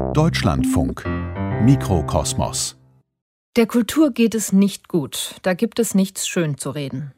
Deutschlandfunk 0.00 1.04
Mikrokosmos 1.62 2.76
Der 3.56 3.66
Kultur 3.66 4.10
geht 4.10 4.34
es 4.34 4.52
nicht 4.52 4.88
gut, 4.88 5.36
da 5.42 5.54
gibt 5.54 5.78
es 5.78 5.94
nichts 5.94 6.26
schön 6.26 6.58
zu 6.58 6.70
reden. 6.70 7.12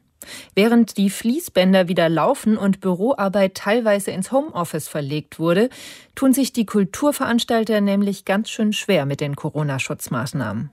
Während 0.53 0.97
die 0.97 1.09
Fließbänder 1.09 1.87
wieder 1.87 2.07
laufen 2.07 2.55
und 2.55 2.81
Büroarbeit 2.81 3.55
teilweise 3.55 4.11
ins 4.11 4.31
Homeoffice 4.31 4.87
verlegt 4.87 5.39
wurde, 5.39 5.69
tun 6.13 6.33
sich 6.33 6.53
die 6.53 6.67
Kulturveranstalter 6.67 7.81
nämlich 7.81 8.25
ganz 8.25 8.51
schön 8.51 8.73
schwer 8.73 9.07
mit 9.07 9.21
den 9.21 9.35
Corona-Schutzmaßnahmen. 9.35 10.69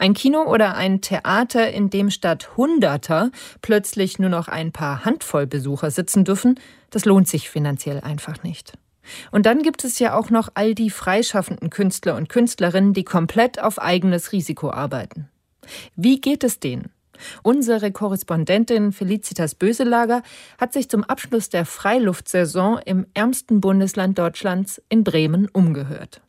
Ein 0.00 0.14
Kino 0.14 0.42
oder 0.42 0.74
ein 0.74 1.00
Theater, 1.00 1.70
in 1.70 1.90
dem 1.90 2.10
statt 2.10 2.56
Hunderter 2.56 3.30
plötzlich 3.60 4.18
nur 4.18 4.30
noch 4.30 4.48
ein 4.48 4.72
paar 4.72 5.04
Handvoll 5.04 5.46
Besucher 5.46 5.92
sitzen 5.92 6.24
dürfen, 6.24 6.58
das 6.90 7.04
lohnt 7.04 7.28
sich 7.28 7.48
finanziell 7.48 8.00
einfach 8.00 8.42
nicht. 8.42 8.72
Und 9.30 9.46
dann 9.46 9.62
gibt 9.62 9.84
es 9.84 9.98
ja 9.98 10.14
auch 10.14 10.30
noch 10.30 10.48
all 10.54 10.74
die 10.74 10.90
freischaffenden 10.90 11.70
Künstler 11.70 12.16
und 12.16 12.28
Künstlerinnen, 12.28 12.92
die 12.92 13.04
komplett 13.04 13.60
auf 13.60 13.80
eigenes 13.80 14.32
Risiko 14.32 14.70
arbeiten. 14.70 15.28
Wie 15.96 16.20
geht 16.20 16.44
es 16.44 16.60
denen? 16.60 16.90
Unsere 17.42 17.92
Korrespondentin 17.92 18.92
Felicitas 18.92 19.54
Böselager 19.54 20.22
hat 20.58 20.72
sich 20.72 20.88
zum 20.88 21.04
Abschluss 21.04 21.48
der 21.48 21.66
Freiluftsaison 21.66 22.78
im 22.84 23.06
ärmsten 23.14 23.60
Bundesland 23.60 24.18
Deutschlands 24.18 24.82
in 24.88 25.04
Bremen 25.04 25.48
umgehört. 25.48 26.20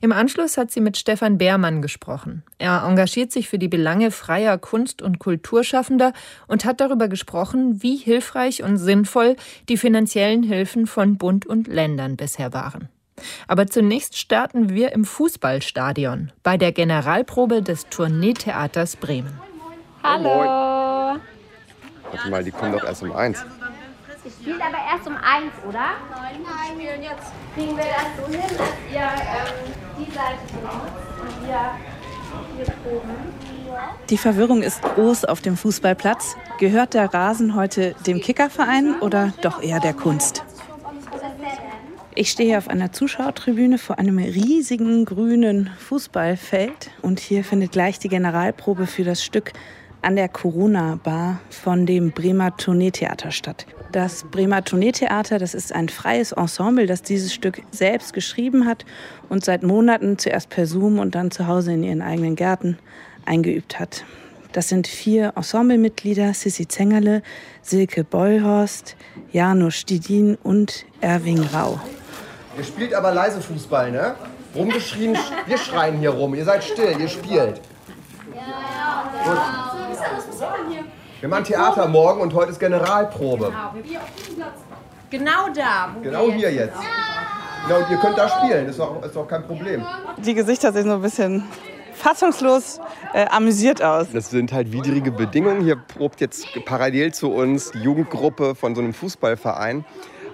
Im 0.00 0.12
Anschluss 0.12 0.56
hat 0.56 0.70
sie 0.70 0.80
mit 0.80 0.96
Stefan 0.96 1.38
Beermann 1.38 1.82
gesprochen. 1.82 2.42
Er 2.58 2.84
engagiert 2.86 3.32
sich 3.32 3.48
für 3.48 3.58
die 3.58 3.68
Belange 3.68 4.10
freier 4.10 4.58
Kunst- 4.58 5.02
und 5.02 5.18
Kulturschaffender 5.18 6.12
und 6.46 6.64
hat 6.64 6.80
darüber 6.80 7.08
gesprochen, 7.08 7.82
wie 7.82 7.96
hilfreich 7.96 8.62
und 8.62 8.76
sinnvoll 8.76 9.36
die 9.68 9.76
finanziellen 9.76 10.42
Hilfen 10.42 10.86
von 10.86 11.18
Bund 11.18 11.46
und 11.46 11.68
Ländern 11.68 12.16
bisher 12.16 12.52
waren. 12.52 12.88
Aber 13.46 13.66
zunächst 13.66 14.16
starten 14.16 14.70
wir 14.70 14.92
im 14.92 15.04
Fußballstadion 15.04 16.32
bei 16.42 16.56
der 16.56 16.72
Generalprobe 16.72 17.62
des 17.62 17.88
Tourneetheaters 17.88 18.96
Bremen. 18.96 19.40
Hallo. 20.02 21.18
Warte 22.10 22.30
mal, 22.30 22.44
die 22.44 22.50
kommen 22.50 22.72
doch 22.72 22.84
erst 22.84 23.02
um 23.02 23.12
eins. 23.12 23.44
Spielt 24.40 24.60
aber 24.60 24.78
erst 24.92 25.06
um 25.06 25.16
eins, 25.16 25.52
oder? 25.66 25.90
Nein, 26.10 26.38
wir 26.38 26.86
spielen 26.86 27.02
jetzt. 27.02 27.32
Kriegen 27.54 27.76
wir 27.76 27.84
das 27.84 28.06
so 28.16 28.32
hin, 28.32 28.56
dass 28.56 28.68
ihr 28.92 29.00
ähm, 29.00 29.72
die 29.98 30.10
Seite 30.12 30.38
benutzt 30.52 31.08
und 31.20 31.46
wir 31.46 31.74
hier 32.56 32.74
proben? 32.84 33.10
Die 34.08 34.18
Verwirrung 34.18 34.62
ist 34.62 34.82
groß 34.82 35.24
auf 35.26 35.40
dem 35.40 35.56
Fußballplatz. 35.56 36.36
Gehört 36.58 36.94
der 36.94 37.12
Rasen 37.12 37.54
heute 37.54 37.94
dem 38.06 38.20
Kickerverein 38.20 39.00
oder 39.00 39.32
doch 39.42 39.62
eher 39.62 39.80
der 39.80 39.92
Kunst? 39.92 40.44
Ich 42.14 42.30
stehe 42.30 42.58
auf 42.58 42.68
einer 42.68 42.90
Zuschauertribüne 42.90 43.78
vor 43.78 43.98
einem 43.98 44.18
riesigen 44.18 45.04
grünen 45.04 45.70
Fußballfeld 45.78 46.90
und 47.02 47.20
hier 47.20 47.44
findet 47.44 47.72
gleich 47.72 47.98
die 47.98 48.08
Generalprobe 48.08 48.86
für 48.86 49.04
das 49.04 49.22
Stück 49.22 49.52
an 50.02 50.16
der 50.16 50.28
Corona-Bar 50.28 51.40
von 51.50 51.86
dem 51.86 52.12
Bremer 52.12 52.56
Tourneetheater 52.56 53.30
statt. 53.30 53.66
Das 53.92 54.24
Bremer 54.24 54.64
Tourneetheater, 54.64 55.38
das 55.38 55.54
ist 55.54 55.72
ein 55.74 55.88
freies 55.88 56.32
Ensemble, 56.32 56.86
das 56.86 57.02
dieses 57.02 57.32
Stück 57.32 57.62
selbst 57.70 58.12
geschrieben 58.12 58.66
hat 58.66 58.84
und 59.28 59.44
seit 59.44 59.62
Monaten 59.62 60.18
zuerst 60.18 60.50
per 60.50 60.66
Zoom 60.66 60.98
und 60.98 61.14
dann 61.14 61.30
zu 61.30 61.46
Hause 61.46 61.72
in 61.72 61.82
ihren 61.82 62.02
eigenen 62.02 62.36
Gärten 62.36 62.78
eingeübt 63.24 63.80
hat. 63.80 64.04
Das 64.52 64.68
sind 64.68 64.86
vier 64.86 65.32
Ensemblemitglieder, 65.36 66.32
Sissi 66.32 66.66
Zengerle, 66.66 67.22
Silke 67.62 68.04
Beuhorst, 68.04 68.96
Janusz 69.30 69.74
Stidin 69.74 70.36
und 70.42 70.86
Erwing 71.00 71.42
Rau. 71.42 71.80
Ihr 72.56 72.64
spielt 72.64 72.94
aber 72.94 73.12
leise 73.12 73.40
Fußball, 73.40 73.92
ne? 73.92 74.14
Rumgeschrien, 74.54 75.16
wir 75.46 75.58
schreien 75.58 75.98
hier 75.98 76.10
rum. 76.10 76.34
Ihr 76.34 76.44
seid 76.44 76.64
still, 76.64 76.96
ihr 76.98 77.08
spielt. 77.08 77.60
Gut. 79.24 79.87
Wir 81.20 81.28
machen 81.28 81.44
Theater 81.44 81.88
morgen 81.88 82.20
und 82.20 82.32
heute 82.32 82.52
ist 82.52 82.60
Generalprobe. 82.60 83.52
Genau 85.10 85.48
da. 85.52 85.90
Wo 85.92 86.00
Genau 86.00 86.26
wir 86.28 86.34
hier 86.34 86.52
jetzt. 86.52 86.76
Ja, 87.68 87.76
und 87.76 87.90
ihr 87.90 87.96
könnt 87.96 88.16
da 88.16 88.28
spielen, 88.28 88.68
ist 88.68 88.78
doch, 88.78 89.02
ist 89.02 89.16
doch 89.16 89.26
kein 89.26 89.44
Problem. 89.44 89.84
Die 90.18 90.34
Gesichter 90.34 90.72
sehen 90.72 90.84
so 90.84 90.92
ein 90.92 91.02
bisschen 91.02 91.42
fassungslos 91.94 92.80
äh, 93.14 93.26
amüsiert 93.26 93.82
aus. 93.82 94.06
Das 94.12 94.30
sind 94.30 94.52
halt 94.52 94.70
widrige 94.70 95.10
Bedingungen. 95.10 95.60
Hier 95.62 95.74
probt 95.76 96.20
jetzt 96.20 96.46
parallel 96.64 97.12
zu 97.12 97.32
uns 97.32 97.72
die 97.72 97.80
Jugendgruppe 97.80 98.54
von 98.54 98.76
so 98.76 98.80
einem 98.80 98.94
Fußballverein. 98.94 99.84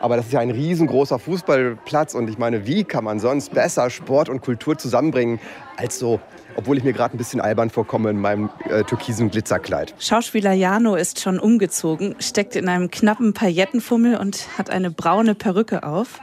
Aber 0.00 0.16
das 0.16 0.26
ist 0.26 0.32
ja 0.32 0.40
ein 0.40 0.50
riesengroßer 0.50 1.18
Fußballplatz 1.18 2.14
und 2.14 2.28
ich 2.28 2.36
meine, 2.36 2.66
wie 2.66 2.84
kann 2.84 3.04
man 3.04 3.20
sonst 3.20 3.54
besser 3.54 3.88
Sport 3.88 4.28
und 4.28 4.42
Kultur 4.42 4.76
zusammenbringen 4.76 5.40
als 5.78 5.98
so, 5.98 6.20
obwohl 6.56 6.78
ich 6.78 6.84
mir 6.84 6.92
gerade 6.92 7.14
ein 7.14 7.18
bisschen 7.18 7.40
albern 7.40 7.70
vorkomme 7.70 8.10
in 8.10 8.18
meinem 8.18 8.50
äh, 8.68 8.84
türkisen 8.84 9.30
Glitzerkleid. 9.30 9.94
Schauspieler 9.98 10.52
Jano 10.52 10.94
ist 10.94 11.20
schon 11.20 11.38
umgezogen, 11.38 12.14
steckt 12.18 12.56
in 12.56 12.68
einem 12.68 12.90
knappen 12.90 13.34
Paillettenfummel 13.34 14.16
und 14.16 14.46
hat 14.58 14.70
eine 14.70 14.90
braune 14.90 15.34
Perücke 15.34 15.82
auf. 15.82 16.20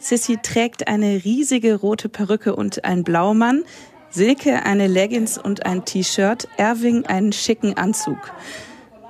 Sissy 0.00 0.38
trägt 0.42 0.88
eine 0.88 1.24
riesige 1.24 1.76
rote 1.76 2.08
Perücke 2.08 2.56
und 2.56 2.84
ein 2.84 3.04
Blaumann. 3.04 3.64
Silke 4.08 4.64
eine 4.64 4.86
Leggings 4.86 5.38
und 5.38 5.66
ein 5.66 5.84
T-Shirt. 5.84 6.48
Erwing 6.56 7.06
einen 7.06 7.32
schicken 7.32 7.76
Anzug. 7.76 8.18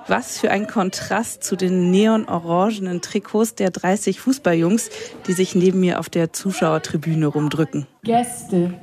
Was 0.07 0.39
für 0.39 0.51
ein 0.51 0.67
Kontrast 0.67 1.43
zu 1.43 1.55
den 1.55 1.91
neonorangenen 1.91 3.01
Trikots 3.01 3.55
der 3.55 3.71
30 3.71 4.19
Fußballjungs, 4.19 4.89
die 5.27 5.33
sich 5.33 5.55
neben 5.55 5.79
mir 5.79 5.99
auf 5.99 6.09
der 6.09 6.33
Zuschauertribüne 6.33 7.27
rumdrücken. 7.27 7.87
Gäste. 8.03 8.73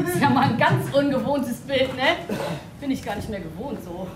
Das 0.00 0.14
ist 0.14 0.22
ja 0.22 0.30
mal 0.30 0.42
ein 0.44 0.58
ganz 0.58 0.94
ungewohntes 0.94 1.56
Bild, 1.58 1.94
ne? 1.96 2.16
Bin 2.80 2.90
ich 2.90 3.04
gar 3.04 3.16
nicht 3.16 3.28
mehr 3.28 3.40
gewohnt 3.40 3.78
so. 3.84 4.06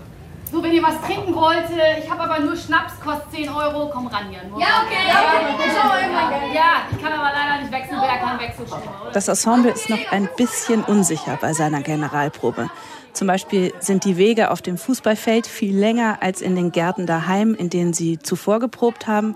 So, 0.51 0.61
wenn 0.61 0.71
ihr 0.71 0.83
was 0.83 1.01
trinken 1.01 1.33
wollt, 1.33 1.67
äh, 1.71 1.99
ich 1.99 2.07
habe 2.07 2.21
aber 2.21 2.39
nur 2.39 2.55
Schnaps, 2.55 2.99
kostet 2.99 3.31
10 3.31 3.49
Euro, 3.49 3.89
komm 3.91 4.05
ran, 4.05 4.31
Jan. 4.31 4.51
Ja, 4.59 4.83
okay. 4.85 5.07
Ja. 5.07 6.53
Ja, 6.53 6.71
ich 6.91 7.01
kann 7.01 7.11
aber 7.11 7.31
leider 7.33 7.61
nicht 7.61 7.71
wechseln, 7.71 7.97
wer 7.99 8.19
kann 8.19 8.39
wechseln. 8.39 8.67
Das 9.13 9.27
Ensemble 9.27 9.71
ist 9.71 9.89
noch 9.89 10.11
ein 10.11 10.29
bisschen 10.37 10.83
unsicher 10.83 11.39
bei 11.41 11.53
seiner 11.53 11.81
Generalprobe. 11.81 12.69
Zum 13.13 13.27
Beispiel 13.27 13.73
sind 13.79 14.05
die 14.05 14.17
Wege 14.17 14.51
auf 14.51 14.61
dem 14.61 14.77
Fußballfeld 14.77 15.47
viel 15.47 15.75
länger 15.75 16.17
als 16.21 16.41
in 16.41 16.55
den 16.55 16.71
Gärten 16.71 17.07
daheim, 17.07 17.55
in 17.55 17.71
denen 17.71 17.93
sie 17.93 18.19
zuvor 18.19 18.59
geprobt 18.59 19.07
haben. 19.07 19.35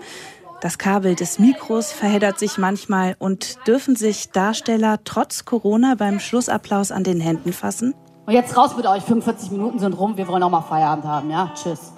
Das 0.60 0.76
Kabel 0.76 1.14
des 1.14 1.38
Mikros 1.38 1.92
verheddert 1.92 2.40
sich 2.40 2.58
manchmal 2.58 3.14
und 3.20 3.64
dürfen 3.68 3.94
sich 3.94 4.32
Darsteller 4.32 4.98
trotz 5.04 5.44
Corona 5.44 5.94
beim 5.96 6.18
Schlussapplaus 6.18 6.90
an 6.90 7.04
den 7.04 7.20
Händen 7.20 7.52
fassen? 7.52 7.94
Und 8.26 8.32
jetzt 8.32 8.56
raus 8.56 8.76
mit 8.76 8.84
euch, 8.84 9.04
45 9.04 9.52
Minuten 9.52 9.78
sind 9.78 9.92
rum, 9.92 10.16
wir 10.16 10.26
wollen 10.26 10.42
auch 10.42 10.50
mal 10.50 10.62
Feierabend 10.62 11.04
haben, 11.04 11.30
ja? 11.30 11.52
Tschüss. 11.54 11.92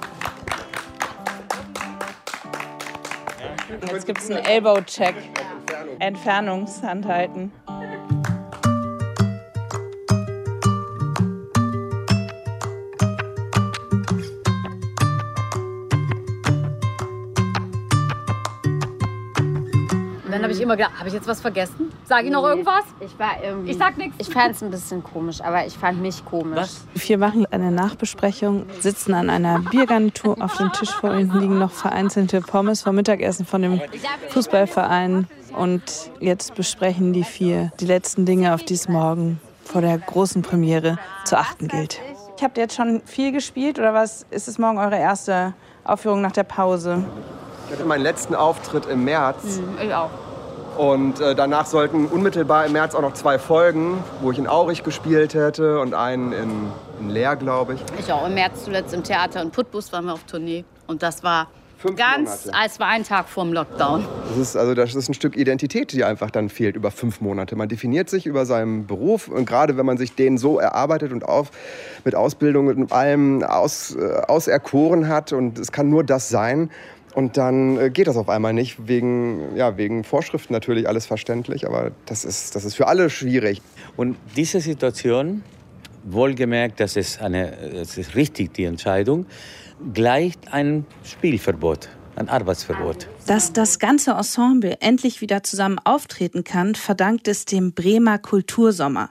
Jetzt 3.91 4.07
gibt 4.07 4.21
es 4.21 4.31
einen 4.31 4.45
Elbow-Check. 4.45 5.15
Entfernungshandhalten. 5.99 7.53
Habe 20.51 20.59
ich 20.59 20.63
immer 20.65 20.77
gedacht, 20.77 20.99
habe 20.99 21.07
ich 21.07 21.15
jetzt 21.15 21.29
was 21.29 21.41
vergessen? 21.41 21.93
Sag 22.05 22.25
ich 22.25 22.31
noch 22.33 22.43
irgendwas? 22.43 22.83
Ich 22.99 23.17
war 23.21 23.41
irgendwie. 23.41 23.71
Ich 23.71 23.79
sag 23.79 23.97
nichts. 23.97 24.17
Ich 24.19 24.31
fand 24.31 24.57
es 24.57 24.63
ein 24.65 24.71
bisschen 24.73 25.05
komisch, 25.05 25.41
aber 25.41 25.65
ich 25.65 25.79
fand 25.79 26.03
mich 26.03 26.25
komisch. 26.25 26.71
Wir 26.95 27.19
machen 27.19 27.47
eine 27.53 27.71
Nachbesprechung, 27.71 28.67
sitzen 28.81 29.15
an 29.15 29.31
einer 29.31 29.61
Biergarnitur. 29.61 30.43
Auf 30.43 30.57
dem 30.57 30.73
Tisch 30.73 30.91
vor 30.91 31.15
ihnen 31.15 31.39
liegen 31.39 31.61
noch 31.61 31.71
vereinzelte 31.71 32.41
Pommes 32.41 32.83
vom 32.83 32.97
Mittagessen 32.97 33.47
von 33.47 33.63
dem 33.63 33.81
Fußballverein. 34.31 35.29
Und 35.57 35.83
jetzt 36.19 36.57
besprechen 36.57 37.13
die 37.13 37.25
vier 37.25 37.71
die 37.79 37.87
letzten 37.87 38.27
Dinge, 38.27 38.53
auf 38.53 38.65
die 38.65 38.75
es 38.75 38.89
morgen 38.89 39.41
vor 39.63 39.83
der 39.83 39.99
großen 39.99 40.43
Premiere 40.43 40.99
zu 41.27 41.39
achten 41.39 41.69
gilt. 41.69 42.01
Ich 42.37 42.43
habt 42.43 42.59
jetzt 42.59 42.75
schon 42.75 43.03
viel 43.05 43.31
gespielt 43.31 43.79
oder 43.79 43.95
was 43.95 44.27
ist 44.31 44.49
es 44.49 44.59
morgen 44.59 44.79
eure 44.79 44.99
erste 44.99 45.55
Aufführung 45.85 46.23
nach 46.23 46.33
der 46.33 46.43
Pause? 46.43 47.05
Ich 47.69 47.75
hatte 47.75 47.85
meinen 47.85 48.03
letzten 48.03 48.35
Auftritt 48.35 48.87
im 48.87 49.05
März. 49.05 49.61
Ich 49.81 49.95
auch. 49.95 50.11
Und 50.81 51.21
äh, 51.21 51.35
danach 51.35 51.67
sollten 51.67 52.07
unmittelbar 52.07 52.65
im 52.65 52.73
März 52.73 52.95
auch 52.95 53.03
noch 53.03 53.13
zwei 53.13 53.39
Folgen, 53.39 54.03
wo 54.23 54.31
ich 54.31 54.39
in 54.39 54.47
Aurich 54.47 54.83
gespielt 54.83 55.35
hätte 55.35 55.79
und 55.79 55.93
einen 55.93 56.33
in, 56.33 56.51
in 57.01 57.11
Leer, 57.11 57.37
glaube 57.37 57.75
ich. 57.75 57.83
Ich 57.99 58.11
auch. 58.11 58.27
Im 58.27 58.33
März 58.33 58.65
zuletzt 58.65 58.95
im 58.95 59.05
Theater 59.05 59.43
in 59.43 59.51
Putbus 59.51 59.93
waren 59.93 60.07
wir 60.07 60.15
auf 60.15 60.25
Tournee. 60.25 60.65
Und 60.87 61.03
das 61.03 61.23
war 61.23 61.49
Fünf 61.77 61.97
ganz, 61.97 62.47
Monate. 62.47 62.67
es 62.67 62.81
war 62.81 62.87
ein 62.89 63.05
Tag 63.05 63.29
vorm 63.29 63.53
Lockdown. 63.53 64.07
Das 64.31 64.39
ist, 64.39 64.57
also 64.57 64.73
das 64.73 64.95
ist 64.95 65.11
ein 65.11 65.15
Stück 65.15 65.37
Identität, 65.37 65.93
die 65.93 66.03
einfach 66.03 66.31
dann 66.31 66.49
fehlt 66.49 66.77
über 66.77 66.91
fünf 66.91 67.21
Monate. 67.21 67.57
Man 67.57 67.69
definiert 67.69 68.09
sich 68.09 68.25
über 68.25 68.47
seinen 68.47 68.87
Beruf 68.87 69.29
und 69.29 69.45
gerade 69.45 69.77
wenn 69.77 69.85
man 69.85 69.99
sich 69.99 70.15
den 70.15 70.39
so 70.39 70.59
erarbeitet 70.59 71.13
und 71.13 71.27
auf, 71.27 71.51
mit 72.07 72.15
Ausbildung 72.15 72.69
und 72.69 72.91
allem 72.91 73.43
aus, 73.43 73.95
äh, 73.97 74.23
auserkoren 74.29 75.09
hat 75.09 75.35
und 75.35 75.59
es 75.59 75.73
kann 75.73 75.91
nur 75.91 76.05
das 76.05 76.31
sein, 76.31 76.71
Und 77.15 77.37
dann 77.37 77.79
äh, 77.79 77.91
geht 77.91 78.07
das 78.07 78.17
auf 78.17 78.29
einmal 78.29 78.53
nicht, 78.53 78.87
wegen, 78.87 79.57
ja, 79.57 79.77
wegen 79.77 80.05
Vorschriften 80.05 80.53
natürlich, 80.53 80.89
alles 80.89 81.07
verständlich, 81.07 81.67
aber 81.67 81.91
das 82.07 82.25
ist, 82.25 82.55
das 82.55 82.65
ist 82.65 82.75
für 82.75 82.87
alle 82.87 83.11
schwierig. 83.11 83.61
Und 83.97 84.17
diese 84.37 84.61
Situation, 84.61 85.43
wohlgemerkt, 86.05 86.81
das 86.81 86.97
ist, 86.97 87.21
eine, 87.21 87.53
das 87.75 87.99
ist 87.99 88.15
richtig 88.15 88.55
die 88.55 88.65
Entscheidung, 88.65 89.27
gleicht 89.93 90.53
ein 90.53 90.87
Spielverbot 91.05 91.89
ein 92.17 92.29
Arbeitsverbot. 92.29 93.09
Dass 93.27 93.53
das 93.53 93.79
ganze 93.79 94.13
Ensemble 94.13 94.77
endlich 94.81 95.21
wieder 95.21 95.43
zusammen 95.43 95.79
auftreten 95.83 96.45
kann, 96.45 96.75
verdankt 96.75 97.29
es 97.29 97.45
dem 97.45 97.73
Bremer 97.73 98.19
Kultursommer. 98.19 99.11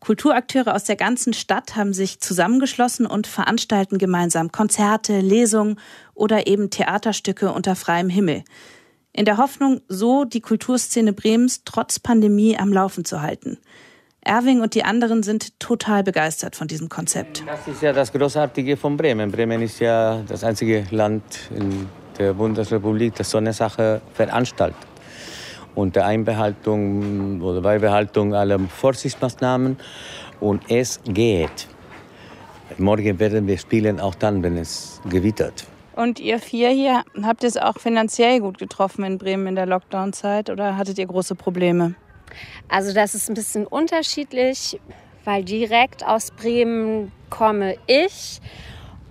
Kulturakteure 0.00 0.74
aus 0.74 0.84
der 0.84 0.96
ganzen 0.96 1.34
Stadt 1.34 1.76
haben 1.76 1.92
sich 1.92 2.20
zusammengeschlossen 2.20 3.06
und 3.06 3.26
veranstalten 3.26 3.98
gemeinsam 3.98 4.50
Konzerte, 4.50 5.20
Lesungen 5.20 5.78
oder 6.14 6.46
eben 6.46 6.70
Theaterstücke 6.70 7.52
unter 7.52 7.76
freiem 7.76 8.08
Himmel. 8.08 8.42
In 9.12 9.26
der 9.26 9.36
Hoffnung, 9.36 9.82
so 9.88 10.24
die 10.24 10.40
Kulturszene 10.40 11.12
Bremens 11.12 11.62
trotz 11.64 11.98
Pandemie 11.98 12.56
am 12.56 12.72
Laufen 12.72 13.04
zu 13.04 13.20
halten. 13.20 13.58
Erwing 14.22 14.60
und 14.60 14.74
die 14.74 14.84
anderen 14.84 15.22
sind 15.22 15.58
total 15.60 16.02
begeistert 16.02 16.56
von 16.56 16.68
diesem 16.68 16.88
Konzept. 16.88 17.42
Das 17.46 17.66
ist 17.66 17.82
ja 17.82 17.92
das 17.92 18.12
Großartige 18.12 18.76
von 18.76 18.96
Bremen. 18.96 19.30
Bremen 19.30 19.62
ist 19.62 19.80
ja 19.80 20.22
das 20.28 20.44
einzige 20.44 20.86
Land 20.90 21.22
in 21.54 21.88
der 22.18 22.34
Bundesrepublik, 22.34 23.14
das 23.14 23.30
so 23.30 23.38
eine 23.38 23.52
Sache 23.52 24.00
veranstaltet 24.14 24.89
unter 25.74 26.04
Einbehaltung 26.04 27.40
oder 27.42 27.60
Beibehaltung 27.60 28.34
aller 28.34 28.58
Vorsichtsmaßnahmen. 28.58 29.76
Und 30.40 30.62
es 30.70 31.00
geht. 31.04 31.68
Morgen 32.78 33.18
werden 33.18 33.46
wir 33.46 33.58
spielen, 33.58 34.00
auch 34.00 34.14
dann, 34.14 34.42
wenn 34.42 34.56
es 34.56 35.00
gewittert. 35.08 35.66
Und 35.96 36.18
ihr 36.18 36.38
vier 36.38 36.70
hier, 36.70 37.02
habt 37.22 37.42
ihr 37.42 37.48
es 37.48 37.56
auch 37.56 37.78
finanziell 37.78 38.40
gut 38.40 38.58
getroffen 38.58 39.04
in 39.04 39.18
Bremen 39.18 39.48
in 39.48 39.54
der 39.56 39.66
Lockdown-Zeit 39.66 40.48
oder 40.48 40.76
hattet 40.76 40.98
ihr 40.98 41.06
große 41.06 41.34
Probleme? 41.34 41.94
Also 42.68 42.94
das 42.94 43.14
ist 43.14 43.28
ein 43.28 43.34
bisschen 43.34 43.66
unterschiedlich, 43.66 44.80
weil 45.24 45.44
direkt 45.44 46.06
aus 46.06 46.30
Bremen 46.30 47.12
komme 47.28 47.76
ich 47.86 48.40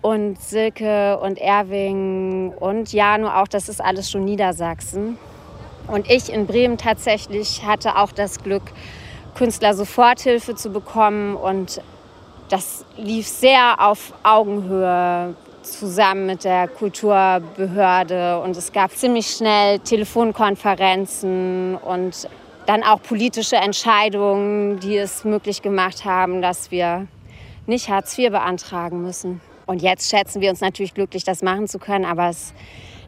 und 0.02 0.42
Silke 0.42 1.20
und 1.20 1.38
Erwing 1.38 2.54
und 2.54 2.92
Jano 2.94 3.28
auch, 3.28 3.48
das 3.48 3.70
ist 3.70 3.82
alles 3.82 4.10
schon 4.10 4.26
Niedersachsen. 4.26 5.18
Und 5.90 6.10
ich 6.10 6.32
in 6.32 6.46
Bremen 6.46 6.78
tatsächlich 6.78 7.66
hatte 7.66 7.98
auch 7.98 8.12
das 8.12 8.44
Glück, 8.44 8.64
Künstler-Soforthilfe 9.36 10.56
zu 10.56 10.70
bekommen. 10.70 11.36
Und 11.36 11.82
das 12.50 12.86
lief 12.98 13.28
sehr 13.28 13.76
auf 13.80 14.14
Augenhöhe 14.24 15.36
zusammen 15.64 16.26
mit 16.28 16.44
der 16.44 16.68
Kulturbehörde. 16.68 18.40
Und 18.42 18.56
es 18.56 18.72
gab 18.72 18.92
ziemlich 18.92 19.28
schnell 19.28 19.80
Telefonkonferenzen 19.80 21.76
und 21.76 22.28
dann 22.66 22.84
auch 22.84 23.02
politische 23.02 23.56
Entscheidungen, 23.56 24.80
die 24.80 24.98
es 24.98 25.24
möglich 25.24 25.62
gemacht 25.62 26.06
haben, 26.06 26.42
dass 26.42 26.70
wir 26.70 27.08
nicht 27.66 27.90
Hartz 27.90 28.18
IV 28.18 28.30
beantragen 28.32 29.02
müssen. 29.02 29.42
Und 29.66 29.82
jetzt 29.82 30.10
schätzen 30.10 30.42
wir 30.42 30.50
uns 30.50 30.62
natürlich 30.62 30.94
glücklich, 30.94 31.24
das 31.24 31.42
machen 31.42 31.68
zu 31.68 31.80
können. 31.80 32.06
Aber 32.06 32.30
es 32.30 32.54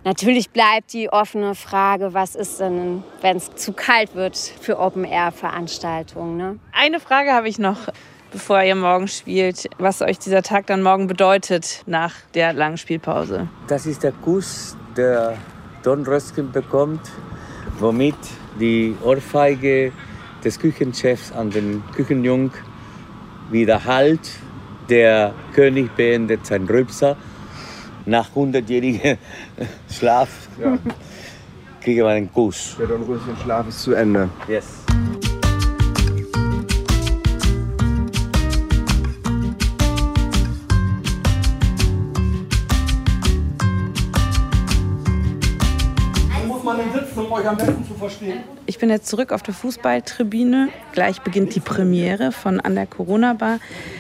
Natürlich 0.04 0.50
bleibt 0.50 0.94
die 0.94 1.10
offene 1.10 1.54
Frage, 1.54 2.16
was 2.16 2.34
ist 2.34 2.60
denn, 2.60 3.04
wenn 3.22 3.38
es 3.38 3.54
zu 3.54 3.72
kalt 3.72 4.16
wird 4.16 4.36
für 4.36 4.80
Open-Air-Veranstaltungen? 4.80 6.38
Ne? 6.38 6.60
Eine 6.72 7.00
Frage 7.00 7.32
habe 7.34 7.48
ich 7.48 7.60
noch, 7.60 7.78
bevor 8.32 8.64
ihr 8.64 8.74
morgen 8.74 9.08
spielt, 9.08 9.70
was 9.78 10.02
euch 10.02 10.18
dieser 10.18 10.42
Tag 10.42 10.66
dann 10.66 10.82
morgen 10.82 11.06
bedeutet 11.06 11.84
nach 11.86 12.16
der 12.34 12.52
langen 12.54 12.78
Spielpause. 12.78 13.48
Das 13.68 13.86
ist 13.86 14.02
der 14.02 14.12
Kuss, 14.12 14.76
der 14.98 15.38
Don 15.84 16.04
Rösken 16.04 16.52
bekommt, 16.52 17.02
womit 17.78 18.16
die 18.60 18.96
Ohrfeige 19.04 19.92
des 20.44 20.60
Küchenchefs 20.60 21.32
an 21.32 21.52
den 21.52 21.84
Küchenjung 21.96 22.52
wieder 23.52 23.86
halt. 23.86 24.32
Der 24.90 25.36
König 25.54 25.96
beendet 25.96 26.48
sein 26.48 26.66
Rülpser 26.66 27.18
nach 28.06 28.30
100-jährigem 28.36 29.18
Schlaf 29.92 30.30
ja. 30.62 30.78
kriege 31.82 32.04
man 32.04 32.14
einen 32.14 32.34
Kuss. 32.34 32.76
Der 32.80 32.88
Dornröschen-Schlaf 32.88 33.68
ist 33.68 33.82
zu 33.82 33.94
Ende. 33.94 34.30
Yes. 34.48 34.82
Ich 48.66 48.80
bin 48.80 48.90
jetzt 48.90 49.08
zurück 49.08 49.32
auf 49.32 49.44
der 49.44 49.54
Fußballtribüne. 49.54 50.70
Gleich 50.92 51.22
beginnt 51.22 51.56
die 51.56 51.60
Premiere 51.60 52.32
von 52.32 52.60
An 52.60 52.76
der 52.76 52.88
Corona-Bar. 52.88 53.60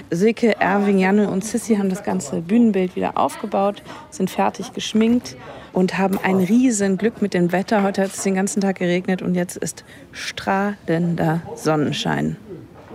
Silke, 0.10 0.60
Erwin, 0.60 0.98
Janne 0.98 1.30
und 1.30 1.44
Sissy 1.44 1.76
haben 1.76 1.90
das 1.90 2.04
ganze 2.04 2.42
Bühnenbild 2.42 2.96
wieder 2.96 3.18
aufgebaut, 3.18 3.84
sind 4.10 4.30
fertig 4.30 4.74
geschminkt 4.74 5.36
und 5.74 5.98
haben 5.98 6.18
ein 6.22 6.38
riesen 6.38 6.98
Glück 6.98 7.22
mit 7.22 7.34
dem 7.34 7.52
Wetter. 7.52 7.84
Heute 7.84 8.04
hat 8.04 8.12
es 8.12 8.24
den 8.24 8.36
ganzen 8.36 8.62
Tag 8.62 8.80
geregnet 8.80 9.22
und 9.22 9.36
jetzt 9.36 9.58
ist 9.58 9.84
strahlender 10.12 11.42
Sonnenschein. 11.56 12.38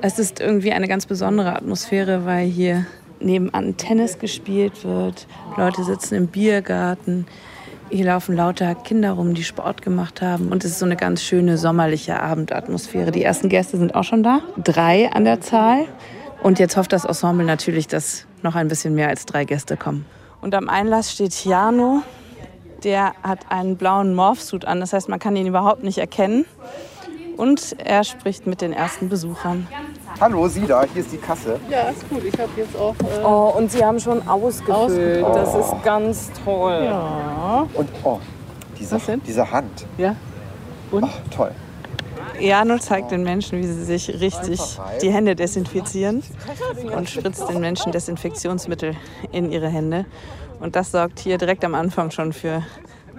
Es 0.02 0.18
ist 0.18 0.40
irgendwie 0.40 0.72
eine 0.72 0.88
ganz 0.88 1.06
besondere 1.06 1.54
Atmosphäre, 1.54 2.24
weil 2.26 2.46
hier 2.46 2.86
nebenan 3.20 3.76
Tennis 3.76 4.18
gespielt 4.18 4.84
wird. 4.84 5.26
Leute 5.56 5.84
sitzen 5.84 6.14
im 6.14 6.26
Biergarten. 6.26 7.26
Hier 7.88 8.06
laufen 8.06 8.34
lauter 8.34 8.74
Kinder 8.74 9.12
rum, 9.12 9.34
die 9.34 9.44
Sport 9.44 9.80
gemacht 9.80 10.20
haben. 10.20 10.48
Und 10.48 10.64
es 10.64 10.72
ist 10.72 10.78
so 10.80 10.84
eine 10.84 10.96
ganz 10.96 11.22
schöne 11.22 11.56
sommerliche 11.56 12.20
Abendatmosphäre. 12.20 13.12
Die 13.12 13.22
ersten 13.22 13.48
Gäste 13.48 13.78
sind 13.78 13.94
auch 13.94 14.02
schon 14.02 14.24
da. 14.24 14.40
Drei 14.56 15.10
an 15.12 15.24
der 15.24 15.40
Zahl. 15.40 15.86
Und 16.42 16.58
jetzt 16.58 16.76
hofft 16.76 16.92
das 16.92 17.04
Ensemble 17.04 17.46
natürlich, 17.46 17.86
dass 17.86 18.26
noch 18.42 18.56
ein 18.56 18.66
bisschen 18.66 18.94
mehr 18.96 19.08
als 19.08 19.24
drei 19.24 19.44
Gäste 19.44 19.76
kommen. 19.76 20.04
Und 20.40 20.54
am 20.54 20.68
Einlass 20.68 21.12
steht 21.12 21.44
Jano. 21.44 22.02
Der 22.82 23.14
hat 23.22 23.50
einen 23.50 23.76
blauen 23.76 24.14
Morphsuit 24.14 24.64
an. 24.64 24.80
Das 24.80 24.92
heißt, 24.92 25.08
man 25.08 25.20
kann 25.20 25.36
ihn 25.36 25.46
überhaupt 25.46 25.84
nicht 25.84 25.98
erkennen. 25.98 26.44
Und 27.36 27.76
er 27.78 28.02
spricht 28.02 28.48
mit 28.48 28.62
den 28.62 28.72
ersten 28.72 29.08
Besuchern. 29.08 29.68
Hallo, 30.18 30.48
Sie 30.48 30.66
da, 30.66 30.82
hier 30.84 31.02
ist 31.02 31.12
die 31.12 31.18
Kasse. 31.18 31.60
Ja, 31.68 31.90
ist 31.90 32.08
gut. 32.08 32.24
Ich 32.24 32.32
habe 32.38 32.50
jetzt 32.56 32.74
auch. 32.74 32.94
Äh 32.94 33.22
oh, 33.22 33.52
und 33.58 33.70
Sie 33.70 33.84
haben 33.84 34.00
schon 34.00 34.26
ausgefüllt. 34.26 35.22
Oh. 35.22 35.34
Das 35.34 35.54
ist 35.54 35.82
ganz 35.84 36.30
toll. 36.42 36.84
Ja. 36.84 37.66
Und 37.74 37.88
oh, 38.02 38.18
diese, 38.78 38.98
diese 39.26 39.50
Hand. 39.50 39.86
Ja. 39.98 40.16
Und? 40.90 41.04
Oh, 41.04 41.08
toll. 41.30 41.50
Jano 42.40 42.78
zeigt 42.78 43.10
den 43.10 43.24
Menschen, 43.24 43.58
wie 43.58 43.66
sie 43.66 43.84
sich 43.84 44.08
richtig 44.20 44.60
die 45.02 45.10
Hände 45.10 45.36
desinfizieren 45.36 46.22
und 46.94 47.08
spritzt 47.10 47.48
den 47.48 47.60
Menschen 47.60 47.92
Desinfektionsmittel 47.92 48.94
in 49.32 49.50
ihre 49.50 49.68
Hände. 49.68 50.06
Und 50.60 50.76
das 50.76 50.92
sorgt 50.92 51.18
hier 51.18 51.36
direkt 51.38 51.64
am 51.64 51.74
Anfang 51.74 52.10
schon 52.10 52.32
für 52.32 52.62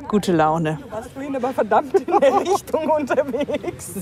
gute 0.07 0.31
Laune. 0.31 0.79
Warst 0.89 1.09
du 1.15 1.21
ihn 1.21 1.35
aber 1.35 1.49
verdammt 1.49 1.93
in 1.93 2.05
der 2.05 2.39
Richtung 2.39 2.89
unterwegs? 2.89 3.93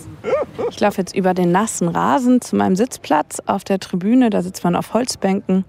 Ich 0.70 0.80
laufe 0.80 1.02
jetzt 1.02 1.16
über 1.16 1.34
den 1.34 1.52
nassen 1.52 1.88
Rasen 1.88 2.42
zu 2.42 2.56
meinem 2.56 2.76
Sitzplatz 2.76 3.42
auf 3.46 3.64
der 3.64 3.80
Tribüne. 3.80 4.30
Da 4.30 4.42
sitzt 4.42 4.64
man 4.64 4.76
auf 4.76 4.94
Holzbänken. 4.94 5.66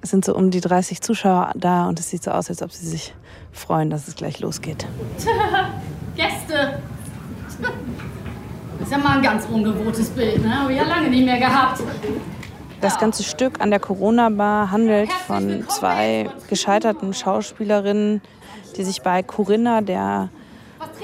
Es 0.00 0.10
sind 0.10 0.24
so 0.24 0.34
um 0.34 0.50
die 0.50 0.60
30 0.60 1.00
Zuschauer 1.00 1.52
da 1.56 1.88
und 1.88 1.98
es 1.98 2.10
sieht 2.10 2.22
so 2.22 2.30
aus, 2.30 2.48
als 2.48 2.62
ob 2.62 2.70
sie 2.72 2.86
sich 2.86 3.14
freuen, 3.52 3.90
dass 3.90 4.06
es 4.06 4.14
gleich 4.14 4.40
losgeht. 4.40 4.86
Gäste! 6.16 6.80
Das 8.78 8.86
ist 8.86 8.92
ja 8.92 8.98
mal 8.98 9.16
ein 9.16 9.22
ganz 9.22 9.44
ungewohntes 9.46 10.10
Bild, 10.10 10.44
ne? 10.44 10.60
Habe 10.60 10.72
ich 10.72 10.78
ja 10.78 10.84
lange 10.84 11.10
nicht 11.10 11.24
mehr 11.24 11.38
gehabt. 11.38 11.82
Das 12.80 12.98
ganze 12.98 13.24
Stück 13.24 13.60
an 13.60 13.70
der 13.70 13.80
Corona-Bar 13.80 14.70
handelt 14.70 15.12
von 15.12 15.64
zwei 15.68 16.30
gescheiterten 16.48 17.12
Schauspielerinnen, 17.12 18.22
die 18.76 18.84
sich 18.84 19.02
bei 19.02 19.22
Corinna, 19.22 19.80
der 19.80 20.28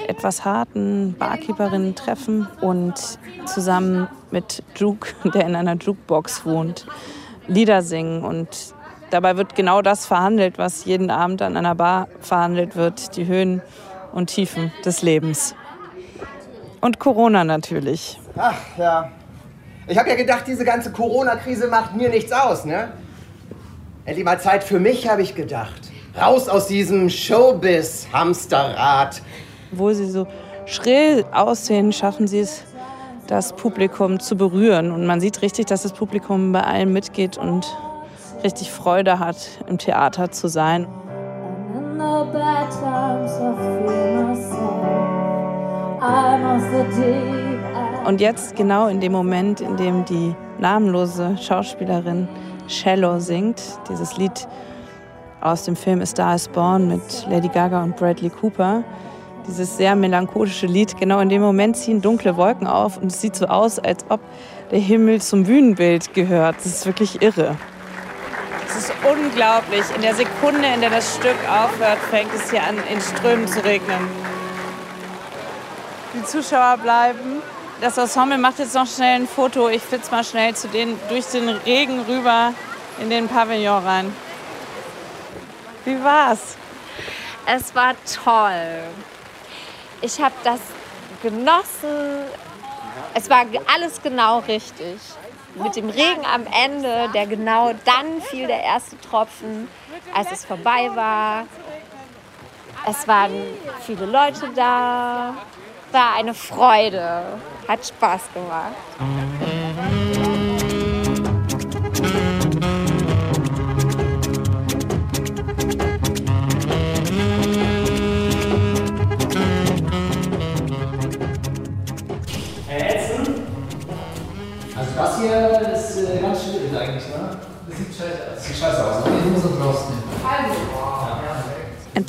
etwas 0.07 0.45
harten 0.45 1.15
Barkeeperin, 1.17 1.95
treffen 1.95 2.47
und 2.61 2.93
zusammen 3.45 4.07
mit 4.31 4.63
Juke, 4.75 5.13
der 5.33 5.45
in 5.45 5.55
einer 5.55 5.75
Jukebox 5.75 6.45
wohnt, 6.45 6.85
Lieder 7.47 7.81
singen. 7.81 8.23
Und 8.23 8.47
dabei 9.09 9.37
wird 9.37 9.55
genau 9.55 9.81
das 9.81 10.05
verhandelt, 10.05 10.57
was 10.57 10.85
jeden 10.85 11.11
Abend 11.11 11.41
an 11.41 11.57
einer 11.57 11.75
Bar 11.75 12.07
verhandelt 12.19 12.75
wird, 12.75 13.15
die 13.17 13.27
Höhen 13.27 13.61
und 14.11 14.27
Tiefen 14.27 14.71
des 14.83 15.01
Lebens. 15.01 15.55
Und 16.81 16.99
Corona 16.99 17.43
natürlich. 17.43 18.19
Ach 18.37 18.55
ja. 18.77 19.11
Ich 19.87 19.97
habe 19.97 20.09
ja 20.09 20.15
gedacht, 20.15 20.45
diese 20.47 20.65
ganze 20.65 20.91
Corona-Krise 20.91 21.67
macht 21.67 21.95
mir 21.95 22.09
nichts 22.09 22.31
aus, 22.31 22.65
ne? 22.65 22.91
Endlich 24.05 24.25
mal 24.25 24.39
Zeit 24.39 24.63
für 24.63 24.79
mich, 24.79 25.07
habe 25.07 25.21
ich 25.21 25.35
gedacht. 25.35 25.91
Raus 26.19 26.47
aus 26.47 26.67
diesem 26.67 27.09
Showbiz-Hamsterrad. 27.09 29.21
Wo 29.71 29.91
sie 29.91 30.09
so 30.09 30.25
schrill 30.65 31.25
aussehen, 31.33 31.91
schaffen 31.91 32.27
sie 32.27 32.39
es, 32.39 32.63
das 33.27 33.51
Publikum 33.53 34.21
zu 34.21 34.37
berühren. 34.37 34.91
Und 34.91 35.05
man 35.05 35.19
sieht 35.19 35.41
richtig, 35.41 35.65
dass 35.65 35.83
das 35.83 35.91
Publikum 35.91 36.53
bei 36.53 36.61
allem 36.61 36.93
mitgeht 36.93 37.37
und 37.37 37.67
richtig 38.45 38.71
Freude 38.71 39.19
hat, 39.19 39.35
im 39.67 39.77
Theater 39.77 40.31
zu 40.31 40.47
sein. 40.47 40.87
Und 48.05 48.21
jetzt 48.21 48.55
genau 48.55 48.87
in 48.87 49.01
dem 49.01 49.11
Moment, 49.11 49.59
in 49.59 49.75
dem 49.75 50.05
die 50.05 50.33
namenlose 50.59 51.37
Schauspielerin 51.41 52.29
Shallow 52.67 53.19
singt, 53.19 53.61
dieses 53.89 54.15
Lied 54.17 54.47
aus 55.45 55.63
dem 55.63 55.75
Film 55.75 56.01
A 56.01 56.05
Star 56.05 56.35
is 56.35 56.47
Born 56.47 56.87
mit 56.87 57.27
Lady 57.29 57.47
Gaga 57.47 57.83
und 57.83 57.95
Bradley 57.95 58.31
Cooper, 58.31 58.83
dieses 59.47 59.77
sehr 59.77 59.95
melancholische 59.95 60.65
Lied, 60.65 60.97
genau 60.97 61.19
in 61.19 61.29
dem 61.29 61.41
Moment 61.41 61.77
ziehen 61.77 62.01
dunkle 62.01 62.35
Wolken 62.35 62.65
auf 62.65 62.97
und 62.97 63.11
es 63.11 63.21
sieht 63.21 63.35
so 63.35 63.45
aus, 63.45 63.77
als 63.77 64.03
ob 64.09 64.19
der 64.71 64.79
Himmel 64.79 65.21
zum 65.21 65.43
Bühnenbild 65.43 66.15
gehört. 66.15 66.55
Das 66.57 66.65
ist 66.65 66.85
wirklich 66.87 67.21
irre. 67.21 67.55
Es 68.67 68.75
ist 68.75 68.93
unglaublich. 69.07 69.83
In 69.95 70.01
der 70.01 70.15
Sekunde, 70.15 70.67
in 70.73 70.81
der 70.81 70.89
das 70.89 71.15
Stück 71.15 71.37
aufhört, 71.47 71.99
fängt 72.09 72.33
es 72.33 72.49
hier 72.49 72.63
an, 72.63 72.77
in 72.91 72.99
Strömen 72.99 73.47
zu 73.47 73.63
regnen. 73.63 73.99
Die 76.15 76.23
Zuschauer 76.23 76.77
bleiben. 76.81 77.43
Das 77.81 77.99
Ensemble 77.99 78.39
macht 78.39 78.57
jetzt 78.57 78.73
noch 78.73 78.87
schnell 78.87 79.21
ein 79.21 79.27
Foto. 79.27 79.69
Ich 79.69 79.83
flitze 79.83 80.09
mal 80.09 80.23
schnell 80.23 80.55
zu 80.55 80.67
denen 80.69 80.99
durch 81.09 81.25
den 81.27 81.49
Regen 81.49 81.99
rüber 82.01 82.53
in 82.99 83.11
den 83.11 83.27
Pavillon 83.27 83.83
rein. 83.83 84.24
Wie 85.85 86.03
war's? 86.03 86.57
Es 87.45 87.75
war 87.75 87.93
toll. 88.23 88.83
Ich 90.01 90.19
habe 90.19 90.33
das 90.43 90.59
genossen. 91.21 92.25
Es 93.13 93.29
war 93.29 93.45
alles 93.73 94.01
genau 94.01 94.39
richtig. 94.39 94.97
Mit 95.55 95.75
dem 95.75 95.89
Regen 95.89 96.25
am 96.25 96.45
Ende, 96.47 97.09
der 97.13 97.27
genau 97.27 97.71
dann 97.85 98.21
fiel 98.21 98.47
der 98.47 98.61
erste 98.61 98.99
Tropfen, 98.99 99.69
als 100.13 100.31
es 100.31 100.43
vorbei 100.43 100.89
war. 100.95 101.45
Es 102.87 103.07
waren 103.07 103.31
viele 103.85 104.05
Leute 104.05 104.49
da. 104.55 105.35
War 105.91 106.15
eine 106.15 106.33
Freude. 106.33 107.39
Hat 107.67 107.85
Spaß 107.85 108.23
gemacht. 108.33 108.73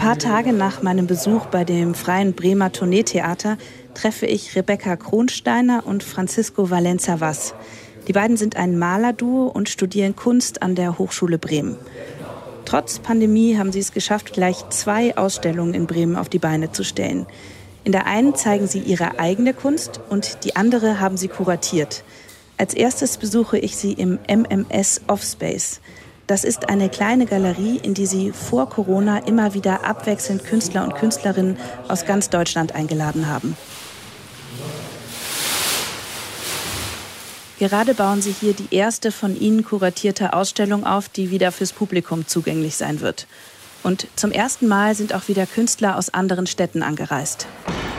Paar 0.07 0.19
Tage 0.19 0.53
nach 0.53 0.83
meinem 0.83 1.09
Besuch 1.09 1.47
bei 1.47 1.65
dem 1.65 1.97
Freien 1.97 2.33
Bremer 2.33 2.71
Tourneetheater 2.71 3.59
treffe 3.93 4.25
ich 4.27 4.55
Rebecca 4.55 4.95
Kronsteiner 4.95 5.85
und 5.85 6.05
Francisco 6.05 6.71
Valenza 6.71 7.19
Was. 7.19 7.55
Die 8.07 8.13
beiden 8.13 8.37
sind 8.37 8.55
ein 8.55 8.79
Malerduo 8.79 9.49
und 9.49 9.69
studieren 9.69 10.15
Kunst 10.15 10.63
an 10.63 10.77
der 10.77 10.97
Hochschule 10.97 11.39
Bremen. 11.39 11.77
Trotz 12.67 13.01
Pandemie 13.01 13.59
haben 13.59 13.73
sie 13.73 13.81
es 13.81 13.91
geschafft, 13.91 14.33
gleich 14.33 14.69
zwei 14.69 15.17
Ausstellungen 15.17 15.75
in 15.75 15.89
Bremen 15.89 16.15
auf 16.15 16.29
die 16.29 16.39
Beine 16.39 16.71
zu 16.71 16.85
stellen. 16.85 17.27
In 17.83 17.91
der 17.91 18.07
einen 18.07 18.37
zeigen 18.37 18.69
sie 18.69 18.79
ihre 18.79 19.19
eigene 19.19 19.55
Kunst 19.55 19.99
und 20.09 20.45
die 20.45 20.55
andere 20.55 21.01
haben 21.01 21.17
sie 21.17 21.27
kuratiert. 21.27 22.05
Als 22.59 22.75
erstes 22.75 23.17
besuche 23.17 23.59
ich 23.59 23.77
sie 23.77 23.95
im 23.95 24.21
MMS 24.29 25.01
Offspace. 25.09 25.81
Das 26.27 26.43
ist 26.43 26.69
eine 26.69 26.89
kleine 26.89 27.27
Galerie, 27.27 27.79
in 27.81 27.95
die 27.95 28.07
sie 28.07 28.33
vor 28.33 28.69
Corona 28.69 29.19
immer 29.19 29.55
wieder 29.55 29.85
abwechselnd 29.85 30.45
Künstler 30.45 30.83
und 30.83 30.97
Künstlerinnen 30.97 31.57
aus 31.87 32.05
ganz 32.05 32.31
Deutschland 32.31 32.75
eingeladen 32.75 33.29
haben. 33.29 33.57
Gerade 37.59 37.95
bauen 37.95 38.21
sie 38.21 38.35
hier 38.39 38.53
die 38.53 38.75
erste 38.75 39.13
von 39.13 39.39
ihnen 39.41 39.65
kuratierte 39.65 40.35
Ausstellung 40.35 40.85
auf, 40.85 41.09
die 41.09 41.31
wieder 41.31 41.53
fürs 41.53 41.73
Publikum 41.73 42.27
zugänglich 42.27 42.77
sein 42.77 43.01
wird. 43.01 43.27
Und 43.83 44.09
zum 44.17 44.33
ersten 44.33 44.67
Mal 44.67 44.95
sind 44.95 45.15
auch 45.15 45.29
wieder 45.29 45.47
Künstler 45.47 45.97
aus 45.97 46.13
anderen 46.13 46.47
Städten 46.47 46.83
angereist. 46.83 47.47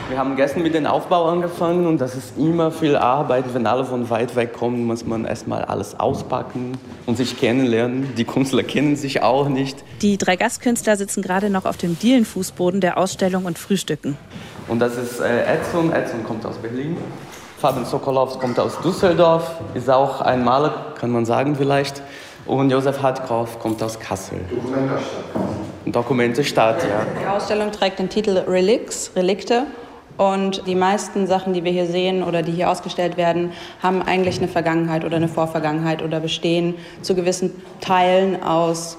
Wir 0.08 0.16
haben 0.16 0.36
gestern 0.36 0.62
mit 0.62 0.72
dem 0.72 0.86
Aufbau 0.86 1.26
angefangen 1.26 1.86
und 1.86 2.00
das 2.00 2.14
ist 2.14 2.38
immer 2.38 2.70
viel 2.70 2.96
Arbeit. 2.96 3.44
Wenn 3.52 3.66
alle 3.66 3.84
von 3.84 4.08
weit 4.08 4.36
weg 4.36 4.54
kommen, 4.54 4.86
muss 4.86 5.04
man 5.04 5.26
erstmal 5.26 5.66
alles 5.66 6.00
auspacken 6.00 6.78
und 7.04 7.18
sich 7.18 7.38
kennenlernen. 7.38 8.14
Die 8.16 8.24
Künstler 8.24 8.62
kennen 8.62 8.96
sich 8.96 9.22
auch 9.22 9.50
nicht. 9.50 9.84
Die 10.00 10.16
drei 10.16 10.36
Gastkünstler 10.36 10.96
sitzen 10.96 11.20
gerade 11.20 11.50
noch 11.50 11.66
auf 11.66 11.76
dem 11.76 11.98
Dielenfußboden 11.98 12.80
der 12.80 12.96
Ausstellung 12.96 13.44
und 13.44 13.58
frühstücken. 13.58 14.16
Und 14.66 14.78
das 14.78 14.96
ist 14.96 15.20
äh, 15.20 15.44
Edson. 15.44 15.92
Edson 15.92 16.24
kommt 16.24 16.46
aus 16.46 16.56
Berlin. 16.56 16.96
Fabian 17.58 17.84
Sokolows 17.84 18.38
kommt 18.38 18.58
aus 18.58 18.80
Düsseldorf, 18.80 19.60
ist 19.74 19.90
auch 19.90 20.22
ein 20.22 20.42
Maler, 20.42 20.94
kann 20.98 21.10
man 21.10 21.26
sagen 21.26 21.54
vielleicht. 21.54 22.00
Und 22.46 22.70
Josef 22.70 23.02
Hartkoff 23.02 23.58
kommt 23.58 23.82
aus 23.82 23.98
Kassel. 24.00 24.40
Dokumente 25.84 26.44
Stadt, 26.44 26.82
ja. 26.82 27.04
Die 27.20 27.26
Ausstellung 27.26 27.72
trägt 27.72 27.98
den 27.98 28.08
Titel 28.08 28.38
Relics, 28.38 29.10
Relikte. 29.14 29.66
Und 30.18 30.66
die 30.66 30.74
meisten 30.74 31.28
Sachen, 31.28 31.54
die 31.54 31.62
wir 31.62 31.70
hier 31.70 31.86
sehen 31.86 32.24
oder 32.24 32.42
die 32.42 32.52
hier 32.52 32.68
ausgestellt 32.68 33.16
werden, 33.16 33.52
haben 33.80 34.02
eigentlich 34.02 34.38
eine 34.38 34.48
Vergangenheit 34.48 35.04
oder 35.04 35.16
eine 35.16 35.28
Vorvergangenheit 35.28 36.02
oder 36.02 36.18
bestehen 36.18 36.74
zu 37.02 37.14
gewissen 37.14 37.52
Teilen 37.80 38.42
aus 38.42 38.98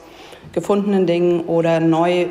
gefundenen 0.53 1.05
Dingen 1.05 1.41
oder 1.41 1.81
neu 1.81 2.27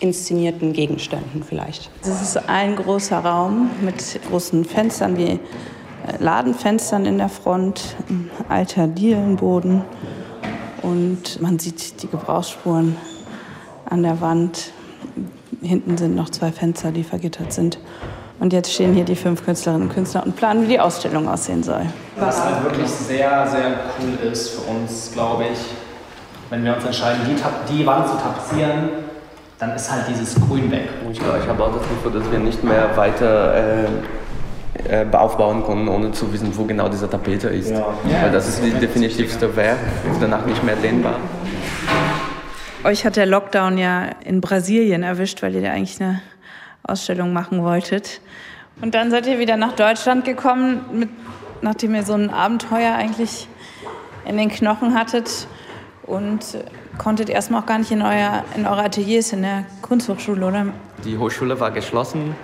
inszenierten 0.00 0.72
Gegenständen 0.72 1.42
vielleicht. 1.42 1.88
Das 2.02 2.20
ist 2.20 2.48
ein 2.48 2.76
großer 2.76 3.18
Raum 3.18 3.70
mit 3.80 4.20
großen 4.28 4.64
Fenstern 4.64 5.16
wie 5.16 5.30
äh, 5.30 5.38
Ladenfenstern 6.18 7.06
in 7.06 7.18
der 7.18 7.28
Front, 7.28 7.96
alter 8.48 8.88
Dielenboden 8.88 9.84
und 10.82 11.40
man 11.40 11.58
sieht 11.58 12.02
die 12.02 12.08
Gebrauchsspuren 12.08 12.96
an 13.88 14.02
der 14.02 14.20
Wand. 14.20 14.72
Hinten 15.62 15.96
sind 15.96 16.14
noch 16.14 16.30
zwei 16.30 16.52
Fenster, 16.52 16.92
die 16.92 17.02
vergittert 17.02 17.52
sind. 17.52 17.78
Und 18.38 18.52
jetzt 18.52 18.72
stehen 18.72 18.92
hier 18.92 19.04
die 19.04 19.16
fünf 19.16 19.44
Künstlerinnen 19.44 19.88
und 19.88 19.94
Künstler 19.94 20.24
und 20.24 20.36
planen, 20.36 20.62
wie 20.62 20.68
die 20.68 20.80
Ausstellung 20.80 21.28
aussehen 21.28 21.62
soll. 21.62 21.86
Was 22.18 22.44
halt 22.44 22.64
wirklich 22.64 22.88
sehr, 22.88 23.46
sehr 23.46 23.78
cool 23.98 24.30
ist 24.30 24.50
für 24.50 24.70
uns, 24.70 25.10
glaube 25.12 25.44
ich, 25.52 25.58
wenn 26.50 26.64
wir 26.64 26.76
uns 26.76 26.84
entscheiden, 26.84 27.20
die, 27.26 27.74
die 27.74 27.86
Wand 27.86 28.08
zu 28.08 28.16
tapezieren, 28.16 28.90
dann 29.58 29.74
ist 29.74 29.90
halt 29.90 30.04
dieses 30.08 30.34
Grün 30.34 30.70
weg. 30.70 30.88
Ich, 31.10 31.18
glaube, 31.18 31.38
ich 31.42 31.48
habe 31.48 31.64
auch 31.64 31.72
das 31.72 31.88
Gefühl, 31.88 32.20
dass 32.20 32.30
wir 32.30 32.38
nicht 32.38 32.62
mehr 32.62 32.94
weiter 32.94 33.54
äh, 33.54 35.02
äh, 35.02 35.06
aufbauen 35.12 35.64
können, 35.64 35.88
ohne 35.88 36.12
zu 36.12 36.30
wissen, 36.32 36.50
wo 36.56 36.64
genau 36.64 36.88
dieser 36.88 37.08
Tapete 37.08 37.48
ist. 37.48 37.70
Ja. 37.70 37.86
Weil 38.22 38.30
das 38.30 38.48
ist 38.48 38.62
die 38.62 38.70
definitivste 38.70 39.56
Werk, 39.56 39.78
ist 40.10 40.20
danach 40.20 40.44
nicht 40.44 40.62
mehr 40.62 40.76
dehnbar. 40.76 41.16
Euch 42.84 43.04
hat 43.04 43.16
der 43.16 43.26
Lockdown 43.26 43.78
ja 43.78 44.10
in 44.24 44.40
Brasilien 44.40 45.02
erwischt, 45.02 45.42
weil 45.42 45.54
ihr 45.54 45.62
da 45.62 45.70
eigentlich 45.70 46.00
eine 46.00 46.20
Ausstellung 46.86 47.32
machen 47.32 47.62
wolltet. 47.62 48.20
Und 48.80 48.94
dann 48.94 49.10
seid 49.10 49.26
ihr 49.26 49.38
wieder 49.38 49.56
nach 49.56 49.72
Deutschland 49.72 50.24
gekommen, 50.24 50.84
mit, 50.92 51.08
nachdem 51.62 51.94
ihr 51.94 52.02
so 52.02 52.12
ein 52.14 52.30
Abenteuer 52.30 52.94
eigentlich 52.94 53.48
in 54.26 54.36
den 54.36 54.50
Knochen 54.50 54.94
hattet 54.94 55.46
und 56.02 56.40
konntet 56.98 57.28
erstmal 57.28 57.62
auch 57.62 57.66
gar 57.66 57.78
nicht 57.78 57.90
in, 57.90 58.02
euer, 58.02 58.44
in 58.54 58.66
eure 58.66 58.84
Ateliers 58.84 59.32
in 59.32 59.42
der 59.42 59.64
Kunsthochschule, 59.82 60.46
oder? 60.46 60.66
Die 61.04 61.16
Hochschule 61.16 61.58
war 61.58 61.70
geschlossen, 61.70 62.34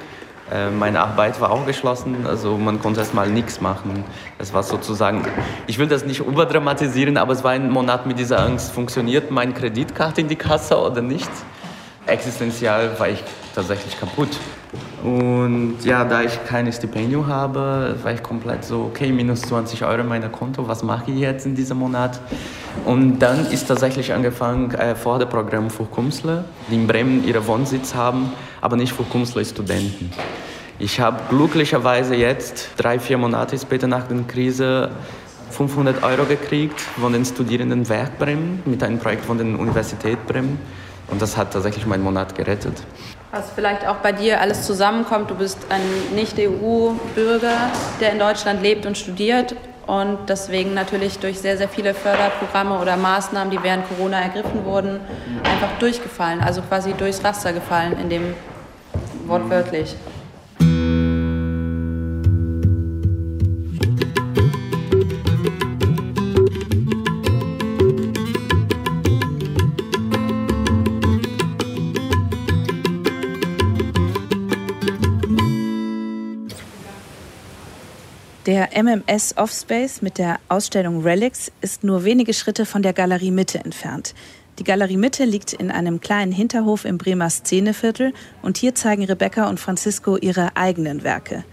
äh, 0.51 0.71
meine 0.71 1.01
Arbeit 1.01 1.41
war 1.41 1.51
auch 1.51 1.65
geschlossen, 1.67 2.27
also 2.27 2.57
man 2.57 2.81
konnte 2.81 3.01
erstmal 3.01 3.29
nichts 3.29 3.61
machen. 3.61 4.05
Es 4.39 4.53
war 4.53 4.63
sozusagen, 4.63 5.25
ich 5.67 5.79
will 5.79 5.87
das 5.87 6.05
nicht 6.05 6.21
überdramatisieren, 6.21 7.17
aber 7.17 7.33
es 7.33 7.45
war 7.45 7.53
ein 7.53 7.71
Monat 7.71 8.07
mit 8.07 8.19
dieser 8.19 8.41
Angst, 8.41 8.73
funktioniert 8.73 9.31
meine 9.31 9.53
Kreditkarte 9.53 10.21
in 10.21 10.29
die 10.29 10.37
Kasse 10.37 10.79
oder 10.79 11.01
nicht? 11.01 11.31
Existenziell 12.07 12.99
war 12.99 13.09
ich 13.09 13.23
tatsächlich 13.55 13.99
kaputt. 13.99 14.29
Und 15.03 15.79
ja, 15.85 16.05
da 16.05 16.23
ich 16.23 16.45
kein 16.45 16.73
Stipendium 16.73 17.27
habe, 17.27 17.97
war 18.03 18.13
ich 18.13 18.23
komplett 18.23 18.65
so, 18.65 18.83
okay, 18.83 19.11
minus 19.13 19.43
20 19.43 19.85
Euro 19.85 20.03
in 20.03 20.09
meinem 20.09 20.31
Konto, 20.31 20.67
was 20.69 20.83
mache 20.83 21.11
ich 21.11 21.19
jetzt 21.19 21.45
in 21.45 21.55
diesem 21.55 21.79
Monat? 21.79 22.21
Und 22.85 23.19
dann 23.19 23.47
ist 23.51 23.67
tatsächlich 23.67 24.13
angefangen, 24.13 24.73
äh, 24.75 24.95
Förderprogramm 24.95 25.71
für 25.71 25.85
Künstler, 25.85 26.45
die 26.71 26.77
in 26.77 26.87
Bremen 26.87 27.27
ihren 27.27 27.47
Wohnsitz 27.47 27.95
haben, 27.95 28.33
aber 28.61 28.77
nicht 28.77 28.93
für 28.93 29.05
Künstler, 29.05 29.45
Studenten. 29.45 30.11
Ich 30.79 31.01
habe 31.01 31.21
glücklicherweise 31.29 32.15
jetzt, 32.15 32.71
drei, 32.77 32.99
vier 32.99 33.19
Monate 33.19 33.59
später 33.59 33.87
nach 33.87 34.07
der 34.07 34.19
Krise, 34.23 34.91
500 35.51 36.03
Euro 36.03 36.25
gekriegt 36.25 36.81
von 36.81 37.13
den 37.13 37.25
Studierenden 37.25 37.89
Werk 37.89 38.19
Bremen 38.19 38.63
mit 38.65 38.83
einem 38.83 38.99
Projekt 38.99 39.25
von 39.25 39.37
der 39.37 39.47
Universität 39.47 40.27
Bremen. 40.27 40.59
Und 41.09 41.21
das 41.21 41.37
hat 41.37 41.53
tatsächlich 41.53 41.87
meinen 41.87 42.03
Monat 42.03 42.35
gerettet. 42.35 42.83
Was 43.33 43.51
vielleicht 43.55 43.89
auch 43.89 43.97
bei 43.97 44.13
dir 44.13 44.43
alles 44.43 44.67
zusammenkommt, 44.67 45.31
du 45.31 45.35
bist 45.35 45.57
ein 45.71 45.81
Nicht-EU-Bürger, 46.15 47.71
der 47.99 48.13
in 48.13 48.19
Deutschland 48.19 48.63
lebt 48.63 48.85
und 48.85 48.99
studiert 48.99 49.57
und 49.87 50.19
deswegen 50.29 50.75
natürlich 50.75 51.19
durch 51.19 51.39
sehr, 51.39 51.57
sehr 51.57 51.71
viele 51.71 51.95
Förderprogramme 51.95 52.79
oder 52.79 52.99
Maßnahmen, 52.99 53.51
die 53.51 53.63
während 53.63 53.89
Corona 53.89 54.21
ergriffen 54.21 54.67
wurden, 54.67 55.01
einfach 55.45 55.79
durchgefallen, 55.79 56.43
also 56.43 56.61
quasi 56.61 56.93
durchs 56.93 57.25
Raster 57.25 57.55
gefallen, 57.55 57.99
in 57.99 58.11
dem 58.11 58.35
wortwörtlich. 59.27 59.97
Der 78.47 78.71
MMS 78.75 79.37
Offspace 79.37 80.03
mit 80.03 80.19
der 80.19 80.41
Ausstellung 80.49 81.03
Relics 81.03 81.53
ist 81.61 81.85
nur 81.85 82.03
wenige 82.03 82.35
Schritte 82.35 82.67
von 82.67 82.83
der 82.83 82.93
Galerie 82.93 83.31
Mitte 83.31 83.61
entfernt. 83.61 84.17
Die 84.59 84.65
Galerie 84.65 84.97
Mitte 84.97 85.25
liegt 85.25 85.53
in 85.53 85.71
einem 85.71 86.01
kleinen 86.01 86.33
Hinterhof 86.33 86.85
im 86.85 86.99
Bremer 86.99 87.31
Szeneviertel 87.31 88.13
und 88.43 88.57
hier 88.59 88.75
zeigen 88.75 89.05
Rebecca 89.05 89.49
und 89.49 89.61
Francisco 89.61 90.17
ihre 90.17 90.57
eigenen 90.57 91.05
Werke. 91.05 91.45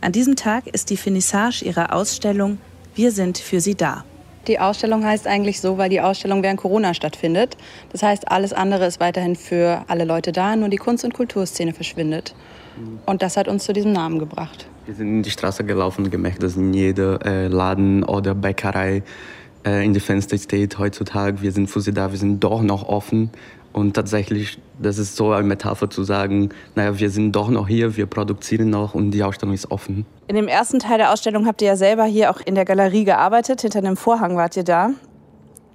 An 0.00 0.10
diesem 0.10 0.34
Tag 0.34 0.66
ist 0.66 0.90
die 0.90 0.96
Finissage 0.96 1.64
ihrer 1.64 1.94
Ausstellung 1.94 2.58
Wir 2.96 3.12
sind 3.12 3.38
für 3.38 3.60
Sie 3.60 3.76
da. 3.76 4.04
Die 4.48 4.58
Ausstellung 4.58 5.04
heißt 5.04 5.28
eigentlich 5.28 5.60
so, 5.60 5.78
weil 5.78 5.90
die 5.90 6.00
Ausstellung 6.00 6.42
während 6.42 6.58
Corona 6.58 6.92
stattfindet. 6.92 7.56
Das 7.92 8.02
heißt, 8.02 8.28
alles 8.32 8.52
andere 8.52 8.86
ist 8.86 8.98
weiterhin 8.98 9.36
für 9.36 9.84
alle 9.86 10.04
Leute 10.04 10.32
da, 10.32 10.56
nur 10.56 10.70
die 10.70 10.76
Kunst- 10.76 11.04
und 11.04 11.14
Kulturszene 11.14 11.72
verschwindet. 11.72 12.34
Und 13.06 13.22
das 13.22 13.36
hat 13.36 13.46
uns 13.46 13.62
zu 13.62 13.72
diesem 13.72 13.92
Namen 13.92 14.18
gebracht. 14.18 14.66
Wir 14.84 14.94
sind 14.94 15.08
in 15.08 15.22
die 15.22 15.30
Straße 15.30 15.62
gelaufen 15.62 16.04
und 16.04 16.10
gemerkt, 16.10 16.42
dass 16.42 16.56
in 16.56 16.74
jeder 16.74 17.24
äh, 17.24 17.46
Laden 17.46 18.02
oder 18.02 18.34
Bäckerei 18.34 19.04
äh, 19.64 19.84
in 19.84 19.94
die 19.94 20.00
Fenster 20.00 20.36
steht 20.36 20.76
heutzutage, 20.78 21.40
wir 21.40 21.52
sind 21.52 21.68
für 21.70 21.80
sie 21.80 21.92
da, 21.92 22.10
wir 22.10 22.18
sind 22.18 22.42
doch 22.42 22.62
noch 22.62 22.88
offen. 22.88 23.30
Und 23.72 23.94
tatsächlich, 23.94 24.58
das 24.80 24.98
ist 24.98 25.16
so 25.16 25.30
eine 25.30 25.46
Metapher 25.46 25.88
zu 25.88 26.02
sagen, 26.02 26.50
naja, 26.74 26.98
wir 26.98 27.10
sind 27.10 27.32
doch 27.32 27.48
noch 27.48 27.68
hier, 27.68 27.96
wir 27.96 28.06
produzieren 28.06 28.70
noch 28.70 28.94
und 28.94 29.12
die 29.12 29.22
Ausstellung 29.22 29.54
ist 29.54 29.70
offen. 29.70 30.04
In 30.26 30.34
dem 30.34 30.48
ersten 30.48 30.80
Teil 30.80 30.98
der 30.98 31.12
Ausstellung 31.12 31.46
habt 31.46 31.62
ihr 31.62 31.68
ja 31.68 31.76
selber 31.76 32.04
hier 32.04 32.30
auch 32.30 32.40
in 32.40 32.54
der 32.56 32.64
Galerie 32.64 33.04
gearbeitet. 33.04 33.62
Hinter 33.62 33.78
einem 33.78 33.96
Vorhang 33.96 34.36
wart 34.36 34.56
ihr 34.56 34.64
da, 34.64 34.90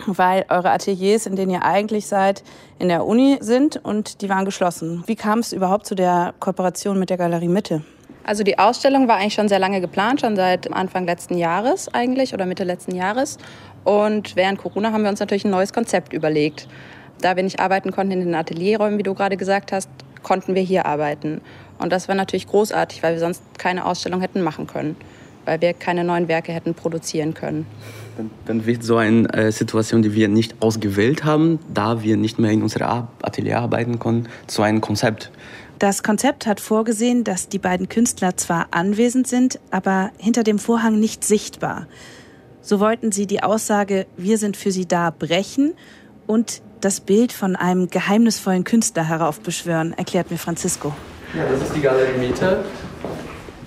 weil 0.05 0.45
eure 0.49 0.69
Ateliers, 0.69 1.25
in 1.25 1.37
denen 1.37 1.51
ihr 1.51 1.63
eigentlich 1.63 2.07
seid, 2.07 2.43
in 2.77 2.89
der 2.89 3.05
Uni 3.05 3.37
sind 3.39 3.83
und 3.83 4.21
die 4.21 4.29
waren 4.29 4.45
geschlossen. 4.45 5.03
Wie 5.07 5.15
kam 5.15 5.39
es 5.39 5.53
überhaupt 5.53 5.87
zu 5.87 5.95
der 5.95 6.35
Kooperation 6.39 6.99
mit 6.99 7.09
der 7.09 7.17
Galerie 7.17 7.47
Mitte? 7.47 7.83
Also 8.27 8.43
die 8.43 8.59
Ausstellung 8.59 9.07
war 9.07 9.15
eigentlich 9.15 9.35
schon 9.35 9.47
sehr 9.47 9.57
lange 9.57 9.79
geplant, 9.79 10.19
schon 10.19 10.35
seit 10.35 10.71
Anfang 10.73 11.05
letzten 11.05 11.37
Jahres 11.37 11.87
eigentlich 11.93 12.33
oder 12.33 12.45
Mitte 12.45 12.65
letzten 12.65 12.93
Jahres. 12.93 13.37
Und 13.85 14.35
während 14.35 14.59
Corona 14.59 14.91
haben 14.91 15.03
wir 15.03 15.09
uns 15.09 15.21
natürlich 15.21 15.45
ein 15.45 15.51
neues 15.51 15.71
Konzept 15.71 16.11
überlegt. 16.11 16.67
Da 17.21 17.37
wir 17.37 17.43
nicht 17.43 17.61
arbeiten 17.61 17.93
konnten 17.93 18.11
in 18.11 18.19
den 18.19 18.35
Atelierräumen, 18.35 18.99
wie 18.99 19.03
du 19.03 19.13
gerade 19.13 19.37
gesagt 19.37 19.71
hast, 19.71 19.89
konnten 20.23 20.55
wir 20.55 20.61
hier 20.61 20.85
arbeiten. 20.85 21.39
Und 21.79 21.93
das 21.93 22.09
war 22.09 22.15
natürlich 22.15 22.47
großartig, 22.47 23.01
weil 23.01 23.13
wir 23.13 23.21
sonst 23.21 23.41
keine 23.57 23.85
Ausstellung 23.85 24.19
hätten 24.19 24.41
machen 24.41 24.67
können, 24.67 24.97
weil 25.45 25.61
wir 25.61 25.73
keine 25.73 26.03
neuen 26.03 26.27
Werke 26.27 26.51
hätten 26.51 26.73
produzieren 26.73 27.33
können. 27.33 27.65
Dann, 28.17 28.29
dann 28.45 28.65
wird 28.65 28.83
so 28.83 28.97
eine 28.97 29.31
äh, 29.33 29.51
Situation, 29.53 30.01
die 30.01 30.13
wir 30.13 30.27
nicht 30.27 30.61
ausgewählt 30.61 31.23
haben, 31.23 31.59
da 31.73 32.03
wir 32.03 32.17
nicht 32.17 32.39
mehr 32.39 32.51
in 32.51 32.61
unserem 32.61 33.07
Atelier 33.21 33.59
arbeiten 33.59 33.99
konnten, 33.99 34.27
zu 34.47 34.63
einem 34.63 34.81
Konzept. 34.81 35.31
Das 35.79 36.01
Konzept 36.01 36.47
hat 36.47 36.59
vorgesehen, 36.59 37.23
dass 37.23 37.49
die 37.49 37.59
beiden 37.59 37.87
Künstler 37.87 38.35
zwar 38.35 38.67
anwesend 38.71 39.27
sind, 39.27 39.59
aber 39.69 40.09
hinter 40.17 40.41
dem 40.41 40.57
Vorhang 40.57 40.99
nicht 40.99 41.23
sichtbar. 41.23 41.85
So 42.61 42.79
wollten 42.79 43.11
sie 43.11 43.27
die 43.27 43.43
Aussage 43.43 44.07
Wir 44.17 44.39
sind 44.39 44.57
für 44.57 44.71
sie 44.71 44.87
da 44.87 45.11
brechen 45.11 45.75
und 46.25 46.63
das 46.81 46.99
Bild 46.99 47.31
von 47.31 47.55
einem 47.55 47.89
geheimnisvollen 47.89 48.63
Künstler 48.63 49.07
heraufbeschwören, 49.07 49.93
erklärt 49.93 50.31
mir 50.31 50.37
Francisco. 50.37 50.93
Ja, 51.35 51.43
das 51.45 51.61
ist 51.61 51.75
die 51.75 51.81
Galerie 51.81 52.17
Mitte. 52.17 52.63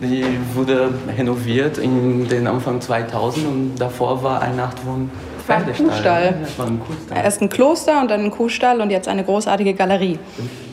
Die 0.00 0.24
wurde 0.54 0.92
renoviert 1.16 1.78
in 1.78 2.28
den 2.28 2.46
Anfang 2.48 2.80
2000 2.80 3.46
und 3.46 3.76
davor 3.76 4.22
war 4.22 4.42
ein 4.42 4.56
Nachtwohn. 4.56 5.10
Ein 5.46 5.66
Kuhstall. 5.66 6.34
War 6.56 6.66
ein 6.66 6.80
Kuhstall. 6.80 7.24
Erst 7.24 7.42
ein 7.42 7.48
Kloster 7.48 8.00
und 8.00 8.10
dann 8.10 8.24
ein 8.24 8.30
Kuhstall 8.30 8.80
und 8.80 8.90
jetzt 8.90 9.08
eine 9.08 9.24
großartige 9.24 9.74
Galerie. 9.74 10.18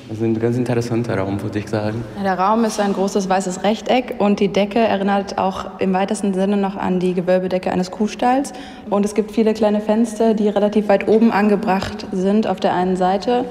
Ist 0.10 0.22
ein 0.22 0.40
ganz 0.40 0.56
interessanter 0.56 1.18
Raum, 1.18 1.42
würde 1.42 1.60
ich 1.60 1.68
sagen. 1.68 2.02
Der 2.24 2.40
Raum 2.40 2.64
ist 2.64 2.80
ein 2.80 2.94
großes 2.94 3.28
weißes 3.28 3.64
Rechteck 3.64 4.16
und 4.20 4.40
die 4.40 4.48
Decke 4.48 4.80
erinnert 4.80 5.38
auch 5.38 5.80
im 5.80 5.94
weitesten 5.94 6.34
Sinne 6.34 6.56
noch 6.56 6.78
an 6.78 7.02
die 7.02 7.14
Gewölbedecke 7.14 7.70
eines 7.72 7.92
Kuhstalls. 7.92 8.54
Und 8.90 9.04
es 9.04 9.16
gibt 9.16 9.32
viele 9.32 9.54
kleine 9.54 9.82
Fenster, 9.82 10.34
die 10.34 10.48
relativ 10.48 10.88
weit 10.88 11.10
oben 11.10 11.34
angebracht 11.34 12.08
sind 12.14 12.48
auf 12.48 12.62
der 12.62 12.74
einen 12.74 12.96
Seite. 12.96 13.44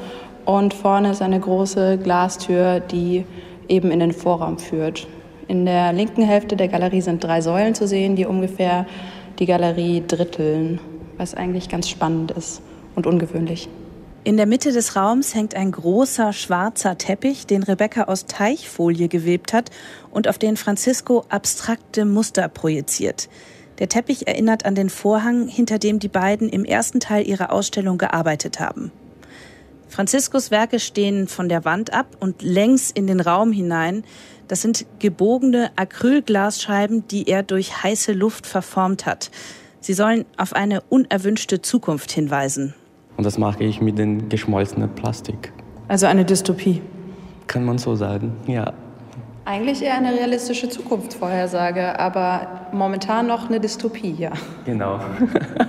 Und 0.46 0.72
vorne 0.72 1.10
ist 1.10 1.20
eine 1.20 1.38
große 1.38 1.98
Glastür, 1.98 2.80
die 2.80 3.26
eben 3.68 3.90
in 3.90 4.00
den 4.00 4.12
Vorraum 4.12 4.58
führt. 4.58 5.06
In 5.48 5.66
der 5.66 5.92
linken 5.92 6.22
Hälfte 6.22 6.56
der 6.56 6.68
Galerie 6.68 7.02
sind 7.02 7.22
drei 7.22 7.42
Säulen 7.42 7.74
zu 7.74 7.86
sehen, 7.86 8.16
die 8.16 8.24
ungefähr 8.24 8.86
die 9.38 9.46
Galerie 9.46 10.02
dritteln, 10.06 10.80
was 11.18 11.34
eigentlich 11.34 11.68
ganz 11.68 11.86
spannend 11.86 12.30
ist 12.30 12.62
und 12.94 13.06
ungewöhnlich. 13.06 13.68
In 14.26 14.36
der 14.36 14.46
Mitte 14.46 14.72
des 14.72 14.96
Raums 14.96 15.36
hängt 15.36 15.54
ein 15.54 15.70
großer 15.70 16.32
schwarzer 16.32 16.98
Teppich, 16.98 17.46
den 17.46 17.62
Rebecca 17.62 18.06
aus 18.06 18.26
Teichfolie 18.26 19.06
gewebt 19.06 19.52
hat 19.52 19.70
und 20.10 20.26
auf 20.26 20.36
den 20.36 20.56
Francisco 20.56 21.24
abstrakte 21.28 22.04
Muster 22.04 22.48
projiziert. 22.48 23.28
Der 23.78 23.88
Teppich 23.88 24.26
erinnert 24.26 24.64
an 24.64 24.74
den 24.74 24.90
Vorhang, 24.90 25.46
hinter 25.46 25.78
dem 25.78 26.00
die 26.00 26.08
beiden 26.08 26.48
im 26.48 26.64
ersten 26.64 26.98
Teil 26.98 27.24
ihrer 27.24 27.52
Ausstellung 27.52 27.98
gearbeitet 27.98 28.58
haben. 28.58 28.90
Franciscos 29.86 30.50
Werke 30.50 30.80
stehen 30.80 31.28
von 31.28 31.48
der 31.48 31.64
Wand 31.64 31.92
ab 31.92 32.16
und 32.18 32.42
längs 32.42 32.90
in 32.90 33.06
den 33.06 33.20
Raum 33.20 33.52
hinein. 33.52 34.02
Das 34.48 34.60
sind 34.60 34.86
gebogene 34.98 35.70
Acrylglasscheiben, 35.76 37.06
die 37.06 37.28
er 37.28 37.44
durch 37.44 37.84
heiße 37.84 38.12
Luft 38.12 38.48
verformt 38.48 39.06
hat. 39.06 39.30
Sie 39.80 39.94
sollen 39.94 40.24
auf 40.36 40.52
eine 40.52 40.80
unerwünschte 40.80 41.62
Zukunft 41.62 42.10
hinweisen. 42.10 42.74
Und 43.16 43.24
das 43.24 43.38
mache 43.38 43.64
ich 43.64 43.80
mit 43.80 43.98
dem 43.98 44.28
geschmolzenen 44.28 44.90
Plastik. 44.90 45.52
Also 45.88 46.06
eine 46.06 46.24
Dystopie. 46.24 46.82
Kann 47.46 47.64
man 47.64 47.78
so 47.78 47.94
sagen, 47.94 48.36
ja. 48.46 48.72
Eigentlich 49.44 49.82
eher 49.82 49.94
eine 49.94 50.12
realistische 50.12 50.68
Zukunftsvorhersage, 50.68 51.98
aber 51.98 52.68
momentan 52.72 53.28
noch 53.28 53.48
eine 53.48 53.60
Dystopie, 53.60 54.14
ja. 54.18 54.32
Genau. 54.64 54.98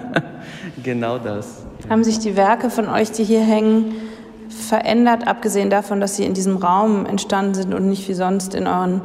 genau 0.83 1.19
das. 1.19 1.65
Haben 1.87 2.03
sich 2.03 2.17
die 2.19 2.35
Werke 2.35 2.71
von 2.71 2.89
euch, 2.89 3.11
die 3.11 3.23
hier 3.23 3.41
hängen, 3.41 3.93
verändert, 4.49 5.27
abgesehen 5.27 5.69
davon, 5.69 6.01
dass 6.01 6.15
sie 6.15 6.25
in 6.25 6.33
diesem 6.33 6.57
Raum 6.57 7.05
entstanden 7.05 7.53
sind 7.53 7.73
und 7.73 7.87
nicht 7.87 8.09
wie 8.09 8.13
sonst 8.13 8.55
in 8.55 8.65
euren 8.65 9.01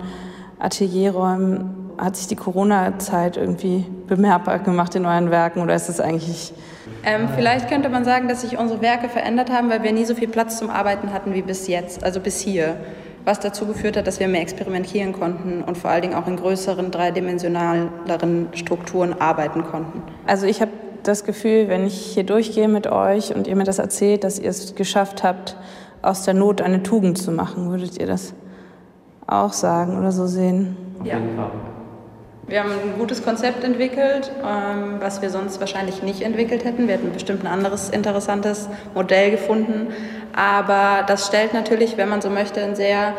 Atelierräumen? 0.59 1.75
Hat 1.99 2.17
sich 2.17 2.27
die 2.27 2.37
Corona-Zeit 2.37 3.37
irgendwie 3.37 3.85
bemerkbar 4.09 4.59
gemacht 4.59 4.95
in 4.95 5.05
euren 5.05 5.31
Werken 5.31 5.61
oder 5.61 5.75
ist 5.75 5.91
es 5.91 6.01
eigentlich 6.01 6.55
ähm, 7.05 7.29
vielleicht 7.35 7.69
könnte 7.69 7.89
man 7.89 8.05
sagen, 8.05 8.29
dass 8.29 8.43
sich 8.43 8.59
unsere 8.59 8.81
Werke 8.81 9.09
verändert 9.09 9.51
haben, 9.51 9.71
weil 9.71 9.83
wir 9.83 9.93
nie 9.93 10.05
so 10.05 10.15
viel 10.15 10.29
Platz 10.29 10.59
zum 10.59 10.71
Arbeiten 10.71 11.13
hatten 11.13 11.35
wie 11.35 11.43
bis 11.43 11.69
jetzt, 11.69 12.05
also 12.05 12.21
bis 12.21 12.41
hier. 12.41 12.77
Was 13.25 13.39
dazu 13.39 13.67
geführt 13.67 13.97
hat, 13.97 14.09
dass 14.09 14.19
wir 14.19 14.27
mehr 14.27 14.41
experimentieren 14.41 15.13
konnten 15.13 15.63
und 15.63 15.79
vor 15.79 15.91
allen 15.91 16.03
Dingen 16.03 16.15
auch 16.15 16.27
in 16.27 16.37
größeren, 16.37 16.91
dreidimensionaleren 16.91 18.49
Strukturen 18.53 19.15
arbeiten 19.21 19.63
konnten. 19.63 20.03
Also 20.27 20.47
ich 20.47 20.61
habe 20.61 20.73
das 21.05 21.25
Gefühl, 21.25 21.69
wenn 21.69 21.87
ich 21.87 21.95
hier 21.95 22.25
durchgehe 22.25 22.67
mit 22.67 22.89
euch 22.89 23.35
und 23.35 23.47
ihr 23.47 23.55
mir 23.55 23.65
das 23.65 23.79
erzählt, 23.79 24.25
dass 24.25 24.41
ihr 24.41 24.51
es 24.51 24.75
geschafft 24.75 25.23
habt, 25.23 25.57
aus 26.03 26.25
der 26.25 26.35
Not 26.35 26.61
eine 26.61 26.83
Tugend 26.83 27.17
zu 27.17 27.31
machen. 27.31 27.71
Würdet 27.71 27.99
ihr 28.01 28.07
das 28.07 28.35
auch 29.27 29.53
sagen 29.53 29.99
oder 29.99 30.11
so 30.11 30.27
sehen? 30.27 30.77
Ja. 31.05 31.19
Wir 32.49 32.61
haben 32.61 32.71
ein 32.71 32.99
gutes 32.99 33.25
Konzept 33.25 33.63
entwickelt, 33.63 34.33
ähm, 34.45 34.97
was 34.99 35.23
wir 35.23 35.31
sonst 35.31 35.61
wahrscheinlich 35.61 36.03
nicht 36.03 36.23
entwickelt 36.23 36.65
hätten. 36.65 36.89
Wir 36.89 36.95
hätten 36.95 37.13
bestimmt 37.13 37.45
ein 37.45 37.47
anderes 37.47 37.89
interessantes 37.89 38.69
Modell 38.95 39.31
gefunden. 39.31 39.89
Aber 40.35 41.05
das 41.07 41.27
stellt 41.27 41.55
natürlich, 41.55 41.97
wenn 41.97 42.09
man 42.09 42.21
so 42.21 42.31
möchte, 42.31 42.61
einen 42.61 42.75
sehr 42.75 43.15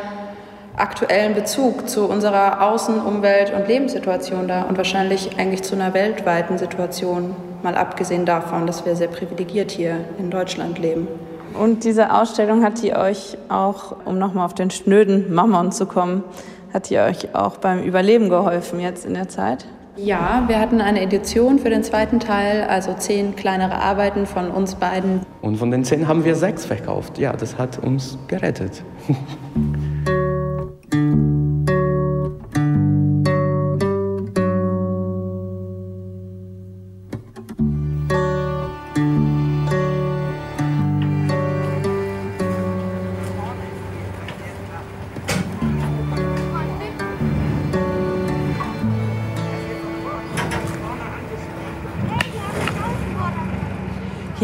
aktuellen 0.76 1.36
Bezug 1.36 1.88
zu 1.88 2.06
unserer 2.06 2.62
Außen-, 2.62 3.00
Umwelt- 3.00 3.54
und 3.54 3.68
Lebenssituation 3.68 4.48
dar 4.48 4.68
und 4.68 4.78
wahrscheinlich 4.78 5.38
eigentlich 5.38 5.64
zu 5.64 5.76
einer 5.76 5.94
weltweiten 5.94 6.58
Situation, 6.58 7.36
mal 7.62 7.76
abgesehen 7.76 8.26
davon, 8.26 8.68
dass 8.68 8.86
wir 8.86 8.96
sehr 8.96 9.08
privilegiert 9.08 9.72
hier 9.72 10.00
in 10.20 10.32
Deutschland 10.32 10.80
leben. 10.80 11.08
Und 11.58 11.84
diese 11.84 12.14
Ausstellung 12.14 12.64
hat 12.64 12.82
die 12.82 12.96
euch 12.96 13.38
auch, 13.48 13.96
um 14.06 14.18
nochmal 14.18 14.46
auf 14.46 14.56
den 14.56 14.72
schnöden 14.72 15.34
Mammon 15.34 15.72
zu 15.72 15.86
kommen, 15.86 16.24
hat 16.74 16.90
die 16.90 16.98
euch 16.98 17.36
auch 17.36 17.58
beim 17.58 17.84
Überleben 17.84 18.30
geholfen 18.30 18.80
jetzt 18.80 19.06
in 19.06 19.14
der 19.14 19.30
Zeit? 19.30 19.66
Ja, 19.96 20.46
wir 20.48 20.60
hatten 20.60 20.82
eine 20.82 21.02
Edition 21.02 21.60
für 21.60 21.70
den 21.70 21.84
zweiten 21.84 22.20
Teil, 22.20 22.64
also 22.64 22.96
zehn 22.96 23.36
kleinere 23.36 23.76
Arbeiten 23.76 24.26
von 24.26 24.50
uns 24.50 24.74
beiden. 24.74 25.22
Und 25.42 25.58
von 25.58 25.70
den 25.70 25.84
zehn 25.84 26.08
haben 26.08 26.26
wir 26.26 26.36
sechs 26.36 26.66
verkauft. 26.66 27.20
Ja, 27.20 27.34
das 27.34 27.60
hat 27.60 27.78
uns 27.78 28.18
gerettet. 28.28 28.84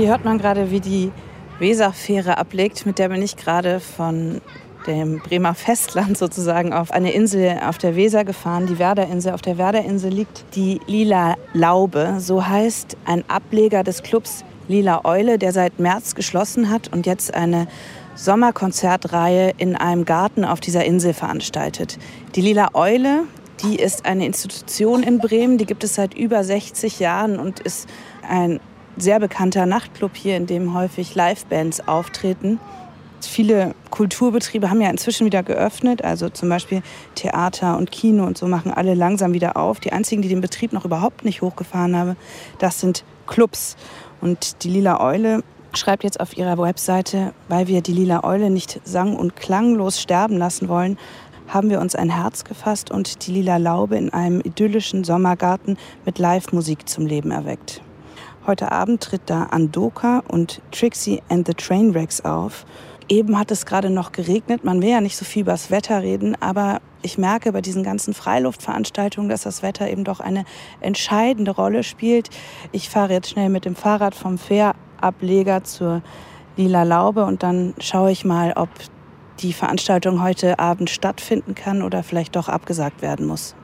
Hier 0.10 0.16
hört 0.16 0.26
man 0.26 0.40
gerade, 0.40 0.72
wie 0.72 0.80
die 0.80 1.12
Weserfähre 1.60 2.40
ablegt. 2.40 2.88
Mit 2.88 2.98
der 2.98 3.10
bin 3.10 3.22
ich 3.22 3.38
gerade 3.38 3.80
von 3.80 4.42
dem 4.88 5.20
Bremer 5.20 5.54
Festland 5.54 6.18
sozusagen 6.18 6.74
auf 6.74 6.90
eine 6.90 7.12
Insel 7.12 7.60
auf 7.64 7.78
der 7.78 7.96
Weser 7.96 8.26
gefahren, 8.26 8.66
die 8.66 8.80
Werderinsel. 8.80 9.34
Auf 9.34 9.44
der 9.44 9.60
Werderinsel 9.60 10.12
liegt 10.12 10.46
die 10.56 10.82
Lila 10.88 11.36
Laube, 11.54 12.16
so 12.18 12.48
heißt 12.48 12.98
ein 13.06 13.24
Ableger 13.30 13.84
des 13.84 14.02
Clubs 14.02 14.44
Lila 14.68 15.02
Eule, 15.04 15.38
der 15.38 15.52
seit 15.52 15.78
März 15.78 16.16
geschlossen 16.16 16.72
hat 16.72 16.92
und 16.92 17.06
jetzt 17.06 17.36
eine 17.36 17.68
Sommerkonzertreihe 18.16 19.54
in 19.58 19.76
einem 19.76 20.06
Garten 20.06 20.44
auf 20.44 20.60
dieser 20.60 20.86
Insel 20.86 21.14
veranstaltet. 21.14 22.00
Die 22.34 22.42
Lila 22.42 22.70
Eule, 22.74 23.26
die 23.62 23.76
ist 23.76 24.08
eine 24.08 24.26
Institution 24.26 25.04
in 25.04 25.20
Bremen, 25.20 25.60
die 25.60 25.68
gibt 25.68 25.84
es 25.84 25.94
seit 25.94 26.16
über 26.16 26.44
60 26.44 27.00
Jahren 27.00 27.38
und 27.38 27.60
ist 27.60 27.88
ein 28.28 28.60
sehr 28.98 29.20
bekannter 29.20 29.66
Nachtclub 29.66 30.16
hier, 30.16 30.38
in 30.38 30.46
dem 30.46 30.74
häufig 30.74 31.16
Livebands 31.16 31.88
auftreten. 31.88 32.60
Viele 33.22 33.76
Kulturbetriebe 33.90 34.70
haben 34.70 34.82
ja 34.82 34.90
inzwischen 34.90 35.26
wieder 35.26 35.44
geöffnet, 35.44 36.04
also 36.04 36.30
zum 36.30 36.50
Beispiel 36.50 36.82
Theater 37.16 37.78
und 37.78 37.92
Kino 37.92 38.26
und 38.26 38.38
so 38.38 38.48
machen 38.48 38.72
alle 38.72 38.94
langsam 38.94 39.34
wieder 39.34 39.58
auf. 39.58 39.80
Die 39.80 39.92
einzigen, 39.92 40.22
die 40.22 40.30
den 40.30 40.42
Betrieb 40.42 40.72
noch 40.72 40.86
überhaupt 40.86 41.26
nicht 41.26 41.42
hochgefahren 41.42 41.96
haben, 41.96 42.16
das 42.60 42.80
sind 42.80 43.04
Clubs. 43.28 43.76
Und 44.22 44.64
die 44.64 44.70
Lila 44.70 45.02
Eule 45.02 45.44
schreibt 45.74 46.04
jetzt 46.04 46.20
auf 46.20 46.38
ihrer 46.38 46.58
Webseite, 46.58 47.34
weil 47.48 47.68
wir 47.68 47.82
die 47.82 47.94
Lila 47.94 48.24
Eule 48.24 48.50
nicht 48.50 48.80
sang- 48.86 49.16
und 49.16 49.36
klanglos 49.36 50.02
sterben 50.02 50.38
lassen 50.38 50.70
wollen, 50.70 50.98
haben 51.48 51.70
wir 51.70 51.82
uns 51.82 51.96
ein 51.96 52.10
Herz 52.10 52.44
gefasst 52.44 52.92
und 52.92 53.26
die 53.26 53.32
Lila 53.32 53.58
Laube 53.58 53.98
in 53.98 54.14
einem 54.14 54.40
idyllischen 54.40 55.04
Sommergarten 55.04 55.78
mit 56.06 56.20
Live-Musik 56.20 56.88
zum 56.88 57.06
Leben 57.06 57.32
erweckt. 57.32 57.82
Heute 58.48 58.72
Abend 58.72 59.02
tritt 59.02 59.24
da 59.26 59.44
Andoka 59.44 60.24
und 60.28 60.62
Trixie 60.72 61.22
and 61.30 61.46
the 61.46 61.54
Trainwrecks 61.54 62.22
auf. 62.22 62.66
Eben 63.08 63.38
hat 63.38 63.52
es 63.52 63.66
gerade 63.66 63.90
noch 63.90 64.12
geregnet. 64.12 64.64
Man 64.64 64.82
will 64.82 64.90
ja 64.90 65.02
nicht 65.02 65.18
so 65.18 65.26
viel 65.26 65.42
über 65.42 65.52
das 65.52 65.72
Wetter 65.72 66.02
reden, 66.02 66.36
aber 66.42 66.80
ich 67.02 67.18
merke 67.18 67.52
bei 67.52 67.62
diesen 67.62 67.84
ganzen 67.84 68.14
Freiluftveranstaltungen, 68.14 69.30
dass 69.30 69.44
das 69.44 69.62
Wetter 69.62 69.90
eben 69.90 70.04
doch 70.04 70.20
eine 70.20 70.46
entscheidende 70.80 71.52
Rolle 71.52 71.84
spielt. 71.84 72.30
Ich 72.72 72.90
fahre 72.90 73.14
jetzt 73.14 73.30
schnell 73.30 73.50
mit 73.50 73.66
dem 73.66 73.76
Fahrrad 73.76 74.16
vom 74.16 74.38
Fährableger 74.38 75.64
zur 75.64 76.02
Lila 76.56 76.84
Laube 76.84 77.26
und 77.26 77.44
dann 77.44 77.74
schaue 77.80 78.12
ich 78.12 78.26
mal, 78.26 78.54
ob 78.56 78.70
die 79.40 79.54
Veranstaltung 79.54 80.22
heute 80.22 80.60
Abend 80.60 80.90
stattfinden 80.90 81.56
kann 81.56 81.82
oder 81.82 82.04
vielleicht 82.04 82.36
doch 82.36 82.50
abgesagt 82.50 83.02
werden 83.02 83.26
muss. 83.26 83.56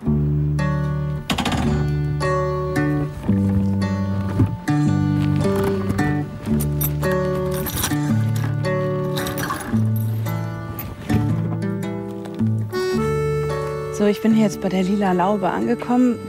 So, 13.98 14.06
ich 14.06 14.22
bin 14.22 14.34
hier 14.34 14.44
jetzt 14.44 14.60
bei 14.60 14.68
der 14.68 14.84
Lila 14.84 15.14
Laube 15.14 15.50
angekommen. 15.50 16.20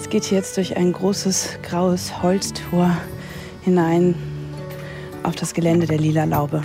Es 0.00 0.08
geht 0.08 0.24
hier 0.24 0.38
jetzt 0.38 0.56
durch 0.56 0.78
ein 0.78 0.90
großes 0.90 1.58
graues 1.62 2.22
Holztor 2.22 2.96
hinein 3.60 4.14
auf 5.22 5.34
das 5.34 5.52
Gelände 5.52 5.86
der 5.86 5.98
Lila 5.98 6.24
Laube. 6.24 6.62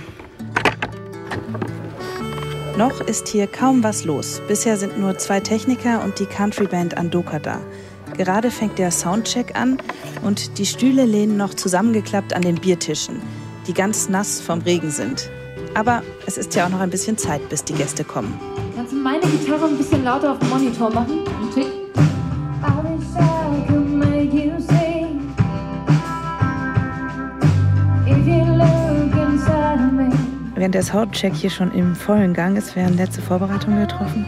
Noch 2.78 3.02
ist 3.02 3.28
hier 3.28 3.48
kaum 3.48 3.82
was 3.84 4.06
los. 4.06 4.40
Bisher 4.48 4.78
sind 4.78 4.98
nur 4.98 5.18
zwei 5.18 5.40
Techniker 5.40 6.02
und 6.02 6.18
die 6.18 6.24
Countryband 6.24 6.96
Andoka 6.96 7.38
da. 7.38 7.60
Gerade 8.16 8.50
fängt 8.50 8.78
der 8.78 8.92
Soundcheck 8.92 9.54
an 9.60 9.76
und 10.22 10.56
die 10.56 10.64
Stühle 10.64 11.04
lehnen 11.04 11.36
noch 11.36 11.52
zusammengeklappt 11.52 12.32
an 12.32 12.40
den 12.40 12.54
Biertischen, 12.54 13.20
die 13.66 13.74
ganz 13.74 14.08
nass 14.08 14.40
vom 14.40 14.62
Regen 14.62 14.90
sind. 14.90 15.28
Aber 15.74 16.02
es 16.24 16.38
ist 16.38 16.54
ja 16.54 16.64
auch 16.64 16.70
noch 16.70 16.80
ein 16.80 16.88
bisschen 16.88 17.18
Zeit, 17.18 17.46
bis 17.50 17.62
die 17.62 17.74
Gäste 17.74 18.04
kommen. 18.04 18.40
Meine 19.02 19.22
Gitarre 19.22 19.66
ein 19.66 19.78
bisschen 19.78 20.04
lauter 20.04 20.32
auf 20.32 20.38
dem 20.40 20.50
Monitor 20.50 20.92
machen? 20.92 21.20
Ein 21.20 21.54
Tick? 21.54 21.66
Während 30.54 30.74
der 30.74 30.82
Soundcheck 30.82 31.34
hier 31.34 31.48
schon 31.48 31.72
im 31.72 31.94
vollen 31.94 32.34
Gang 32.34 32.58
ist, 32.58 32.76
werden 32.76 32.98
letzte 32.98 33.22
Vorbereitungen 33.22 33.80
getroffen. 33.80 34.26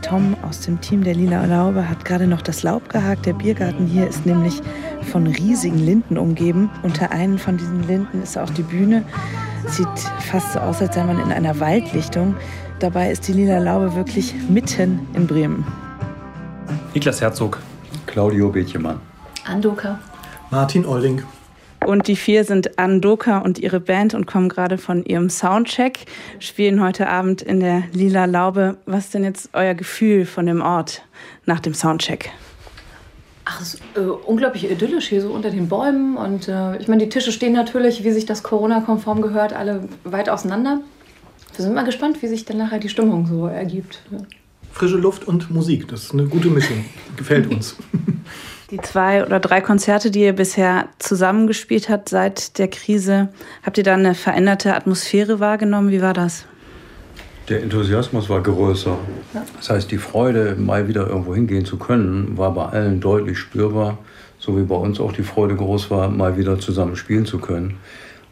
Tom 0.00 0.36
aus 0.42 0.62
dem 0.62 0.80
Team 0.80 1.04
der 1.04 1.14
Lila 1.14 1.44
Laube 1.44 1.88
hat 1.88 2.04
gerade 2.04 2.26
noch 2.26 2.42
das 2.42 2.64
Laub 2.64 2.88
gehakt. 2.88 3.26
Der 3.26 3.34
Biergarten 3.34 3.86
hier 3.86 4.08
ist 4.08 4.26
nämlich 4.26 4.60
von 5.12 5.28
riesigen 5.28 5.78
Linden 5.78 6.18
umgeben. 6.18 6.68
Unter 6.82 7.12
einen 7.12 7.38
von 7.38 7.56
diesen 7.56 7.86
Linden 7.86 8.20
ist 8.22 8.36
auch 8.36 8.50
die 8.50 8.64
Bühne. 8.64 9.04
Sieht 9.68 9.86
fast 10.18 10.54
so 10.54 10.58
aus, 10.58 10.82
als 10.82 10.96
sei 10.96 11.04
man 11.04 11.20
in 11.20 11.30
einer 11.30 11.60
Waldlichtung. 11.60 12.34
Dabei 12.82 13.12
ist 13.12 13.28
die 13.28 13.32
Lila 13.32 13.58
Laube 13.58 13.94
wirklich 13.94 14.34
mitten 14.48 15.06
in 15.14 15.28
Bremen. 15.28 15.64
Niklas 16.92 17.20
Herzog. 17.20 17.60
Claudio 18.06 18.48
Bethjemann. 18.48 18.98
Andoka. 19.44 20.00
Martin 20.50 20.84
Olling. 20.84 21.22
Und 21.86 22.08
die 22.08 22.16
vier 22.16 22.42
sind 22.42 22.80
Andoka 22.80 23.38
und 23.38 23.60
ihre 23.60 23.78
Band 23.78 24.14
und 24.14 24.26
kommen 24.26 24.48
gerade 24.48 24.78
von 24.78 25.04
ihrem 25.04 25.30
Soundcheck, 25.30 26.06
spielen 26.40 26.82
heute 26.82 27.08
Abend 27.08 27.40
in 27.40 27.60
der 27.60 27.84
Lila 27.92 28.24
Laube. 28.24 28.78
Was 28.84 29.04
ist 29.04 29.14
denn 29.14 29.22
jetzt 29.22 29.50
euer 29.52 29.74
Gefühl 29.74 30.26
von 30.26 30.46
dem 30.46 30.60
Ort 30.60 31.02
nach 31.46 31.60
dem 31.60 31.74
Soundcheck? 31.74 32.32
Ach, 33.44 33.60
es 33.60 33.74
ist 33.74 33.82
äh, 33.94 34.00
unglaublich 34.00 34.68
idyllisch 34.68 35.06
hier 35.06 35.22
so 35.22 35.30
unter 35.30 35.50
den 35.50 35.68
Bäumen. 35.68 36.16
Und 36.16 36.48
äh, 36.48 36.78
ich 36.78 36.88
meine, 36.88 37.04
die 37.04 37.08
Tische 37.08 37.30
stehen 37.30 37.52
natürlich, 37.52 38.02
wie 38.02 38.10
sich 38.10 38.26
das 38.26 38.42
Corona-konform 38.42 39.22
gehört, 39.22 39.52
alle 39.52 39.88
weit 40.02 40.28
auseinander. 40.28 40.80
Wir 41.56 41.64
sind 41.64 41.74
mal 41.74 41.84
gespannt, 41.84 42.22
wie 42.22 42.28
sich 42.28 42.44
dann 42.44 42.58
nachher 42.58 42.78
die 42.78 42.88
Stimmung 42.88 43.26
so 43.26 43.46
ergibt. 43.46 44.02
Frische 44.72 44.96
Luft 44.96 45.28
und 45.28 45.50
Musik, 45.50 45.88
das 45.88 46.04
ist 46.04 46.12
eine 46.12 46.24
gute 46.24 46.48
Mischung. 46.48 46.84
Gefällt 47.16 47.46
uns. 47.48 47.76
Die 48.70 48.80
zwei 48.80 49.22
oder 49.22 49.38
drei 49.38 49.60
Konzerte, 49.60 50.10
die 50.10 50.22
ihr 50.22 50.32
bisher 50.32 50.88
zusammengespielt 50.98 51.90
habt 51.90 52.08
seit 52.08 52.58
der 52.58 52.68
Krise, 52.68 53.28
habt 53.62 53.76
ihr 53.76 53.84
da 53.84 53.92
eine 53.92 54.14
veränderte 54.14 54.74
Atmosphäre 54.74 55.40
wahrgenommen? 55.40 55.90
Wie 55.90 56.00
war 56.00 56.14
das? 56.14 56.46
Der 57.50 57.62
Enthusiasmus 57.62 58.30
war 58.30 58.40
größer. 58.40 58.96
Das 59.58 59.68
heißt, 59.68 59.90
die 59.90 59.98
Freude, 59.98 60.56
mal 60.58 60.88
wieder 60.88 61.06
irgendwo 61.06 61.34
hingehen 61.34 61.66
zu 61.66 61.76
können, 61.76 62.38
war 62.38 62.54
bei 62.54 62.64
allen 62.64 63.00
deutlich 63.00 63.36
spürbar. 63.36 63.98
So 64.38 64.56
wie 64.56 64.62
bei 64.62 64.76
uns 64.76 65.00
auch 65.00 65.12
die 65.12 65.22
Freude 65.22 65.54
groß 65.54 65.90
war, 65.90 66.08
mal 66.08 66.38
wieder 66.38 66.58
zusammen 66.58 66.96
spielen 66.96 67.26
zu 67.26 67.38
können. 67.38 67.78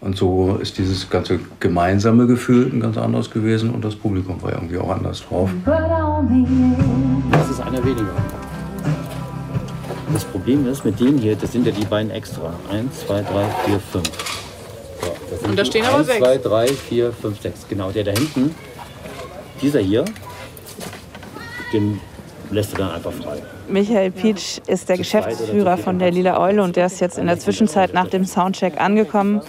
Und 0.00 0.16
so 0.16 0.56
ist 0.60 0.78
dieses 0.78 1.10
ganze 1.10 1.40
gemeinsame 1.60 2.26
Gefühl 2.26 2.70
ein 2.72 2.80
ganz 2.80 2.96
anderes 2.96 3.30
gewesen 3.30 3.70
und 3.70 3.84
das 3.84 3.94
Publikum 3.94 4.40
war 4.42 4.52
irgendwie 4.52 4.78
auch 4.78 4.88
anders 4.88 5.22
drauf. 5.22 5.50
Das 7.30 7.50
ist 7.50 7.60
einer 7.60 7.84
weniger. 7.84 8.14
Das 10.12 10.24
Problem 10.24 10.66
ist, 10.66 10.84
mit 10.84 10.98
denen 10.98 11.18
hier, 11.18 11.36
das 11.36 11.52
sind 11.52 11.66
ja 11.66 11.72
die 11.72 11.84
beiden 11.84 12.10
extra. 12.10 12.52
Eins, 12.70 13.00
zwei, 13.06 13.22
drei, 13.22 13.44
vier, 13.66 13.78
fünf. 13.78 14.10
So, 15.00 15.48
Und 15.48 15.58
da 15.58 15.64
stehen 15.64 15.84
aber 15.84 15.98
eins, 15.98 16.06
sechs. 16.06 16.18
zwei, 16.18 16.38
drei, 16.38 16.66
vier, 16.68 17.12
fünf, 17.12 17.40
sechs. 17.40 17.66
Genau, 17.68 17.90
der 17.90 18.04
da 18.04 18.12
hinten, 18.12 18.54
dieser 19.60 19.80
hier, 19.80 20.04
den 21.72 22.00
lässt 22.50 22.72
du 22.72 22.78
dann 22.78 22.90
einfach 22.90 23.12
frei. 23.12 23.42
Michael 23.68 24.10
Pietsch 24.10 24.58
ist 24.66 24.88
der 24.88 24.96
Geschäftsführer 24.96 25.76
von 25.76 25.98
der 25.98 26.10
Lila 26.10 26.40
Eule 26.40 26.62
und 26.62 26.74
der 26.74 26.86
ist 26.86 27.00
jetzt 27.00 27.18
in 27.18 27.26
der 27.26 27.38
Zwischenzeit 27.38 27.94
nach 27.94 28.08
dem 28.08 28.24
Soundcheck 28.24 28.80
angekommen. 28.80 29.42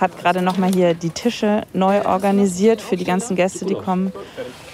Hat 0.00 0.16
gerade 0.18 0.40
noch 0.40 0.56
mal 0.56 0.72
hier 0.72 0.94
die 0.94 1.10
Tische 1.10 1.62
neu 1.74 2.06
organisiert 2.06 2.80
für 2.80 2.96
die 2.96 3.04
ganzen 3.04 3.36
Gäste, 3.36 3.66
die 3.66 3.74
kommen 3.74 4.12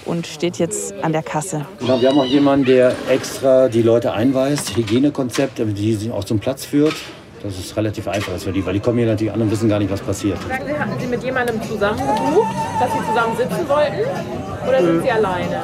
und 0.05 0.25
steht 0.25 0.57
jetzt 0.57 0.93
an 1.03 1.11
der 1.11 1.21
Kasse. 1.21 1.65
Genau, 1.79 1.99
wir 1.99 2.09
haben 2.09 2.19
auch 2.19 2.25
jemanden, 2.25 2.65
der 2.65 2.95
extra 3.09 3.67
die 3.67 3.81
Leute 3.81 4.13
einweist, 4.13 4.77
Hygienekonzept, 4.77 5.59
die 5.59 5.95
sie 5.95 6.11
auch 6.11 6.23
zum 6.23 6.39
Platz 6.39 6.63
führt. 6.63 6.95
Das 7.43 7.59
ist 7.59 7.75
relativ 7.75 8.07
einfach 8.07 8.37
für 8.37 8.51
die, 8.51 8.65
weil 8.65 8.73
die 8.73 8.79
kommen 8.79 8.97
hier 8.97 9.07
natürlich 9.07 9.33
an 9.33 9.41
und 9.41 9.51
wissen 9.51 9.67
gar 9.69 9.79
nicht, 9.79 9.91
was 9.91 10.01
passiert. 10.01 10.37
Sagen 10.47 10.63
Sie, 10.65 10.79
hatten 10.79 10.99
Sie 10.99 11.07
mit 11.07 11.21
jemandem 11.23 11.61
zusammen 11.61 11.99
gebucht, 11.99 12.55
dass 12.79 12.91
Sie 12.93 12.99
zusammen 13.09 13.37
sitzen 13.37 13.69
wollten? 13.69 14.67
Oder 14.67 14.81
sind 14.81 15.03
Sie 15.03 15.11
alleine? 15.11 15.63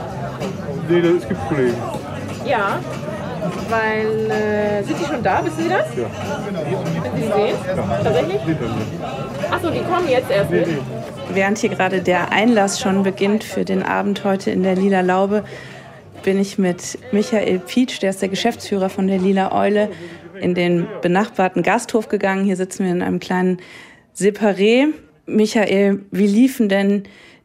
Nee, 0.90 1.00
es 1.00 1.28
gibt 1.28 1.48
Kollegen. 1.48 1.76
Ja. 2.46 2.80
Weil, 3.70 4.32
äh, 4.32 4.84
sind 4.84 5.00
die 5.00 5.06
schon 5.06 5.24
da? 5.24 5.44
Wissen 5.44 5.64
Sie 5.64 5.70
das? 5.70 5.88
Ja. 5.98 6.06
Können 6.46 7.16
Sie 7.16 7.22
sie 7.22 7.28
sehen? 7.28 7.56
Tatsächlich? 8.04 8.40
Achso, 9.54 9.70
die 9.70 9.82
kommen 9.82 10.10
jetzt 10.10 10.32
erst 10.32 10.50
mit. 10.50 10.68
Während 11.32 11.60
hier 11.60 11.70
gerade 11.70 12.02
der 12.02 12.32
Einlass 12.32 12.82
schon 12.82 13.04
beginnt 13.04 13.44
für 13.44 13.64
den 13.64 13.84
Abend 13.84 14.24
heute 14.24 14.50
in 14.50 14.64
der 14.64 14.76
Lila 14.76 15.02
Laube, 15.02 15.44
bin 16.24 16.40
ich 16.40 16.58
mit 16.58 16.98
Michael 17.12 17.60
Pietsch, 17.60 18.02
der 18.02 18.10
ist 18.10 18.24
der 18.24 18.30
Geschäftsführer 18.30 18.90
von 18.90 19.06
der 19.06 19.20
Lila 19.20 19.52
Eule, 19.52 19.92
in 20.42 20.56
den 20.56 20.88
benachbarten 21.04 21.62
Gasthof 21.62 22.10
gegangen. 22.10 22.46
Hier 22.46 22.56
sitzen 22.56 22.86
wir 22.86 22.92
in 22.92 23.04
einem 23.04 23.20
kleinen 23.20 23.60
Separé. 24.18 24.88
Michael, 25.28 26.00
wie 26.10 26.28
liefen 26.28 26.68
denn 26.68 27.04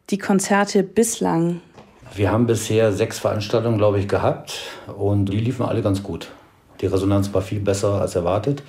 die 0.09 0.17
Konzerte 0.17 0.81
bislang? 0.81 1.61
Wir 2.15 2.31
haben 2.31 2.47
bisher 2.47 2.91
sechs 2.91 3.19
Veranstaltungen, 3.19 3.77
glaube 3.77 3.99
ich, 3.99 4.07
gehabt 4.07 4.61
und 4.97 5.25
die 5.25 5.37
liefen 5.37 5.63
alle 5.63 5.83
ganz 5.83 6.01
gut. 6.01 6.31
Die 6.81 6.87
Resonanz 6.87 7.31
war 7.35 7.43
viel 7.43 7.59
besser 7.59 8.01
als 8.01 8.15
erwartet. 8.15 8.63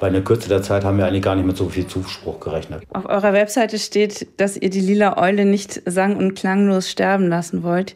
Bei 0.00 0.06
einer 0.06 0.22
Kürze 0.22 0.48
der 0.48 0.62
Zeit 0.62 0.82
haben 0.82 0.96
wir 0.96 1.06
eigentlich 1.06 1.22
gar 1.22 1.34
nicht 1.34 1.44
mit 1.46 1.58
so 1.58 1.68
viel 1.68 1.86
Zuspruch 1.86 2.40
gerechnet. 2.40 2.82
Auf 2.88 3.04
eurer 3.04 3.34
Webseite 3.34 3.78
steht, 3.78 4.26
dass 4.38 4.56
ihr 4.56 4.70
die 4.70 4.80
Lila 4.80 5.18
Eule 5.18 5.44
nicht 5.44 5.82
sang- 5.84 6.16
und 6.16 6.34
klanglos 6.34 6.90
sterben 6.90 7.28
lassen 7.28 7.62
wollt. 7.62 7.94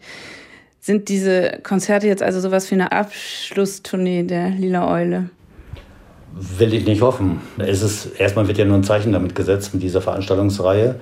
Sind 0.80 1.08
diese 1.08 1.60
Konzerte 1.62 2.06
jetzt 2.06 2.22
also 2.22 2.40
sowas 2.40 2.70
wie 2.70 2.74
eine 2.74 2.92
Abschlusstournee 2.92 4.24
der 4.24 4.50
Lila 4.50 4.92
Eule? 4.92 5.30
Will 6.58 6.74
ich 6.74 6.84
nicht 6.84 7.00
hoffen. 7.00 7.40
Es 7.56 7.80
ist, 7.80 8.20
erstmal 8.20 8.48
wird 8.48 8.58
ja 8.58 8.66
nur 8.66 8.76
ein 8.76 8.84
Zeichen 8.84 9.12
damit 9.12 9.34
gesetzt 9.34 9.72
mit 9.72 9.82
dieser 9.82 10.02
Veranstaltungsreihe, 10.02 10.96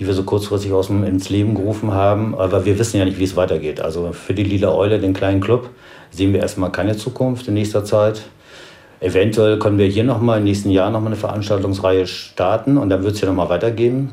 die 0.00 0.06
wir 0.06 0.14
so 0.14 0.24
kurzfristig 0.24 0.72
aus 0.72 0.88
dem, 0.88 1.04
ins 1.04 1.28
Leben 1.28 1.54
gerufen 1.54 1.92
haben. 1.92 2.34
Aber 2.34 2.64
wir 2.64 2.76
wissen 2.76 2.96
ja 2.96 3.04
nicht, 3.04 3.20
wie 3.20 3.24
es 3.24 3.36
weitergeht. 3.36 3.80
Also 3.80 4.12
für 4.12 4.34
die 4.34 4.42
Lila 4.42 4.74
Eule, 4.74 4.98
den 4.98 5.12
kleinen 5.12 5.40
Club, 5.40 5.70
sehen 6.10 6.32
wir 6.32 6.40
erstmal 6.40 6.72
keine 6.72 6.96
Zukunft 6.96 7.46
in 7.46 7.54
nächster 7.54 7.84
Zeit. 7.84 8.22
Eventuell 9.00 9.58
können 9.58 9.78
wir 9.78 9.86
hier 9.86 10.04
nochmal 10.04 10.38
im 10.38 10.44
nächsten 10.44 10.70
Jahr 10.70 10.90
nochmal 10.90 11.12
eine 11.12 11.16
Veranstaltungsreihe 11.16 12.06
starten 12.06 12.76
und 12.76 12.90
dann 12.90 13.02
wird 13.02 13.14
es 13.14 13.20
ja 13.20 13.28
nochmal 13.28 13.48
weitergehen 13.48 14.12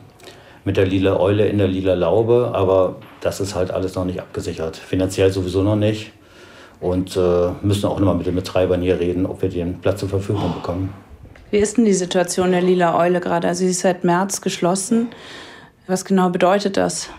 mit 0.64 0.78
der 0.78 0.86
lila 0.86 1.20
Eule 1.20 1.48
in 1.48 1.58
der 1.58 1.68
lila 1.68 1.94
Laube. 1.94 2.52
Aber 2.54 2.96
das 3.22 3.40
ist 3.40 3.56
halt 3.56 3.72
alles 3.72 3.96
noch 3.96 4.06
nicht 4.06 4.20
abgesichert. 4.20 4.78
Finanziell 4.78 5.32
sowieso 5.32 5.62
noch 5.64 5.76
nicht. 5.76 6.12
Und 6.80 7.18
äh, 7.18 7.50
müssen 7.62 7.88
auch 7.88 8.00
nochmal 8.00 8.16
mit 8.16 8.28
den 8.28 8.36
Betreibern 8.36 8.82
hier 8.82 9.00
reden, 9.00 9.26
ob 9.26 9.42
wir 9.42 9.50
den 9.50 9.80
Platz 9.80 10.02
zur 10.02 10.10
Verfügung 10.10 10.54
bekommen. 10.54 10.94
Wie 11.50 11.58
ist 11.58 11.78
denn 11.78 11.86
die 11.86 11.94
Situation 11.94 12.52
der 12.52 12.62
Lila 12.62 13.00
Eule 13.00 13.20
gerade? 13.20 13.48
Also 13.48 13.66
sie 13.66 13.72
ist 13.72 13.80
seit 13.80 14.04
März 14.04 14.42
geschlossen. 14.42 15.08
Was 15.88 16.06
genau 16.06 16.30
bedeutet 16.30 16.78
das? 16.78 17.10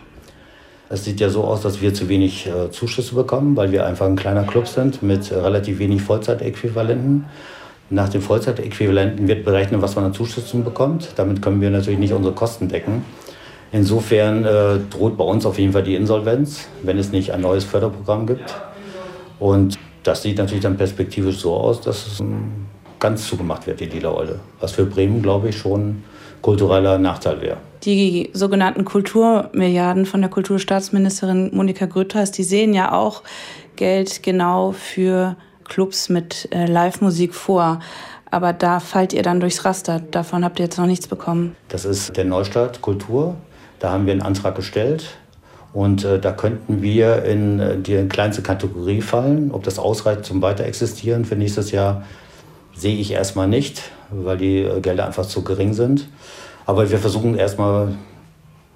Es 0.91 1.05
sieht 1.05 1.21
ja 1.21 1.29
so 1.29 1.45
aus, 1.45 1.63
dass 1.63 1.81
wir 1.83 1.93
zu 1.93 2.09
wenig 2.09 2.47
äh, 2.47 2.71
Zuschüsse 2.71 3.15
bekommen, 3.15 3.57
weil 3.57 3.73
wir 3.73 3.87
einfach 3.87 4.07
ein 4.07 4.17
kleiner 4.17 4.45
Club 4.45 4.69
sind 4.69 5.03
mit 5.03 5.33
relativ 5.33 5.79
wenig 5.79 6.03
Vollzeitäquivalenten. 6.03 7.25
Nach 7.91 8.09
den 8.09 8.21
Vollzeitäquivalenten 8.21 9.29
wird 9.29 9.45
berechnet, 9.45 9.81
was 9.81 9.97
man 9.97 10.05
an 10.05 10.15
Zuschüssen 10.15 10.63
bekommt. 10.63 11.11
Damit 11.17 11.41
können 11.41 11.61
wir 11.61 11.71
natürlich 11.71 11.99
nicht 11.99 12.13
unsere 12.13 12.35
Kosten 12.35 12.69
decken. 12.69 13.05
Insofern 13.73 14.45
äh, 14.45 14.79
droht 14.91 15.17
bei 15.17 15.25
uns 15.25 15.47
auf 15.47 15.59
jeden 15.59 15.73
Fall 15.73 15.83
die 15.83 15.95
Insolvenz, 15.95 16.69
wenn 16.83 16.99
es 16.99 17.13
nicht 17.13 17.33
ein 17.33 17.41
neues 17.41 17.65
Förderprogramm 17.65 18.27
gibt. 18.27 18.55
Und 19.39 19.79
das 20.03 20.23
sieht 20.23 20.39
natürlich 20.39 20.63
dann 20.63 20.77
perspektivisch 20.77 21.39
so 21.39 21.55
aus, 21.55 21.81
dass 21.81 22.07
es 22.07 22.21
ähm, 22.21 22.67
ganz 22.99 23.27
zugemacht 23.27 23.67
wird, 23.67 23.81
die 23.81 23.87
Lila 23.87 24.13
Eule. 24.13 24.41
Was 24.61 24.73
für 24.73 24.85
Bremen, 24.85 25.23
glaube 25.23 25.51
ich, 25.51 25.59
schon 25.59 26.03
kultureller 26.43 26.99
Nachteil 26.99 27.41
wäre. 27.41 27.57
Die 27.85 28.31
sogenannten 28.33 28.85
Kulturmilliarden 28.85 30.07
von 30.07 30.21
der 30.21 30.31
Kulturstaatsministerin 30.31 31.51
Monika 31.55 31.87
Grütters, 31.87 32.33
die 32.33 32.45
sehen 32.45 32.75
ja 32.75 32.93
auch 32.93 33.23
Geld 33.77 34.23
genau 34.23 34.73
für 34.73 35.37
Clubs 35.69 36.09
mit 36.09 36.49
äh, 36.53 36.67
Live-Musik 36.67 37.35
vor. 37.35 37.81
Aber 38.31 38.53
da 38.53 38.81
fallt 38.81 39.13
ihr 39.13 39.23
dann 39.23 39.41
durchs 39.41 39.65
Raster. 39.65 40.01
Davon 40.01 40.45
habt 40.45 40.59
ihr 40.59 40.65
jetzt 40.65 40.79
noch 40.79 40.87
nichts 40.87 41.07
bekommen. 41.07 41.57
Das 41.69 41.85
ist 41.85 42.17
der 42.17 42.25
Neustart 42.25 42.83
Kultur. 42.83 43.37
Da 43.79 43.91
haben 43.91 44.07
wir 44.07 44.13
einen 44.13 44.23
Antrag 44.23 44.55
gestellt. 44.55 45.19
Und 45.73 46.05
äh, 46.05 46.19
da 46.19 46.33
könnten 46.33 46.83
wir 46.83 47.25
in 47.25 47.61
äh, 47.61 47.79
die 47.79 48.09
kleinste 48.09 48.43
Kategorie 48.43 49.03
fallen. 49.03 49.51
Ob 49.53 49.65
das 49.65 49.79
ausreicht 49.79 50.25
zum 50.25 50.43
Weiterexistieren 50.43 51.25
für 51.25 51.37
nächstes 51.37 51.71
Jahr, 51.71 52.05
sehe 52.75 52.97
ich 52.97 53.13
erstmal 53.13 53.49
nicht, 53.49 53.83
weil 54.11 54.39
die 54.39 54.63
äh, 54.63 54.81
Gelder 54.81 55.07
einfach 55.07 55.27
zu 55.27 55.43
gering 55.43 55.75
sind. 55.75 56.09
Aber 56.67 56.91
wir 56.91 56.99
versuchen 56.99 57.37
erstmal, 57.37 57.95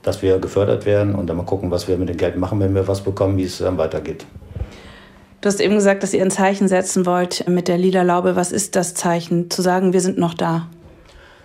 dass 0.02 0.22
wir 0.22 0.38
gefördert 0.38 0.86
werden 0.86 1.14
und 1.14 1.26
dann 1.26 1.36
mal 1.36 1.44
gucken, 1.44 1.70
was 1.70 1.88
wir 1.88 1.96
mit 1.96 2.08
dem 2.08 2.16
Geld 2.16 2.36
machen, 2.36 2.60
wenn 2.60 2.74
wir 2.74 2.88
was 2.88 3.00
bekommen, 3.00 3.36
wie 3.36 3.44
es 3.44 3.58
dann 3.58 3.78
weitergeht. 3.78 4.26
Du 5.42 5.48
hast 5.48 5.60
eben 5.60 5.74
gesagt, 5.74 6.04
dass 6.04 6.14
ihr 6.14 6.22
ein 6.22 6.30
Zeichen 6.30 6.68
setzen 6.68 7.04
wollt 7.04 7.48
mit 7.48 7.66
der 7.66 7.76
Lila 7.76 8.02
Laube. 8.02 8.36
Was 8.36 8.52
ist 8.52 8.76
das 8.76 8.94
Zeichen? 8.94 9.50
Zu 9.50 9.60
sagen, 9.60 9.92
wir 9.92 10.00
sind 10.00 10.16
noch 10.16 10.34
da. 10.34 10.68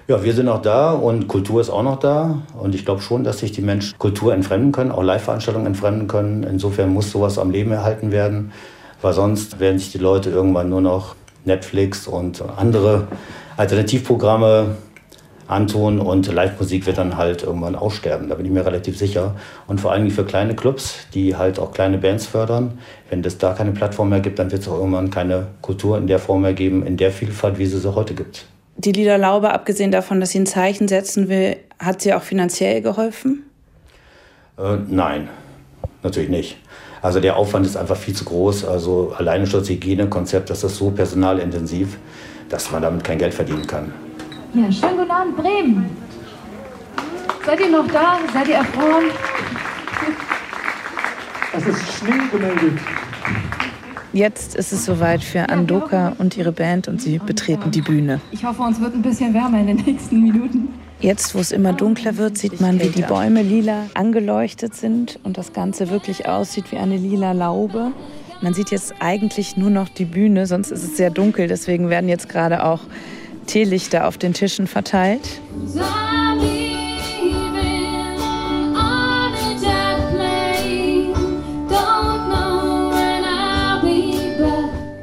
Ja, 0.08 0.24
wir 0.24 0.36
sind 0.36 0.46
noch 0.46 0.62
da 0.62 0.92
und 0.92 1.28
Kultur 1.28 1.62
ist 1.62 1.72
auch 1.72 1.82
noch 1.82 1.98
da. 1.98 2.44
Und 2.62 2.76
ich 2.76 2.86
glaube 2.86 3.02
schon, 3.02 3.24
dass 3.24 3.40
sich 3.40 3.54
die 3.54 3.64
Menschen 3.64 3.98
Kultur 3.98 4.36
entfremden 4.36 4.72
können, 4.72 4.92
auch 4.92 5.02
Live-Veranstaltungen 5.02 5.66
entfremden 5.66 6.08
können. 6.08 6.44
Insofern 6.44 6.94
muss 6.94 7.12
sowas 7.12 7.40
am 7.40 7.50
Leben 7.50 7.72
erhalten 7.72 8.12
werden, 8.12 8.52
weil 9.02 9.14
sonst 9.14 9.60
werden 9.60 9.80
sich 9.80 9.92
die 9.92 9.98
Leute 9.98 10.30
irgendwann 10.30 10.70
nur 10.70 10.82
noch 10.82 11.16
Netflix 11.46 12.08
und 12.08 12.44
andere 12.56 13.08
Alternativprogramme 13.58 14.76
antun 15.48 16.00
und 16.00 16.32
Live-Musik 16.32 16.86
wird 16.86 16.98
dann 16.98 17.18
halt 17.18 17.44
irgendwann 17.44 17.76
aussterben. 17.76 18.30
Da 18.30 18.36
bin 18.36 18.46
ich 18.46 18.52
mir 18.52 18.66
relativ 18.66 18.98
sicher. 18.98 19.36
Und 19.68 19.80
vor 19.80 19.92
allem 19.92 20.10
für 20.12 20.26
kleine 20.26 20.56
Clubs, 20.56 21.08
die 21.14 21.36
halt 21.36 21.60
auch 21.60 21.72
kleine 21.72 21.98
Bands 21.98 22.26
fördern. 22.26 22.80
Wenn 23.10 23.24
es 23.24 23.38
da 23.38 23.54
keine 23.54 23.72
Plattform 23.72 24.10
mehr 24.10 24.20
gibt, 24.20 24.40
dann 24.40 24.52
wird 24.52 24.62
es 24.62 24.68
auch 24.68 24.78
irgendwann 24.78 25.10
keine 25.10 25.48
Kultur 25.62 25.98
in 25.98 26.08
der 26.08 26.20
Form 26.20 26.42
mehr 26.42 26.54
geben, 26.54 26.86
in 26.86 26.98
der 26.98 27.12
Vielfalt, 27.12 27.58
wie 27.58 27.64
es 27.64 27.72
sie 27.72 27.96
heute 27.96 28.14
gibt. 28.14 28.46
Die 28.76 28.92
Lila 28.92 29.16
Laube, 29.16 29.52
abgesehen 29.52 29.92
davon, 29.92 30.20
dass 30.20 30.32
sie 30.32 30.40
ein 30.40 30.46
Zeichen 30.46 30.88
setzen 30.88 31.30
will, 31.30 31.58
hat 31.80 32.02
sie 32.02 32.14
auch 32.14 32.22
finanziell 32.22 32.82
geholfen? 32.82 33.44
Äh, 34.58 34.78
nein, 34.88 35.30
natürlich 36.04 36.30
nicht. 36.30 36.58
Also 37.02 37.20
der 37.20 37.38
Aufwand 37.38 37.66
ist 37.66 37.78
einfach 37.78 37.96
viel 37.96 38.16
zu 38.16 38.26
groß. 38.26 38.66
Also 38.66 39.14
alleine 39.18 39.48
schon 39.48 39.62
das 39.62 39.70
Hygienekonzept, 39.70 40.50
das 40.50 40.64
ist 40.64 40.76
so 40.76 40.92
personalintensiv, 40.92 41.98
dass 42.50 42.72
man 42.72 42.82
damit 42.82 43.04
kein 43.04 43.18
Geld 43.18 43.34
verdienen 43.34 43.66
kann. 43.66 43.94
Ja, 44.54 44.72
schönen 44.72 44.98
guten 44.98 45.12
Abend, 45.12 45.36
Bremen. 45.36 45.90
Seid 47.46 47.60
ihr 47.60 47.70
noch 47.70 47.88
da? 47.88 48.18
Seid 48.34 48.48
ihr 48.48 48.56
erfroren? 48.56 49.06
Es 51.54 51.68
ist 51.68 51.94
Schnee 51.94 52.12
gemeldet. 52.32 52.80
Jetzt 54.14 54.56
ist 54.56 54.72
es 54.72 54.86
soweit 54.86 55.24
für 55.24 55.50
Andoka 55.50 56.14
und 56.18 56.38
ihre 56.38 56.52
Band 56.52 56.88
und 56.88 57.02
sie 57.02 57.20
betreten 57.20 57.72
die 57.72 57.82
Bühne. 57.82 58.22
Ich 58.32 58.44
hoffe, 58.46 58.62
uns 58.64 58.80
wird 58.80 58.96
ein 58.96 59.02
bisschen 59.02 59.34
wärmer 59.34 59.60
in 59.60 59.68
den 59.68 59.78
nächsten 59.78 60.24
Minuten. 60.24 60.70
Jetzt, 61.00 61.36
wo 61.36 61.40
es 61.40 61.52
immer 61.52 61.74
dunkler 61.74 62.18
wird, 62.18 62.38
sieht 62.38 62.60
man, 62.60 62.80
wie 62.80 62.88
die 62.88 63.04
Bäume 63.04 63.44
lila 63.44 63.84
angeleuchtet 63.94 64.76
sind 64.76 65.20
und 65.24 65.38
das 65.38 65.54
Ganze 65.54 65.90
wirklich 65.90 66.28
aussieht 66.28 66.72
wie 66.72 66.78
eine 66.78 66.98
lila 66.98 67.34
Laube. 67.34 67.92
Man 68.42 68.54
sieht 68.54 68.72
jetzt 68.72 68.96
eigentlich 69.00 69.58
nur 69.58 69.70
noch 69.70 69.90
die 69.90 70.06
Bühne, 70.06 70.48
sonst 70.48 70.72
ist 70.72 70.84
es 70.84 70.98
sehr 70.98 71.10
dunkel. 71.10 71.48
Deswegen 71.48 71.90
werden 71.90 72.10
jetzt 72.10 72.30
gerade 72.30 72.64
auch 72.64 72.82
Teelichter 73.48 74.08
auf 74.08 74.18
den 74.18 74.34
Tischen 74.34 74.68
verteilt. 74.68 75.42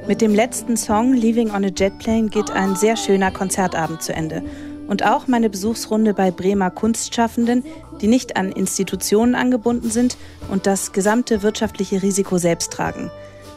Mit 0.06 0.20
dem 0.20 0.34
letzten 0.34 0.76
Song 0.76 1.14
Leaving 1.14 1.50
on 1.50 1.64
a 1.64 1.70
Jet 1.74 1.98
Plane 1.98 2.28
geht 2.28 2.50
ein 2.50 2.76
sehr 2.76 2.96
schöner 2.96 3.30
Konzertabend 3.30 4.02
zu 4.02 4.12
Ende. 4.12 4.42
Und 4.86 5.04
auch 5.04 5.26
meine 5.26 5.48
Besuchsrunde 5.48 6.12
bei 6.12 6.30
Bremer 6.30 6.70
Kunstschaffenden, 6.70 7.64
die 8.02 8.06
nicht 8.06 8.36
an 8.36 8.52
Institutionen 8.52 9.34
angebunden 9.34 9.90
sind 9.90 10.18
und 10.50 10.66
das 10.66 10.92
gesamte 10.92 11.42
wirtschaftliche 11.42 12.02
Risiko 12.02 12.36
selbst 12.36 12.72
tragen. 12.72 13.10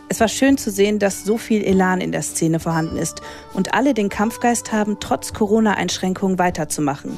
Es 0.10 0.22
war 0.22 0.30
schön 0.30 0.58
zu 0.58 0.72
sehen, 0.72 1.00
dass 1.00 1.26
so 1.26 1.38
viel 1.38 1.64
Elan 1.64 2.00
in 2.00 2.14
der 2.14 2.22
Szene 2.22 2.60
vorhanden 2.60 2.98
ist 2.98 3.22
und 3.54 3.74
alle 3.74 3.94
den 3.94 4.08
Kampfgeist 4.08 4.72
haben, 4.72 4.98
trotz 5.00 5.34
Corona-Einschränkungen 5.34 6.40
weiterzumachen. 6.40 7.18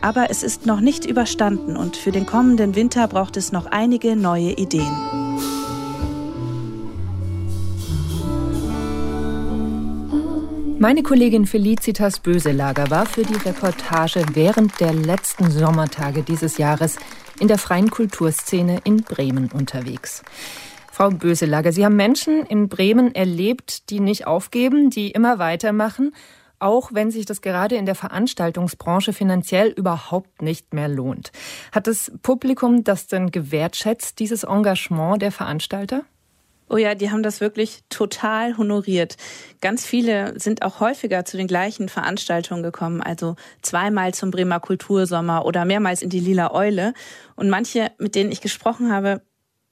Aber 0.00 0.30
es 0.30 0.42
ist 0.42 0.64
noch 0.64 0.80
nicht 0.80 1.04
überstanden 1.04 1.76
und 1.76 1.96
für 1.96 2.12
den 2.12 2.24
kommenden 2.24 2.74
Winter 2.74 3.06
braucht 3.08 3.36
es 3.36 3.52
noch 3.52 3.66
einige 3.66 4.16
neue 4.16 4.52
Ideen. 4.52 4.96
Meine 10.78 11.02
Kollegin 11.02 11.44
Felicitas 11.44 12.20
Böselager 12.20 12.88
war 12.88 13.04
für 13.04 13.22
die 13.22 13.34
Reportage 13.34 14.24
während 14.32 14.80
der 14.80 14.94
letzten 14.94 15.50
Sommertage 15.50 16.22
dieses 16.22 16.56
Jahres 16.56 16.96
in 17.38 17.48
der 17.48 17.58
freien 17.58 17.90
Kulturszene 17.90 18.80
in 18.84 19.02
Bremen 19.02 19.50
unterwegs. 19.52 20.22
Frau 21.00 21.08
Böselager, 21.08 21.72
Sie 21.72 21.82
haben 21.82 21.96
Menschen 21.96 22.44
in 22.44 22.68
Bremen 22.68 23.14
erlebt, 23.14 23.88
die 23.88 24.00
nicht 24.00 24.26
aufgeben, 24.26 24.90
die 24.90 25.10
immer 25.12 25.38
weitermachen, 25.38 26.14
auch 26.58 26.90
wenn 26.92 27.10
sich 27.10 27.24
das 27.24 27.40
gerade 27.40 27.76
in 27.76 27.86
der 27.86 27.94
Veranstaltungsbranche 27.94 29.14
finanziell 29.14 29.68
überhaupt 29.68 30.42
nicht 30.42 30.74
mehr 30.74 30.88
lohnt. 30.88 31.32
Hat 31.72 31.86
das 31.86 32.12
Publikum 32.20 32.84
das 32.84 33.06
denn 33.06 33.30
gewertschätzt, 33.30 34.18
dieses 34.18 34.44
Engagement 34.44 35.22
der 35.22 35.32
Veranstalter? 35.32 36.04
Oh 36.68 36.76
ja, 36.76 36.94
die 36.94 37.10
haben 37.10 37.22
das 37.22 37.40
wirklich 37.40 37.80
total 37.88 38.58
honoriert. 38.58 39.16
Ganz 39.62 39.86
viele 39.86 40.38
sind 40.38 40.60
auch 40.60 40.80
häufiger 40.80 41.24
zu 41.24 41.38
den 41.38 41.46
gleichen 41.46 41.88
Veranstaltungen 41.88 42.62
gekommen, 42.62 43.00
also 43.00 43.36
zweimal 43.62 44.12
zum 44.12 44.30
Bremer 44.30 44.60
Kultursommer 44.60 45.46
oder 45.46 45.64
mehrmals 45.64 46.02
in 46.02 46.10
die 46.10 46.20
Lila 46.20 46.52
Eule. 46.52 46.92
Und 47.36 47.48
manche, 47.48 47.90
mit 47.96 48.14
denen 48.14 48.30
ich 48.30 48.42
gesprochen 48.42 48.92
habe, 48.92 49.22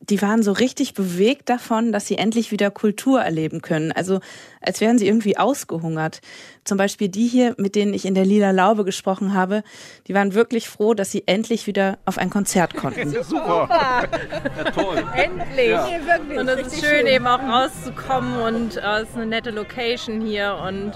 die 0.01 0.23
waren 0.23 0.43
so 0.43 0.53
richtig 0.53 0.95
bewegt 0.95 1.49
davon, 1.49 1.91
dass 1.93 2.07
sie 2.07 2.17
endlich 2.19 2.53
wieder 2.53 2.71
Kultur 2.71 3.21
erleben 3.21 3.63
können. 3.63 3.91
Also 3.91 4.21
als 4.61 4.81
wären 4.81 4.97
sie 4.99 5.07
irgendwie 5.07 5.37
ausgehungert. 5.37 6.21
Zum 6.65 6.79
Beispiel 6.79 7.09
die 7.09 7.27
hier, 7.27 7.55
mit 7.59 7.75
denen 7.75 7.93
ich 7.95 8.05
in 8.05 8.15
der 8.15 8.25
Lila 8.25 8.53
Laube 8.53 8.85
gesprochen 8.85 9.35
habe, 9.35 9.65
die 10.07 10.15
waren 10.15 10.35
wirklich 10.35 10.69
froh, 10.69 10.95
dass 10.95 11.11
sie 11.11 11.25
endlich 11.27 11.67
wieder 11.67 11.99
auf 12.05 12.19
ein 12.19 12.31
Konzert 12.31 12.75
konnten. 12.75 13.13
Ja, 13.19 13.23
super. 13.23 13.69
Ja, 13.69 14.65
toll. 14.71 15.03
Endlich. 15.15 15.71
Ja. 15.71 15.89
Wirklich. 16.07 16.39
Und 16.39 16.49
es 16.49 16.67
ist 16.73 16.85
schön, 16.85 17.07
eben 17.07 17.27
auch 17.27 17.41
rauszukommen 17.41 18.41
und 18.41 18.77
äh, 18.77 19.01
es 19.01 19.09
ist 19.09 19.17
eine 19.17 19.27
nette 19.27 19.51
Location 19.51 20.21
hier 20.21 20.59
und 20.67 20.93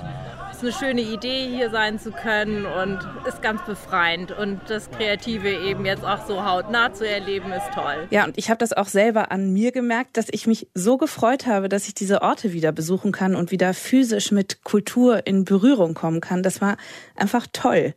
ist 0.62 0.80
eine 0.82 0.92
schöne 0.92 1.00
Idee, 1.00 1.48
hier 1.48 1.70
sein 1.70 1.98
zu 1.98 2.12
können 2.12 2.66
und 2.66 2.98
ist 3.26 3.42
ganz 3.42 3.62
befreiend. 3.64 4.30
Und 4.32 4.60
das 4.68 4.90
Kreative 4.90 5.48
eben 5.48 5.84
jetzt 5.84 6.04
auch 6.04 6.26
so 6.26 6.44
hautnah 6.44 6.92
zu 6.92 7.08
erleben, 7.08 7.52
ist 7.52 7.72
toll. 7.74 8.06
Ja, 8.10 8.24
und 8.24 8.38
ich 8.38 8.48
habe 8.50 8.58
das 8.58 8.72
auch 8.72 8.86
selber 8.86 9.32
an 9.32 9.52
mir 9.52 9.72
gemerkt, 9.72 10.16
dass 10.16 10.26
ich 10.30 10.46
mich 10.46 10.68
so 10.74 10.98
gefreut 10.98 11.46
habe, 11.46 11.68
dass 11.68 11.88
ich 11.88 11.94
diese 11.94 12.22
Orte 12.22 12.52
wieder 12.52 12.72
besuchen 12.72 13.12
kann 13.12 13.34
und 13.34 13.50
wieder 13.50 13.74
physisch 13.74 14.30
mit 14.30 14.62
Kultur 14.64 15.26
in 15.26 15.44
Berührung 15.44 15.94
kommen 15.94 16.20
kann. 16.20 16.42
Das 16.42 16.60
war 16.60 16.76
einfach 17.16 17.46
toll. 17.52 17.94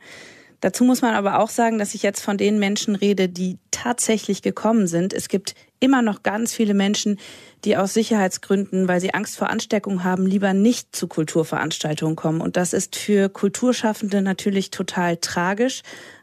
Dazu 0.62 0.84
muss 0.84 1.02
man 1.02 1.16
aber 1.16 1.40
auch 1.40 1.50
sagen, 1.50 1.78
dass 1.78 1.94
ich 1.94 2.04
jetzt 2.04 2.22
von 2.22 2.38
den 2.38 2.60
Menschen 2.60 2.96
rede, 2.96 3.30
die 3.30 3.58
tatsächlich 3.72 4.42
gekommen 4.42 4.88
sind. 4.88 5.14
Es 5.14 5.28
gibt 5.28 5.54
immer 5.80 6.02
noch 6.02 6.24
ganz 6.24 6.54
viele 6.54 6.74
Menschen, 6.74 7.20
die 7.64 7.78
aus 7.78 7.94
Sicherheitsgründen, 7.94 8.88
weil 8.88 9.02
sie 9.02 9.14
Angst 9.14 9.38
vor 9.38 9.50
Ansteckung 9.50 10.04
haben, 10.04 10.26
lieber 10.26 10.54
nicht 10.54 10.96
zu 10.96 11.08
Kulturveranstaltungen 11.08 12.16
kommen. 12.16 12.42
Und 12.42 12.58
das 12.58 12.74
ist 12.74 12.96
für 12.96 13.30
Kulturschaffende 13.30 14.22
natürlich 14.22 14.72
total 14.72 15.18
tragisch, 15.18 15.82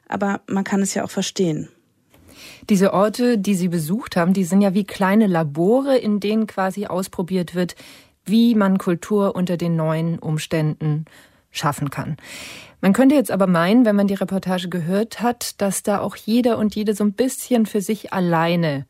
aber 0.09 0.41
man 0.47 0.65
kann 0.65 0.83
es 0.83 0.95
ja 0.95 1.05
auch 1.05 1.11
verstehen. 1.11 1.69
Diese 2.69 2.93
Orte, 2.93 3.39
die 3.39 3.55
Sie 3.55 3.69
besucht 3.69 4.17
haben, 4.17 4.33
die 4.33 4.45
sind 4.45 4.61
ja 4.61 4.75
wie 4.75 4.85
kleine 4.85 5.27
Labore, 5.27 5.99
in 5.99 6.21
denen 6.21 6.47
quasi 6.47 6.87
ausprobiert 6.87 7.55
wird, 7.55 7.77
wie 8.25 8.55
man 8.55 8.79
Kultur 8.79 9.35
unter 9.35 9.57
den 9.57 9.77
neuen 9.77 10.19
Umständen 10.19 11.07
schaffen 11.51 11.91
kann. 11.91 12.17
Man 12.83 12.93
könnte 12.93 13.15
jetzt 13.15 13.31
aber 13.31 13.47
meinen, 13.47 13.85
wenn 13.85 13.95
man 13.95 14.09
die 14.09 14.15
Reportage 14.15 14.69
gehört 14.69 15.23
hat, 15.23 15.61
dass 15.61 15.85
da 15.85 16.01
auch 16.01 16.17
jeder 16.17 16.59
und 16.59 16.75
jede 16.75 16.95
so 16.95 17.05
ein 17.05 17.13
bisschen 17.13 17.65
für 17.65 17.81
sich 17.81 18.13
alleine 18.13 18.87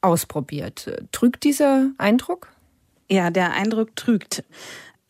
ausprobiert. 0.00 0.92
Trügt 1.10 1.42
dieser 1.42 1.90
Eindruck? 1.98 2.52
Ja, 3.10 3.30
der 3.30 3.52
Eindruck 3.52 3.96
trügt. 3.96 4.44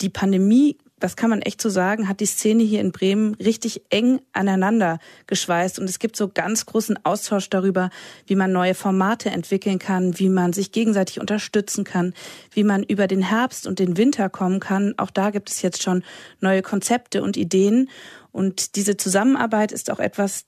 Die 0.00 0.08
Pandemie 0.08 0.78
das 0.98 1.14
kann 1.14 1.28
man 1.28 1.42
echt 1.42 1.60
so 1.60 1.68
sagen, 1.68 2.08
hat 2.08 2.20
die 2.20 2.26
Szene 2.26 2.62
hier 2.62 2.80
in 2.80 2.90
Bremen 2.90 3.34
richtig 3.34 3.82
eng 3.90 4.20
aneinander 4.32 4.98
geschweißt. 5.26 5.78
Und 5.78 5.90
es 5.90 5.98
gibt 5.98 6.16
so 6.16 6.28
ganz 6.28 6.64
großen 6.64 7.04
Austausch 7.04 7.50
darüber, 7.50 7.90
wie 8.26 8.34
man 8.34 8.50
neue 8.50 8.74
Formate 8.74 9.28
entwickeln 9.28 9.78
kann, 9.78 10.18
wie 10.18 10.30
man 10.30 10.54
sich 10.54 10.72
gegenseitig 10.72 11.20
unterstützen 11.20 11.84
kann, 11.84 12.14
wie 12.50 12.64
man 12.64 12.82
über 12.82 13.08
den 13.08 13.20
Herbst 13.20 13.66
und 13.66 13.78
den 13.78 13.98
Winter 13.98 14.30
kommen 14.30 14.58
kann. 14.58 14.94
Auch 14.96 15.10
da 15.10 15.30
gibt 15.30 15.50
es 15.50 15.60
jetzt 15.60 15.82
schon 15.82 16.02
neue 16.40 16.62
Konzepte 16.62 17.22
und 17.22 17.36
Ideen. 17.36 17.90
Und 18.32 18.74
diese 18.76 18.96
Zusammenarbeit 18.96 19.72
ist 19.72 19.90
auch 19.90 19.98
etwas, 19.98 20.44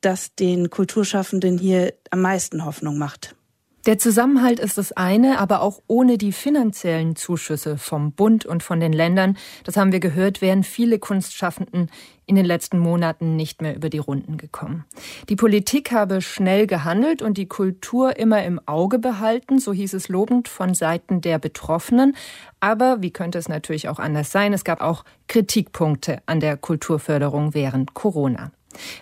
das 0.00 0.32
den 0.36 0.70
Kulturschaffenden 0.70 1.58
hier 1.58 1.92
am 2.10 2.20
meisten 2.20 2.64
Hoffnung 2.64 2.98
macht. 2.98 3.34
Der 3.86 3.96
Zusammenhalt 3.96 4.58
ist 4.60 4.76
das 4.76 4.92
eine, 4.92 5.38
aber 5.38 5.62
auch 5.62 5.80
ohne 5.86 6.18
die 6.18 6.32
finanziellen 6.32 7.16
Zuschüsse 7.16 7.78
vom 7.78 8.12
Bund 8.12 8.44
und 8.44 8.62
von 8.62 8.80
den 8.80 8.92
Ländern, 8.92 9.38
das 9.64 9.76
haben 9.76 9.92
wir 9.92 10.00
gehört, 10.00 10.42
wären 10.42 10.64
viele 10.64 10.98
Kunstschaffenden 10.98 11.88
in 12.26 12.36
den 12.36 12.44
letzten 12.44 12.78
Monaten 12.78 13.36
nicht 13.36 13.62
mehr 13.62 13.74
über 13.74 13.88
die 13.88 13.98
Runden 13.98 14.36
gekommen. 14.36 14.84
Die 15.28 15.36
Politik 15.36 15.92
habe 15.92 16.20
schnell 16.20 16.66
gehandelt 16.66 17.22
und 17.22 17.38
die 17.38 17.46
Kultur 17.46 18.18
immer 18.18 18.44
im 18.44 18.60
Auge 18.66 18.98
behalten, 18.98 19.58
so 19.58 19.72
hieß 19.72 19.94
es 19.94 20.08
lobend 20.08 20.48
von 20.48 20.74
Seiten 20.74 21.22
der 21.22 21.38
Betroffenen. 21.38 22.14
Aber 22.60 23.00
wie 23.00 23.12
könnte 23.12 23.38
es 23.38 23.48
natürlich 23.48 23.88
auch 23.88 23.98
anders 23.98 24.30
sein? 24.30 24.52
Es 24.52 24.64
gab 24.64 24.82
auch 24.82 25.04
Kritikpunkte 25.28 26.20
an 26.26 26.40
der 26.40 26.56
Kulturförderung 26.56 27.54
während 27.54 27.94
Corona. 27.94 28.50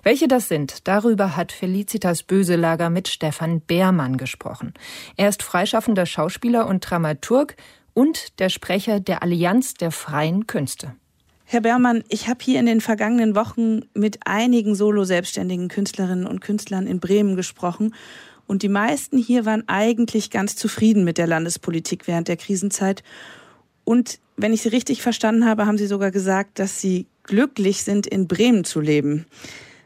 Welche 0.02 0.28
das 0.28 0.48
sind, 0.48 0.86
darüber 0.86 1.36
hat 1.36 1.52
Felicitas 1.52 2.22
Böselager 2.22 2.90
mit 2.90 3.08
Stefan 3.08 3.60
Beermann 3.60 4.16
gesprochen. 4.16 4.74
Er 5.16 5.28
ist 5.28 5.42
freischaffender 5.42 6.06
Schauspieler 6.06 6.66
und 6.66 6.88
Dramaturg 6.88 7.56
und 7.92 8.38
der 8.38 8.48
Sprecher 8.48 9.00
der 9.00 9.22
Allianz 9.22 9.74
der 9.74 9.90
freien 9.90 10.46
Künste. 10.46 10.94
Herr 11.48 11.60
Beermann, 11.60 12.02
ich 12.08 12.28
habe 12.28 12.42
hier 12.42 12.58
in 12.58 12.66
den 12.66 12.80
vergangenen 12.80 13.36
Wochen 13.36 13.82
mit 13.94 14.18
einigen 14.26 14.74
solo-selbstständigen 14.74 15.68
Künstlerinnen 15.68 16.26
und 16.26 16.40
Künstlern 16.40 16.86
in 16.86 16.98
Bremen 16.98 17.36
gesprochen. 17.36 17.94
Und 18.48 18.62
die 18.62 18.68
meisten 18.68 19.16
hier 19.16 19.46
waren 19.46 19.62
eigentlich 19.68 20.30
ganz 20.30 20.56
zufrieden 20.56 21.04
mit 21.04 21.18
der 21.18 21.26
Landespolitik 21.26 22.06
während 22.06 22.28
der 22.28 22.36
Krisenzeit. 22.36 23.04
Und 23.84 24.18
wenn 24.36 24.52
ich 24.52 24.62
Sie 24.62 24.68
richtig 24.68 25.02
verstanden 25.02 25.46
habe, 25.46 25.66
haben 25.66 25.78
Sie 25.78 25.86
sogar 25.86 26.10
gesagt, 26.10 26.58
dass 26.58 26.80
Sie 26.80 27.06
glücklich 27.26 27.82
sind, 27.82 28.06
in 28.06 28.28
Bremen 28.28 28.64
zu 28.64 28.80
leben. 28.80 29.26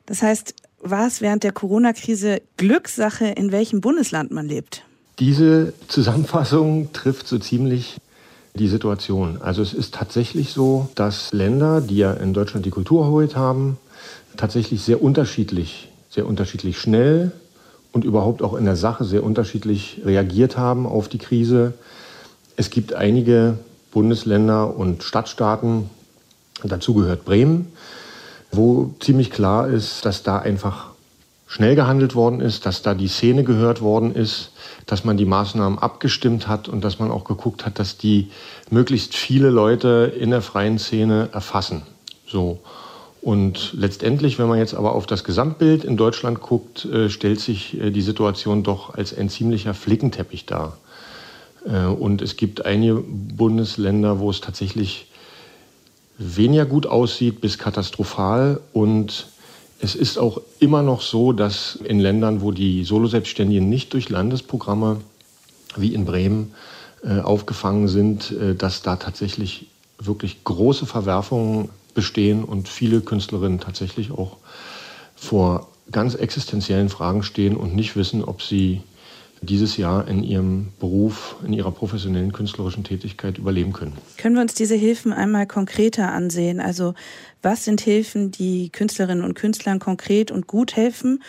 Das 0.06 0.22
heißt, 0.22 0.54
war 0.82 1.06
es 1.06 1.20
während 1.20 1.44
der 1.44 1.52
Corona-Krise 1.52 2.42
Glückssache, 2.56 3.26
in 3.26 3.52
welchem 3.52 3.80
Bundesland 3.80 4.30
man 4.30 4.46
lebt? 4.46 4.82
Diese 5.18 5.74
Zusammenfassung 5.88 6.92
trifft 6.92 7.28
so 7.28 7.38
ziemlich 7.38 8.00
die 8.54 8.68
Situation. 8.68 9.40
Also 9.40 9.62
es 9.62 9.74
ist 9.74 9.94
tatsächlich 9.94 10.52
so, 10.52 10.88
dass 10.94 11.32
Länder, 11.32 11.80
die 11.80 11.98
ja 11.98 12.12
in 12.12 12.32
Deutschland 12.32 12.66
die 12.66 12.70
Kultur 12.70 13.04
erholt 13.04 13.36
haben, 13.36 13.76
tatsächlich 14.36 14.82
sehr 14.82 15.02
unterschiedlich, 15.02 15.90
sehr 16.08 16.26
unterschiedlich 16.26 16.78
schnell 16.78 17.32
und 17.92 18.04
überhaupt 18.04 18.42
auch 18.42 18.54
in 18.54 18.64
der 18.64 18.76
Sache 18.76 19.04
sehr 19.04 19.22
unterschiedlich 19.22 20.00
reagiert 20.04 20.56
haben 20.56 20.86
auf 20.86 21.08
die 21.08 21.18
Krise. 21.18 21.74
Es 22.56 22.70
gibt 22.70 22.94
einige 22.94 23.58
Bundesländer 23.92 24.76
und 24.76 25.02
Stadtstaaten, 25.02 25.90
dazu 26.68 26.94
gehört 26.94 27.24
Bremen, 27.24 27.72
wo 28.52 28.94
ziemlich 29.00 29.30
klar 29.30 29.68
ist, 29.68 30.04
dass 30.04 30.22
da 30.22 30.38
einfach 30.38 30.90
schnell 31.46 31.74
gehandelt 31.74 32.14
worden 32.14 32.40
ist, 32.40 32.64
dass 32.64 32.82
da 32.82 32.94
die 32.94 33.08
Szene 33.08 33.42
gehört 33.42 33.80
worden 33.80 34.14
ist, 34.14 34.52
dass 34.86 35.04
man 35.04 35.16
die 35.16 35.24
Maßnahmen 35.24 35.80
abgestimmt 35.80 36.46
hat 36.46 36.68
und 36.68 36.84
dass 36.84 37.00
man 37.00 37.10
auch 37.10 37.24
geguckt 37.24 37.66
hat, 37.66 37.80
dass 37.80 37.98
die 37.98 38.30
möglichst 38.70 39.16
viele 39.16 39.50
Leute 39.50 40.12
in 40.16 40.30
der 40.30 40.42
freien 40.42 40.78
Szene 40.78 41.28
erfassen. 41.32 41.82
So. 42.24 42.60
Und 43.20 43.72
letztendlich, 43.74 44.38
wenn 44.38 44.48
man 44.48 44.58
jetzt 44.58 44.74
aber 44.74 44.94
auf 44.94 45.06
das 45.06 45.24
Gesamtbild 45.24 45.84
in 45.84 45.96
Deutschland 45.96 46.40
guckt, 46.40 46.84
äh, 46.84 47.10
stellt 47.10 47.40
sich 47.40 47.78
äh, 47.78 47.90
die 47.90 48.00
Situation 48.00 48.62
doch 48.62 48.94
als 48.94 49.16
ein 49.16 49.28
ziemlicher 49.28 49.74
Flickenteppich 49.74 50.46
dar. 50.46 50.78
Äh, 51.66 51.86
und 51.86 52.22
es 52.22 52.36
gibt 52.36 52.64
einige 52.64 52.94
Bundesländer, 52.94 54.20
wo 54.20 54.30
es 54.30 54.40
tatsächlich 54.40 55.09
weniger 56.20 56.66
gut 56.66 56.86
aussieht 56.86 57.40
bis 57.40 57.58
katastrophal. 57.58 58.60
Und 58.72 59.26
es 59.80 59.94
ist 59.94 60.18
auch 60.18 60.40
immer 60.58 60.82
noch 60.82 61.00
so, 61.00 61.32
dass 61.32 61.76
in 61.76 61.98
Ländern, 61.98 62.42
wo 62.42 62.52
die 62.52 62.84
Soloselbstständigen 62.84 63.68
nicht 63.68 63.94
durch 63.94 64.10
Landesprogramme 64.10 65.00
wie 65.76 65.94
in 65.94 66.04
Bremen 66.04 66.54
äh, 67.02 67.20
aufgefangen 67.20 67.88
sind, 67.88 68.30
äh, 68.32 68.54
dass 68.54 68.82
da 68.82 68.96
tatsächlich 68.96 69.66
wirklich 69.98 70.44
große 70.44 70.86
Verwerfungen 70.86 71.70
bestehen 71.94 72.44
und 72.44 72.68
viele 72.68 73.00
Künstlerinnen 73.00 73.58
tatsächlich 73.58 74.10
auch 74.10 74.36
vor 75.16 75.68
ganz 75.90 76.14
existenziellen 76.14 76.88
Fragen 76.88 77.22
stehen 77.22 77.56
und 77.56 77.74
nicht 77.74 77.96
wissen, 77.96 78.22
ob 78.22 78.42
sie 78.42 78.82
dieses 79.42 79.76
Jahr 79.76 80.06
in 80.06 80.22
ihrem 80.22 80.68
Beruf, 80.78 81.36
in 81.44 81.52
ihrer 81.52 81.70
professionellen 81.70 82.32
künstlerischen 82.32 82.84
Tätigkeit 82.84 83.38
überleben 83.38 83.72
können. 83.72 83.92
Können 84.18 84.34
wir 84.34 84.42
uns 84.42 84.54
diese 84.54 84.74
Hilfen 84.74 85.12
einmal 85.12 85.46
konkreter 85.46 86.12
ansehen? 86.12 86.60
Also 86.60 86.94
was 87.42 87.64
sind 87.64 87.80
Hilfen, 87.80 88.30
die 88.30 88.70
Künstlerinnen 88.70 89.24
und 89.24 89.34
Künstlern 89.34 89.78
konkret 89.78 90.30
und 90.30 90.46
gut 90.46 90.76
helfen? 90.76 91.22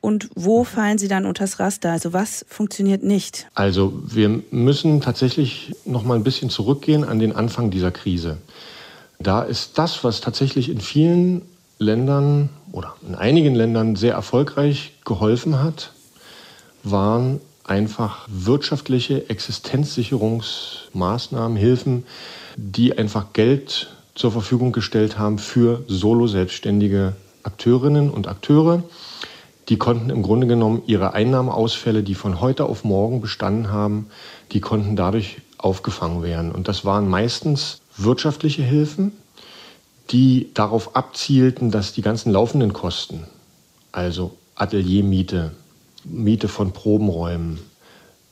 Und 0.00 0.30
wo 0.34 0.64
fallen 0.64 0.96
sie 0.96 1.08
dann 1.08 1.26
unters 1.26 1.60
Raster? 1.60 1.92
Also 1.92 2.14
was 2.14 2.46
funktioniert 2.48 3.02
nicht? 3.02 3.46
Also 3.54 3.92
wir 4.06 4.42
müssen 4.50 5.02
tatsächlich 5.02 5.74
noch 5.84 6.04
mal 6.04 6.14
ein 6.14 6.24
bisschen 6.24 6.48
zurückgehen 6.48 7.04
an 7.04 7.18
den 7.18 7.32
Anfang 7.32 7.70
dieser 7.70 7.90
Krise. 7.90 8.38
Da 9.18 9.42
ist 9.42 9.76
das, 9.76 10.02
was 10.02 10.22
tatsächlich 10.22 10.70
in 10.70 10.80
vielen 10.80 11.42
Ländern 11.78 12.48
oder 12.72 12.94
in 13.06 13.14
einigen 13.14 13.54
Ländern 13.54 13.96
sehr 13.96 14.14
erfolgreich 14.14 14.92
geholfen 15.04 15.62
hat, 15.62 15.92
waren 16.82 17.40
einfach 17.70 18.26
wirtschaftliche 18.28 19.30
Existenzsicherungsmaßnahmen, 19.30 21.56
Hilfen, 21.56 22.04
die 22.56 22.98
einfach 22.98 23.32
Geld 23.32 23.88
zur 24.16 24.32
Verfügung 24.32 24.72
gestellt 24.72 25.16
haben 25.18 25.38
für 25.38 25.84
solo-selbstständige 25.86 27.14
Akteurinnen 27.44 28.10
und 28.10 28.26
Akteure. 28.26 28.82
Die 29.68 29.78
konnten 29.78 30.10
im 30.10 30.22
Grunde 30.22 30.48
genommen 30.48 30.82
ihre 30.86 31.14
Einnahmeausfälle, 31.14 32.02
die 32.02 32.16
von 32.16 32.40
heute 32.40 32.64
auf 32.64 32.82
morgen 32.82 33.20
bestanden 33.20 33.70
haben, 33.70 34.06
die 34.50 34.60
konnten 34.60 34.96
dadurch 34.96 35.36
aufgefangen 35.58 36.24
werden. 36.24 36.50
Und 36.50 36.66
das 36.66 36.84
waren 36.84 37.08
meistens 37.08 37.80
wirtschaftliche 37.96 38.62
Hilfen, 38.62 39.12
die 40.10 40.50
darauf 40.54 40.96
abzielten, 40.96 41.70
dass 41.70 41.92
die 41.92 42.02
ganzen 42.02 42.32
laufenden 42.32 42.72
Kosten, 42.72 43.26
also 43.92 44.36
Ateliermiete, 44.56 45.52
Miete 46.04 46.48
von 46.48 46.72
Probenräumen, 46.72 47.60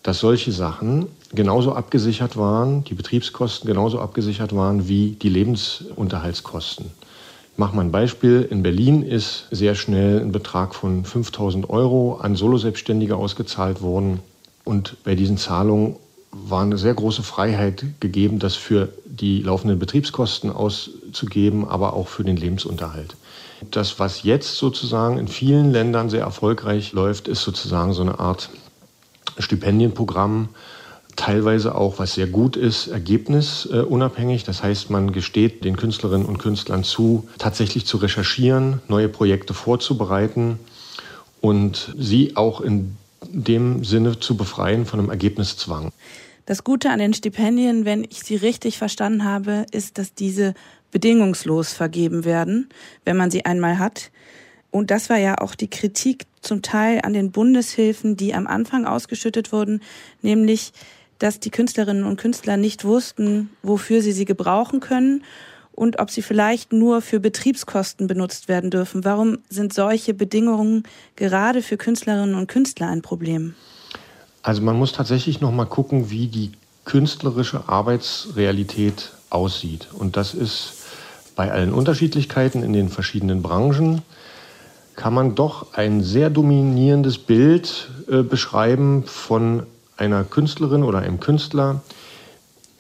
dass 0.03 0.21
solche 0.21 0.53
Sachen 0.53 1.07
genauso 1.33 1.75
abgesichert 1.75 2.37
waren, 2.37 2.85
die 2.85 2.95
Betriebskosten 2.95 3.67
genauso 3.67 4.01
abgesichert 4.01 4.55
waren 4.55 4.89
wie 4.89 5.17
die 5.21 5.29
Lebensunterhaltskosten. 5.29 6.87
Ich 7.53 7.59
mache 7.59 7.75
mal 7.75 7.83
ein 7.83 7.91
Beispiel. 7.91 8.47
In 8.49 8.63
Berlin 8.63 9.03
ist 9.03 9.47
sehr 9.51 9.75
schnell 9.75 10.21
ein 10.21 10.33
Betrag 10.33 10.75
von 10.75 11.05
5000 11.05 11.69
Euro 11.69 12.19
an 12.23 12.37
Soloselbstständige 12.37 13.17
ausgezahlt 13.17 13.83
worden. 13.83 14.21
Und 14.65 14.97
bei 15.03 15.15
diesen 15.15 15.39
Zahlungen 15.39 15.97
war 16.31 16.63
eine 16.63 16.79
sehr 16.79 16.95
große 16.95 17.23
Freiheit 17.23 17.85
gegeben, 18.01 18.39
dass 18.39 18.55
für 18.55 18.91
die 19.05 19.43
laufenden 19.43 19.79
Betriebskosten 19.79 20.51
auszugeben, 20.51 21.67
aber 21.67 21.95
auch 21.95 22.09
für 22.09 22.23
den 22.23 22.37
Lebensunterhalt. 22.37 23.17
Das, 23.71 23.99
was 23.99 24.23
jetzt 24.23 24.55
sozusagen 24.57 25.19
in 25.19 25.27
vielen 25.27 25.73
Ländern 25.73 26.11
sehr 26.11 26.21
erfolgreich 26.21 26.93
läuft, 26.93 27.27
ist 27.27 27.43
sozusagen 27.43 27.93
so 27.93 28.03
eine 28.03 28.21
Art 28.21 28.51
Stipendienprogramm, 29.43 30.49
teilweise 31.17 31.75
auch, 31.75 31.99
was 31.99 32.15
sehr 32.15 32.29
gut 32.29 32.57
ist, 32.57 32.87
ergebnisunabhängig. 32.87 34.45
Das 34.45 34.63
heißt, 34.63 34.91
man 34.91 35.13
gesteht 35.13 35.65
den 35.65 35.77
Künstlerinnen 35.77 36.27
und 36.27 36.39
Künstlern 36.39 36.85
zu, 36.85 37.29
tatsächlich 37.39 37.87
zu 37.87 37.97
recherchieren, 37.97 38.81
neue 38.89 39.09
Projekte 39.09 39.53
vorzubereiten 39.53 40.59
und 41.41 41.93
sie 41.99 42.37
auch 42.37 42.61
in 42.61 42.97
dem 43.23 43.85
Sinne 43.85 44.21
zu 44.21 44.37
befreien 44.37 44.87
von 44.87 45.01
einem 45.01 45.11
Ergebniszwang. 45.11 45.93
Das 46.47 46.65
Gute 46.65 46.91
an 46.91 46.99
den 46.99 47.13
Stipendien, 47.13 47.85
wenn 47.85 48.05
ich 48.05 48.23
sie 48.23 48.37
richtig 48.37 48.79
verstanden 48.79 49.25
habe, 49.25 49.67
ist, 49.71 49.99
dass 49.99 50.15
diese 50.15 50.55
bedingungslos 50.91 51.75
vergeben 51.75 52.25
werden, 52.25 52.71
wenn 53.05 53.17
man 53.17 53.31
sie 53.31 53.45
einmal 53.45 53.79
hat. 53.79 54.11
Und 54.71 54.91
das 54.91 55.09
war 55.09 55.17
ja 55.17 55.39
auch 55.39 55.55
die 55.55 55.69
Kritik 55.69 56.27
zum 56.41 56.63
Teil 56.63 57.01
an 57.03 57.13
den 57.13 57.31
Bundeshilfen, 57.31 58.17
die 58.17 58.35
am 58.35 58.47
Anfang 58.47 58.85
ausgeschüttet 58.85 59.53
wurden, 59.53 59.81
nämlich, 60.23 60.73
dass 61.19 61.41
die 61.41 61.51
Künstlerinnen 61.51 62.05
und 62.05 62.19
Künstler 62.19 62.57
nicht 62.57 62.85
wussten, 62.85 63.51
wofür 63.63 64.03
sie 64.03 64.13
sie 64.13 64.25
gebrauchen 64.25 64.81
können 64.81 65.25
und 65.73 65.99
ob 66.01 66.11
sie 66.11 66.23
vielleicht 66.23 66.73
nur 66.73 67.03
für 67.03 67.21
Betriebskosten 67.21 68.07
benutzt 68.07 68.49
werden 68.49 68.71
dürfen. 68.71 69.05
Warum 69.05 69.39
sind 69.49 69.73
solche 69.73 70.13
Bedingungen 70.13 70.83
gerade 71.17 71.63
für 71.63 71.77
Künstlerinnen 71.77 72.35
und 72.35 72.49
Künstler 72.49 72.89
ein 72.89 73.03
Problem? 73.03 73.55
Also 74.43 74.63
man 74.63 74.77
muss 74.77 74.93
tatsächlich 74.93 75.41
noch 75.41 75.53
mal 75.53 75.67
gucken, 75.67 76.11
wie 76.11 76.27
die 76.29 76.53
künstlerische 76.85 77.69
Arbeitsrealität 77.69 79.13
aussieht. 79.31 79.89
Und 79.93 80.17
das 80.17 80.35
ist 80.35 80.75
bei 81.37 81.53
allen 81.53 81.73
Unterschiedlichkeiten 81.73 82.63
in 82.63 82.73
den 82.73 82.89
verschiedenen 82.89 83.43
Branchen 83.43 84.03
kann 84.99 85.15
man 85.15 85.37
doch 85.37 85.75
ein 85.75 86.03
sehr 86.03 86.29
dominierendes 86.29 87.19
Bild 87.19 87.89
äh, 88.11 88.23
beschreiben 88.23 89.05
von 89.07 89.63
einer 89.97 90.25
Künstlerin 90.25 90.83
oder 90.83 90.99
einem 90.99 91.21
Künstler, 91.21 91.83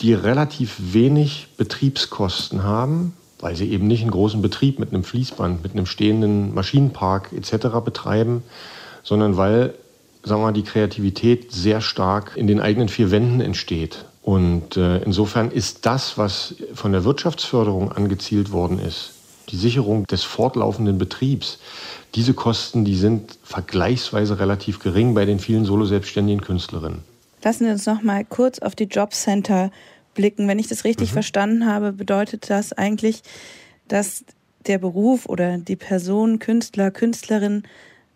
die 0.00 0.14
relativ 0.14 0.74
wenig 0.78 1.46
Betriebskosten 1.56 2.64
haben, 2.64 3.12
weil 3.38 3.54
sie 3.54 3.70
eben 3.70 3.86
nicht 3.86 4.02
einen 4.02 4.10
großen 4.10 4.42
Betrieb 4.42 4.80
mit 4.80 4.92
einem 4.92 5.04
Fließband, 5.04 5.62
mit 5.62 5.72
einem 5.72 5.86
stehenden 5.86 6.52
Maschinenpark 6.54 7.32
etc. 7.32 7.68
betreiben, 7.84 8.42
sondern 9.04 9.36
weil 9.36 9.74
sagen 10.24 10.42
wir 10.42 10.50
die 10.50 10.64
Kreativität 10.64 11.52
sehr 11.52 11.80
stark 11.80 12.32
in 12.34 12.48
den 12.48 12.58
eigenen 12.58 12.88
vier 12.88 13.12
Wänden 13.12 13.40
entsteht. 13.40 14.06
Und 14.22 14.76
äh, 14.76 14.98
insofern 15.04 15.52
ist 15.52 15.86
das, 15.86 16.18
was 16.18 16.56
von 16.74 16.90
der 16.90 17.04
Wirtschaftsförderung 17.04 17.92
angezielt 17.92 18.50
worden 18.50 18.80
ist, 18.80 19.12
die 19.50 19.56
Sicherung 19.56 20.06
des 20.06 20.24
fortlaufenden 20.24 20.98
Betriebs, 20.98 21.58
diese 22.14 22.34
Kosten, 22.34 22.84
die 22.84 22.96
sind 22.96 23.38
vergleichsweise 23.42 24.38
relativ 24.38 24.78
gering 24.78 25.14
bei 25.14 25.24
den 25.24 25.38
vielen 25.38 25.64
solo-selbstständigen 25.64 26.40
Künstlerinnen. 26.40 27.00
Lassen 27.42 27.64
Sie 27.64 27.70
uns 27.70 27.86
noch 27.86 28.02
mal 28.02 28.24
kurz 28.24 28.58
auf 28.58 28.74
die 28.74 28.84
Jobcenter 28.84 29.70
blicken. 30.14 30.48
Wenn 30.48 30.58
ich 30.58 30.68
das 30.68 30.84
richtig 30.84 31.10
mhm. 31.10 31.14
verstanden 31.14 31.66
habe, 31.66 31.92
bedeutet 31.92 32.50
das 32.50 32.72
eigentlich, 32.72 33.22
dass 33.86 34.24
der 34.66 34.78
Beruf 34.78 35.26
oder 35.26 35.58
die 35.58 35.76
Person 35.76 36.38
Künstler, 36.38 36.90
Künstlerin 36.90 37.62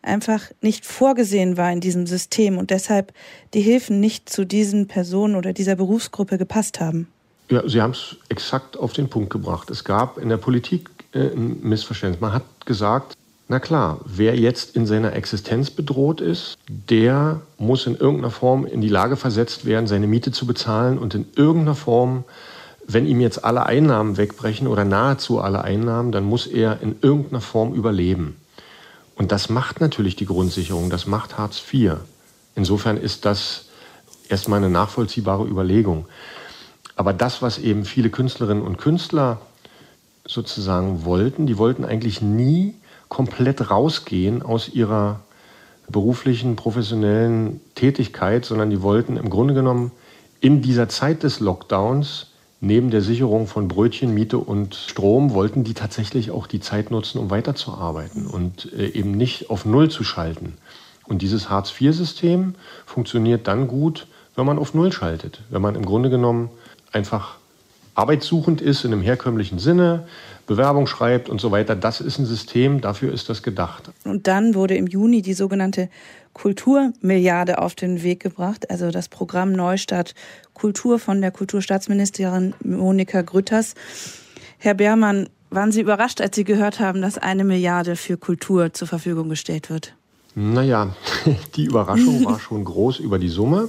einfach 0.03 0.51
nicht 0.61 0.85
vorgesehen 0.85 1.57
war 1.57 1.73
in 1.73 1.81
diesem 1.81 2.07
System 2.07 2.59
und 2.59 2.71
deshalb 2.71 3.13
die 3.55 3.61
Hilfen 3.61 4.01
nicht 4.01 4.29
zu 4.29 4.45
diesen 4.45 4.89
Personen 4.89 5.37
oder 5.37 5.53
dieser 5.53 5.77
Berufsgruppe 5.77 6.39
gepasst 6.39 6.81
haben. 6.81 7.07
Ja, 7.49 7.67
Sie 7.69 7.81
haben 7.81 7.93
es 7.93 8.17
exakt 8.29 8.77
auf 8.77 8.93
den 8.93 9.09
Punkt 9.09 9.31
gebracht. 9.31 9.71
Es 9.71 9.85
gab 9.85 10.19
in 10.19 10.29
der 10.29 10.39
Politik 10.39 10.91
ein 11.15 11.61
Missverständnis. 11.63 12.21
Man 12.21 12.33
hat 12.33 12.45
gesagt, 12.65 13.17
na 13.49 13.61
klar, 13.61 14.01
wer 14.05 14.35
jetzt 14.39 14.77
in 14.77 14.87
seiner 14.87 15.13
Existenz 15.13 15.71
bedroht 15.71 16.21
ist, 16.21 16.57
der 16.69 17.43
muss 17.59 17.87
in 17.87 17.97
irgendeiner 17.97 18.31
Form 18.31 18.65
in 18.65 18.81
die 18.81 18.89
Lage 18.89 19.17
versetzt 19.17 19.67
werden, 19.67 19.87
seine 19.87 20.07
Miete 20.07 20.33
zu 20.33 20.47
bezahlen 20.47 20.99
und 20.99 21.15
in 21.15 21.27
irgendeiner 21.37 21.75
Form, 21.75 22.25
wenn 22.87 23.07
ihm 23.07 23.21
jetzt 23.21 23.45
alle 23.45 23.67
Einnahmen 23.67 24.17
wegbrechen 24.17 24.67
oder 24.67 24.85
nahezu 24.85 25.41
alle 25.41 25.63
Einnahmen, 25.63 26.13
dann 26.13 26.25
muss 26.25 26.47
er 26.47 26.81
in 26.81 26.97
irgendeiner 27.03 27.43
Form 27.43 27.75
überleben. 27.75 28.37
Und 29.17 29.33
das 29.33 29.51
macht 29.51 29.81
natürlich 29.81 30.17
die 30.17 30.27
Grundsicherung, 30.27 30.89
das 30.89 31.07
macht 31.07 31.37
Hartz 31.37 31.63
IV. 31.73 31.97
Insofern 32.55 32.97
ist 32.97 33.25
das 33.25 33.67
erstmal 34.29 34.59
eine 34.59 34.71
nachvollziehbare 34.71 35.45
Überlegung. 35.45 36.07
Aber 36.97 37.13
das, 37.13 37.43
was 37.43 37.59
eben 37.59 37.85
viele 37.85 38.11
Künstlerinnen 38.11 38.63
und 38.63 38.79
Künstler 38.79 39.41
sozusagen 40.27 41.05
wollten, 41.05 41.47
die 41.47 41.59
wollten 41.59 41.85
eigentlich 41.85 42.23
nie 42.23 42.75
komplett 43.09 43.71
rausgehen 43.71 44.43
aus 44.43 44.69
ihrer 44.69 45.21
beruflichen, 45.89 46.57
professionellen 46.57 47.61
Tätigkeit, 47.75 48.45
sondern 48.45 48.71
die 48.71 48.83
wollten 48.83 49.17
im 49.17 49.31
Grunde 49.31 49.55
genommen 49.55 49.91
in 50.41 50.63
dieser 50.63 50.89
Zeit 50.89 51.23
des 51.23 51.41
Lockdowns 51.41 52.29
neben 52.61 52.91
der 52.91 53.03
Sicherung 53.03 53.49
von 53.49 53.69
Brötchen, 53.69 54.15
Miete 54.15 54.39
und 54.39 54.77
Strom 54.77 55.35
wollten 55.35 55.65
die 55.65 55.75
tatsächlich 55.75 56.31
auch 56.31 56.47
die 56.47 56.61
Zeit 56.61 56.91
nutzen, 56.91 57.19
um 57.19 57.29
weiterzuarbeiten 57.31 58.27
und 58.27 58.73
äh, 58.73 58.87
eben 58.87 59.13
nicht 59.13 59.51
auf 59.51 59.65
Null 59.65 59.91
zu 59.91 60.05
schalten. 60.05 60.55
Und 61.05 61.23
dieses 61.23 61.51
Hartz-IV-System 61.51 62.55
funktioniert 62.87 63.49
dann 63.49 63.67
gut, 63.67 64.07
wenn 64.37 64.47
man 64.47 64.59
auf 64.59 64.75
Null 64.75 64.93
schaltet, 64.93 65.43
wenn 65.51 65.61
man 65.61 65.75
im 65.75 65.85
Grunde 65.85 66.09
genommen 66.09 66.51
einfach 66.93 67.37
arbeitssuchend 67.95 68.61
ist 68.61 68.85
in 68.85 68.93
einem 68.93 69.03
herkömmlichen 69.03 69.59
Sinne, 69.59 70.07
Bewerbung 70.47 70.87
schreibt 70.87 71.29
und 71.29 71.41
so 71.41 71.51
weiter. 71.51 71.77
Das 71.77 72.01
ist 72.01 72.19
ein 72.19 72.27
System, 72.27 72.81
dafür 72.81 73.13
ist 73.13 73.29
das 73.29 73.43
gedacht. 73.43 73.91
Und 74.05 74.27
dann 74.27 74.55
wurde 74.55 74.75
im 74.75 74.87
Juni 74.87 75.23
die 75.23 75.35
sogenannte 75.35 75.89
Kulturmilliarde 76.33 77.59
auf 77.59 77.75
den 77.75 78.03
Weg 78.03 78.21
gebracht, 78.21 78.71
also 78.71 78.91
das 78.91 79.09
Programm 79.09 79.53
Neustart 79.53 80.15
Kultur 80.55 80.99
von 80.99 81.21
der 81.21 81.31
Kulturstaatsministerin 81.31 82.55
Monika 82.65 83.23
Grütters. 83.23 83.75
Herr 84.59 84.75
Beermann, 84.75 85.29
waren 85.51 85.71
Sie 85.71 85.83
überrascht, 85.83 86.23
als 86.23 86.35
Sie 86.35 86.45
gehört 86.45 86.81
haben, 86.81 87.03
dass 87.03 87.19
eine 87.19 87.45
Milliarde 87.45 87.97
für 87.97 88.17
Kultur 88.17 88.73
zur 88.73 88.89
Verfügung 88.89 89.29
gestellt 89.29 89.69
wird? 89.69 89.95
Naja, 90.35 90.97
die 91.57 91.65
Überraschung 91.65 92.25
war 92.25 92.41
schon 92.41 92.65
groß 92.65 93.01
über 93.01 93.19
die 93.19 93.29
Summe. 93.29 93.69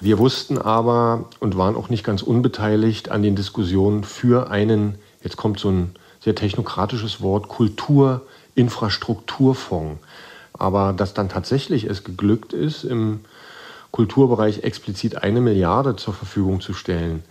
Wir 0.00 0.18
wussten 0.18 0.58
aber 0.58 1.24
und 1.40 1.56
waren 1.56 1.74
auch 1.76 1.88
nicht 1.88 2.04
ganz 2.04 2.22
unbeteiligt 2.22 3.10
an 3.10 3.22
den 3.22 3.34
Diskussionen 3.34 4.04
für 4.04 4.48
einen, 4.50 4.94
jetzt 5.22 5.36
kommt 5.36 5.58
so 5.58 5.70
ein 5.70 5.96
sehr 6.20 6.36
technokratisches 6.36 7.20
Wort, 7.20 7.48
Kulturinfrastrukturfonds. 7.48 10.00
Aber 10.52 10.92
dass 10.92 11.14
dann 11.14 11.28
tatsächlich 11.28 11.82
es 11.84 12.04
geglückt 12.04 12.52
ist, 12.52 12.84
im 12.84 13.20
Kulturbereich 13.90 14.62
explizit 14.64 15.22
eine 15.22 15.40
Milliarde 15.40 15.96
zur 15.96 16.12
Verfügung 16.14 16.60
zu 16.60 16.74
stellen, 16.74 17.24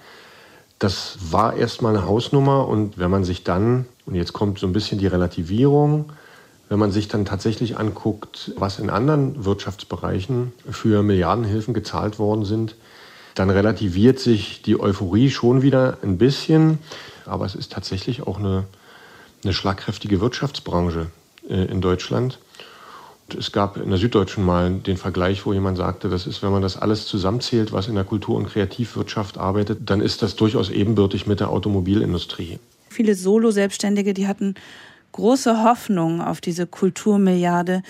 das 0.80 1.18
war 1.32 1.56
erstmal 1.56 1.96
eine 1.96 2.06
Hausnummer. 2.06 2.68
Und 2.68 2.98
wenn 2.98 3.12
man 3.12 3.24
sich 3.24 3.44
dann, 3.44 3.86
und 4.06 4.16
jetzt 4.16 4.34
kommt 4.34 4.60
so 4.60 4.68
ein 4.68 4.74
bisschen 4.74 5.00
die 5.00 5.08
Relativierung, 5.08 6.12
wenn 6.70 6.80
man 6.80 6.92
sich 6.92 7.08
dann 7.08 7.26
tatsächlich 7.26 7.78
anguckt, 7.78 8.52
was 8.58 8.80
in 8.80 8.90
anderen 8.90 9.46
Wirtschaftsbereichen 9.46 10.54
für 10.70 11.02
Milliardenhilfen 11.04 11.74
gezahlt 11.74 12.20
worden 12.20 12.46
sind, 12.46 12.76
dann 13.36 13.50
relativiert 13.50 14.20
sich 14.20 14.62
die 14.64 14.80
Euphorie 14.80 15.30
schon 15.30 15.62
wieder 15.62 15.98
ein 16.02 16.18
bisschen. 16.18 16.80
Aber 17.26 17.46
es 17.46 17.56
ist 17.56 17.72
tatsächlich 17.72 18.26
auch 18.26 18.40
eine, 18.40 18.66
eine 19.44 19.54
schlagkräftige 19.54 20.20
Wirtschaftsbranche 20.20 21.08
äh, 21.50 21.66
in 21.66 21.82
Deutschland. 21.82 22.40
Es 23.38 23.52
gab 23.52 23.78
in 23.78 23.90
der 23.90 24.00
Süddeutschen 24.00 24.46
mal 24.46 24.72
den 24.72 24.96
Vergleich, 24.96 25.46
wo 25.46 25.52
jemand 25.52 25.78
sagte, 25.78 26.08
das 26.08 26.28
ist, 26.28 26.42
wenn 26.44 26.52
man 26.52 26.62
das 26.62 26.78
alles 26.78 27.06
zusammenzählt, 27.06 27.74
was 27.74 27.90
in 27.90 27.96
der 27.96 28.06
Kultur- 28.06 28.38
und 28.38 28.48
Kreativwirtschaft 28.48 29.38
arbeitet, 29.38 29.80
dann 29.90 30.00
ist 30.00 30.22
das 30.22 30.38
durchaus 30.38 30.70
ebenbürtig 30.70 31.28
mit 31.28 31.42
der 31.42 31.50
Automobilindustrie. 31.50 32.58
Viele 32.90 33.16
Solo-Selbstständige, 33.16 34.14
die 34.14 34.28
hatten 34.28 34.56
große 35.18 35.64
Hoffnung 35.64 36.22
auf 36.22 36.42
diese 36.42 36.68
Kulturmilliarde. 36.68 37.82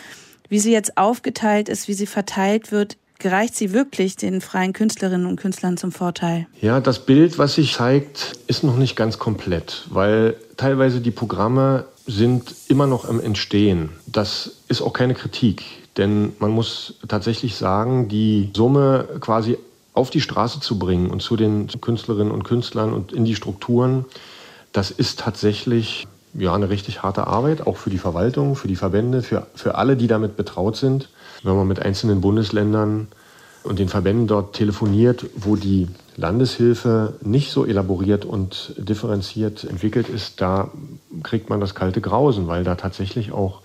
Wie 0.47 0.59
sie 0.59 0.71
jetzt 0.71 0.97
aufgeteilt 0.97 1.67
ist, 1.67 1.89
wie 1.89 1.93
sie 1.93 2.07
verteilt 2.07 2.71
wird, 2.71 2.95
gereicht 3.19 3.53
sie 3.55 3.73
wirklich 3.73 4.15
den 4.15 4.39
freien 4.39 4.71
Künstlerinnen 4.71 5.27
und 5.27 5.35
Künstlern 5.35 5.75
zum 5.75 5.91
Vorteil? 5.91 6.47
Ja, 6.61 6.79
das 6.79 7.05
Bild, 7.05 7.37
was 7.37 7.55
sich 7.55 7.73
zeigt, 7.73 8.39
ist 8.47 8.63
noch 8.63 8.77
nicht 8.77 8.95
ganz 8.95 9.19
komplett, 9.19 9.87
weil 9.89 10.35
teilweise 10.55 11.01
die 11.01 11.11
Programme 11.11 11.85
sind 12.05 12.55
immer 12.69 12.87
noch 12.87 13.03
im 13.03 13.19
Entstehen. 13.19 13.89
Das 14.05 14.51
ist 14.69 14.81
auch 14.81 14.93
keine 14.93 15.13
Kritik, 15.13 15.63
denn 15.97 16.31
man 16.39 16.51
muss 16.51 16.93
tatsächlich 17.09 17.55
sagen, 17.55 18.07
die 18.07 18.51
Summe 18.55 19.05
quasi 19.19 19.57
auf 19.93 20.11
die 20.11 20.21
Straße 20.21 20.61
zu 20.61 20.79
bringen 20.79 21.09
und 21.09 21.21
zu 21.21 21.35
den 21.35 21.67
Künstlerinnen 21.81 22.31
und 22.31 22.43
Künstlern 22.43 22.93
und 22.93 23.11
in 23.11 23.25
die 23.25 23.35
Strukturen, 23.35 24.05
das 24.71 24.91
ist 24.91 25.19
tatsächlich 25.19 26.07
ja, 26.37 26.53
eine 26.53 26.69
richtig 26.69 27.03
harte 27.03 27.27
Arbeit, 27.27 27.65
auch 27.65 27.77
für 27.77 27.89
die 27.89 27.97
Verwaltung, 27.97 28.55
für 28.55 28.67
die 28.67 28.75
Verbände, 28.75 29.21
für, 29.21 29.47
für 29.55 29.75
alle, 29.75 29.97
die 29.97 30.07
damit 30.07 30.37
betraut 30.37 30.77
sind. 30.77 31.09
Wenn 31.43 31.55
man 31.55 31.67
mit 31.67 31.81
einzelnen 31.81 32.21
Bundesländern 32.21 33.07
und 33.63 33.79
den 33.79 33.89
Verbänden 33.89 34.27
dort 34.27 34.55
telefoniert, 34.55 35.25
wo 35.35 35.55
die 35.55 35.87
Landeshilfe 36.15 37.13
nicht 37.21 37.51
so 37.51 37.65
elaboriert 37.65 38.25
und 38.25 38.73
differenziert 38.77 39.63
entwickelt 39.63 40.09
ist, 40.09 40.39
da 40.39 40.69
kriegt 41.23 41.49
man 41.49 41.59
das 41.59 41.75
kalte 41.75 42.01
Grausen, 42.01 42.47
weil 42.47 42.63
da 42.63 42.75
tatsächlich 42.75 43.31
auch 43.31 43.61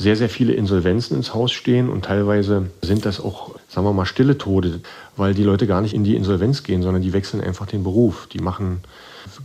sehr, 0.00 0.16
sehr 0.16 0.30
viele 0.30 0.54
Insolvenzen 0.54 1.18
ins 1.18 1.34
Haus 1.34 1.52
stehen 1.52 1.90
und 1.90 2.06
teilweise 2.06 2.70
sind 2.80 3.04
das 3.04 3.20
auch, 3.20 3.56
sagen 3.68 3.86
wir 3.86 3.92
mal, 3.92 4.06
stille 4.06 4.38
Tode, 4.38 4.80
weil 5.16 5.34
die 5.34 5.44
Leute 5.44 5.66
gar 5.66 5.82
nicht 5.82 5.92
in 5.92 6.04
die 6.04 6.16
Insolvenz 6.16 6.62
gehen, 6.62 6.82
sondern 6.82 7.02
die 7.02 7.12
wechseln 7.12 7.42
einfach 7.42 7.66
den 7.66 7.84
Beruf. 7.84 8.26
Die 8.32 8.38
machen, 8.38 8.80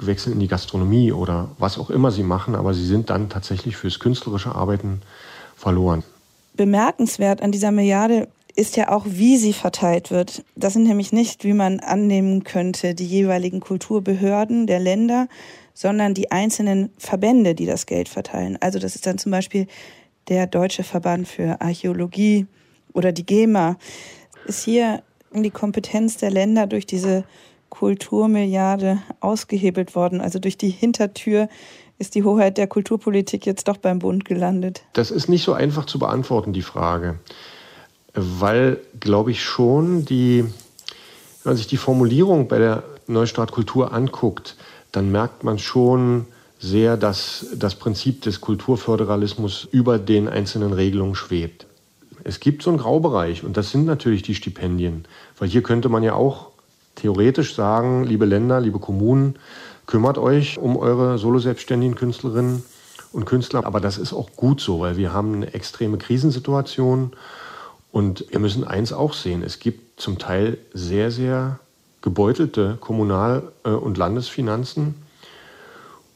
wechseln 0.01 0.33
in 0.33 0.39
die 0.39 0.47
Gastronomie 0.47 1.11
oder 1.11 1.49
was 1.57 1.77
auch 1.77 1.89
immer 1.89 2.11
sie 2.11 2.23
machen, 2.23 2.55
aber 2.55 2.73
sie 2.73 2.85
sind 2.85 3.09
dann 3.09 3.29
tatsächlich 3.29 3.77
fürs 3.77 3.99
künstlerische 3.99 4.53
Arbeiten 4.53 5.01
verloren. 5.55 6.03
Bemerkenswert 6.55 7.41
an 7.41 7.51
dieser 7.51 7.71
Milliarde 7.71 8.27
ist 8.55 8.77
ja 8.77 8.89
auch, 8.89 9.05
wie 9.05 9.37
sie 9.37 9.53
verteilt 9.53 10.11
wird. 10.11 10.43
Das 10.55 10.73
sind 10.73 10.83
nämlich 10.83 11.11
nicht, 11.11 11.43
wie 11.43 11.53
man 11.53 11.81
annehmen 11.81 12.43
könnte, 12.43 12.95
die 12.95 13.05
jeweiligen 13.05 13.59
Kulturbehörden 13.59 14.65
der 14.65 14.79
Länder, 14.79 15.27
sondern 15.73 16.13
die 16.13 16.31
einzelnen 16.31 16.89
Verbände, 16.97 17.53
die 17.53 17.65
das 17.65 17.85
Geld 17.85 18.07
verteilen. 18.07 18.57
Also 18.61 18.79
das 18.79 18.95
ist 18.95 19.05
dann 19.05 19.17
zum 19.17 19.31
Beispiel 19.31 19.67
der 20.29 20.47
Deutsche 20.47 20.83
Verband 20.83 21.27
für 21.27 21.59
Archäologie 21.59 22.47
oder 22.93 23.11
die 23.11 23.25
GEMA. 23.25 23.77
Ist 24.45 24.63
hier 24.63 25.03
die 25.33 25.51
Kompetenz 25.51 26.15
der 26.17 26.31
Länder 26.31 26.65
durch 26.65 26.85
diese 26.85 27.25
Kulturmilliarde 27.77 28.99
ausgehebelt 29.19 29.95
worden, 29.95 30.21
also 30.21 30.39
durch 30.39 30.57
die 30.57 30.69
Hintertür 30.69 31.49
ist 31.97 32.15
die 32.15 32.23
Hoheit 32.23 32.57
der 32.57 32.67
Kulturpolitik 32.67 33.45
jetzt 33.45 33.67
doch 33.67 33.77
beim 33.77 33.99
Bund 33.99 34.25
gelandet? 34.25 34.83
Das 34.93 35.11
ist 35.11 35.29
nicht 35.29 35.43
so 35.43 35.53
einfach 35.53 35.85
zu 35.85 35.97
beantworten, 35.97 36.51
die 36.51 36.61
Frage 36.61 37.19
weil, 38.15 38.79
glaube 38.99 39.31
ich, 39.31 39.43
schon 39.43 40.05
die, 40.05 40.43
wenn 40.43 41.51
man 41.51 41.57
sich 41.57 41.67
die 41.67 41.77
Formulierung 41.77 42.47
bei 42.47 42.57
der 42.57 42.83
Neustart 43.07 43.51
Kultur 43.51 43.93
anguckt, 43.93 44.55
dann 44.91 45.11
merkt 45.11 45.43
man 45.43 45.59
schon 45.59 46.25
sehr, 46.59 46.97
dass 46.97 47.47
das 47.53 47.75
Prinzip 47.75 48.21
des 48.21 48.41
Kulturföderalismus 48.41 49.67
über 49.69 49.99
den 49.99 50.27
einzelnen 50.27 50.73
Regelungen 50.73 51.15
schwebt. 51.15 51.67
Es 52.23 52.39
gibt 52.39 52.63
so 52.63 52.71
einen 52.71 52.79
Graubereich 52.79 53.43
und 53.43 53.57
das 53.57 53.69
sind 53.69 53.85
natürlich 53.85 54.23
die 54.23 54.33
Stipendien, 54.33 55.05
weil 55.37 55.49
hier 55.49 55.61
könnte 55.61 55.89
man 55.89 56.01
ja 56.01 56.13
auch 56.13 56.47
theoretisch 56.95 57.55
sagen, 57.55 58.03
liebe 58.03 58.25
Länder, 58.25 58.59
liebe 58.59 58.79
Kommunen, 58.79 59.35
kümmert 59.85 60.17
euch 60.17 60.57
um 60.57 60.77
eure 60.77 61.17
solo-selbstständigen 61.17 61.95
Künstlerinnen 61.95 62.63
und 63.11 63.25
Künstler. 63.25 63.65
Aber 63.65 63.79
das 63.79 63.97
ist 63.97 64.13
auch 64.13 64.29
gut 64.35 64.61
so, 64.61 64.79
weil 64.79 64.97
wir 64.97 65.13
haben 65.13 65.33
eine 65.33 65.53
extreme 65.53 65.97
Krisensituation 65.97 67.13
und 67.91 68.25
wir 68.29 68.39
müssen 68.39 68.65
eins 68.65 68.91
auch 68.91 69.13
sehen, 69.13 69.41
es 69.41 69.59
gibt 69.59 70.01
zum 70.01 70.17
Teil 70.17 70.57
sehr, 70.73 71.11
sehr 71.11 71.59
gebeutelte 72.01 72.77
Kommunal- 72.79 73.51
äh, 73.63 73.69
und 73.69 73.97
Landesfinanzen. 73.97 74.95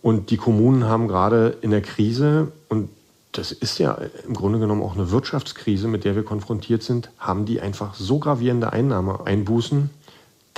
Und 0.02 0.30
die 0.30 0.38
Kommunen 0.38 0.86
haben 0.86 1.08
gerade 1.08 1.58
in 1.62 1.72
der 1.72 1.82
Krise, 1.82 2.52
und 2.70 2.90
das 3.32 3.52
ist 3.52 3.80
ja 3.80 3.98
im 4.28 4.34
Grunde 4.34 4.60
genommen 4.60 4.82
auch 4.82 4.96
eine 4.96 5.12
Wirtschaftskrise, 5.12 5.88
mit 5.88 6.04
der 6.04 6.16
wir 6.16 6.24
konfrontiert 6.24 6.84
sind, 6.84 7.12
haben 7.18 7.46
die 7.46 7.62
einfach 7.62 7.96
so 7.96 8.20
gravierende 8.20 8.74
Einnahmeeinbußen, 8.74 9.90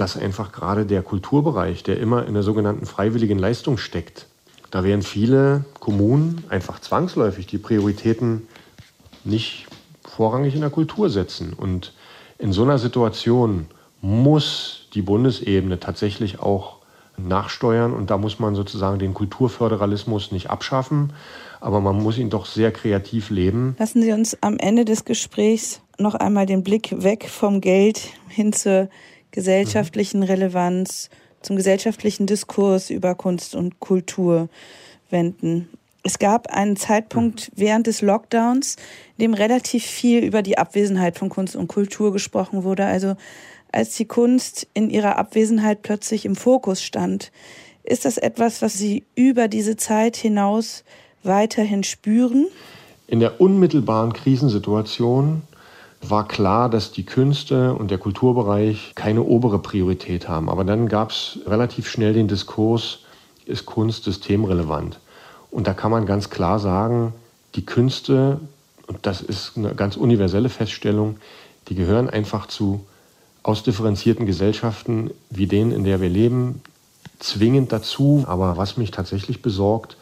dass 0.01 0.17
einfach 0.17 0.51
gerade 0.51 0.87
der 0.87 1.03
Kulturbereich, 1.03 1.83
der 1.83 1.99
immer 1.99 2.25
in 2.25 2.33
der 2.33 2.41
sogenannten 2.41 2.87
freiwilligen 2.87 3.37
Leistung 3.37 3.77
steckt, 3.77 4.25
da 4.71 4.83
werden 4.83 5.03
viele 5.03 5.63
Kommunen 5.79 6.43
einfach 6.49 6.79
zwangsläufig 6.79 7.45
die 7.45 7.59
Prioritäten 7.59 8.47
nicht 9.23 9.67
vorrangig 10.03 10.55
in 10.55 10.61
der 10.61 10.71
Kultur 10.71 11.11
setzen. 11.11 11.53
Und 11.53 11.93
in 12.39 12.51
so 12.51 12.63
einer 12.63 12.79
Situation 12.79 13.67
muss 14.01 14.87
die 14.95 15.03
Bundesebene 15.03 15.79
tatsächlich 15.79 16.39
auch 16.39 16.77
nachsteuern 17.17 17.93
und 17.93 18.09
da 18.09 18.17
muss 18.17 18.39
man 18.39 18.55
sozusagen 18.55 18.97
den 18.97 19.13
Kulturföderalismus 19.13 20.31
nicht 20.31 20.49
abschaffen, 20.49 21.13
aber 21.59 21.79
man 21.79 22.01
muss 22.01 22.17
ihn 22.17 22.31
doch 22.31 22.47
sehr 22.47 22.71
kreativ 22.71 23.29
leben. 23.29 23.75
Lassen 23.77 24.01
Sie 24.01 24.11
uns 24.13 24.35
am 24.41 24.57
Ende 24.57 24.83
des 24.83 25.05
Gesprächs 25.05 25.81
noch 25.99 26.15
einmal 26.15 26.47
den 26.47 26.63
Blick 26.63 27.03
weg 27.03 27.29
vom 27.29 27.61
Geld 27.61 28.01
hin 28.29 28.51
zur 28.51 28.89
gesellschaftlichen 29.31 30.23
Relevanz, 30.23 31.09
zum 31.41 31.55
gesellschaftlichen 31.55 32.27
Diskurs 32.27 32.89
über 32.89 33.15
Kunst 33.15 33.55
und 33.55 33.79
Kultur 33.79 34.49
wenden. 35.09 35.69
Es 36.03 36.17
gab 36.19 36.47
einen 36.47 36.77
Zeitpunkt 36.77 37.51
während 37.55 37.87
des 37.87 38.01
Lockdowns, 38.01 38.75
in 39.17 39.23
dem 39.23 39.33
relativ 39.33 39.83
viel 39.83 40.23
über 40.23 40.41
die 40.41 40.57
Abwesenheit 40.57 41.17
von 41.17 41.29
Kunst 41.29 41.55
und 41.55 41.67
Kultur 41.67 42.11
gesprochen 42.11 42.63
wurde. 42.63 42.85
Also 42.85 43.15
als 43.71 43.95
die 43.95 44.05
Kunst 44.05 44.67
in 44.73 44.89
ihrer 44.89 45.17
Abwesenheit 45.17 45.81
plötzlich 45.81 46.25
im 46.25 46.35
Fokus 46.35 46.81
stand. 46.81 47.31
Ist 47.83 48.05
das 48.05 48.17
etwas, 48.17 48.61
was 48.61 48.73
Sie 48.73 49.03
über 49.15 49.47
diese 49.47 49.75
Zeit 49.75 50.15
hinaus 50.15 50.83
weiterhin 51.23 51.83
spüren? 51.83 52.47
In 53.07 53.19
der 53.19 53.41
unmittelbaren 53.41 54.13
Krisensituation 54.13 55.41
war 56.01 56.27
klar, 56.27 56.69
dass 56.69 56.91
die 56.91 57.05
Künste 57.05 57.73
und 57.73 57.91
der 57.91 57.97
Kulturbereich 57.97 58.93
keine 58.95 59.23
obere 59.23 59.59
Priorität 59.59 60.27
haben. 60.27 60.49
Aber 60.49 60.63
dann 60.63 60.87
gab 60.87 61.11
es 61.11 61.39
relativ 61.45 61.87
schnell 61.87 62.13
den 62.13 62.27
Diskurs, 62.27 62.99
ist 63.45 63.65
Kunst 63.65 64.03
systemrelevant? 64.03 64.99
Und 65.51 65.67
da 65.67 65.73
kann 65.73 65.91
man 65.91 66.05
ganz 66.05 66.29
klar 66.29 66.59
sagen, 66.59 67.13
die 67.55 67.65
Künste, 67.65 68.39
und 68.87 68.99
das 69.05 69.21
ist 69.21 69.57
eine 69.57 69.75
ganz 69.75 69.97
universelle 69.97 70.49
Feststellung, 70.49 71.17
die 71.67 71.75
gehören 71.75 72.09
einfach 72.09 72.47
zu 72.47 72.85
ausdifferenzierten 73.43 74.25
Gesellschaften 74.25 75.11
wie 75.29 75.47
denen, 75.47 75.71
in 75.71 75.83
der 75.83 76.01
wir 76.01 76.09
leben, 76.09 76.61
zwingend 77.19 77.71
dazu. 77.71 78.23
Aber 78.27 78.57
was 78.57 78.77
mich 78.77 78.91
tatsächlich 78.91 79.41
besorgt, 79.41 79.97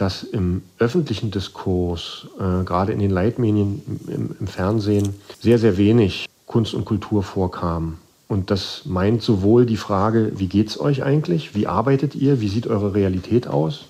dass 0.00 0.22
im 0.22 0.62
öffentlichen 0.78 1.30
Diskurs, 1.30 2.26
äh, 2.38 2.64
gerade 2.64 2.92
in 2.92 2.98
den 2.98 3.10
Leitmedien 3.10 3.82
im, 4.06 4.36
im 4.40 4.46
Fernsehen, 4.46 5.14
sehr, 5.40 5.58
sehr 5.58 5.76
wenig 5.76 6.26
Kunst 6.46 6.72
und 6.72 6.86
Kultur 6.86 7.22
vorkam. 7.22 7.98
Und 8.26 8.50
das 8.50 8.82
meint 8.84 9.22
sowohl 9.22 9.66
die 9.66 9.76
Frage, 9.76 10.32
wie 10.36 10.48
geht 10.48 10.68
es 10.68 10.80
euch 10.80 11.02
eigentlich? 11.02 11.54
Wie 11.54 11.66
arbeitet 11.66 12.14
ihr? 12.14 12.40
Wie 12.40 12.48
sieht 12.48 12.66
eure 12.66 12.94
Realität 12.94 13.46
aus? 13.46 13.84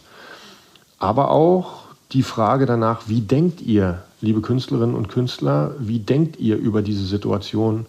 aber 0.98 1.30
auch 1.30 1.84
die 2.12 2.22
Frage 2.22 2.66
danach, 2.66 3.08
wie 3.08 3.20
denkt 3.20 3.60
ihr, 3.60 4.02
liebe 4.20 4.40
Künstlerinnen 4.40 4.94
und 4.94 5.08
Künstler, 5.08 5.74
wie 5.78 6.00
denkt 6.00 6.38
ihr 6.40 6.56
über 6.56 6.82
diese 6.82 7.04
Situation? 7.04 7.86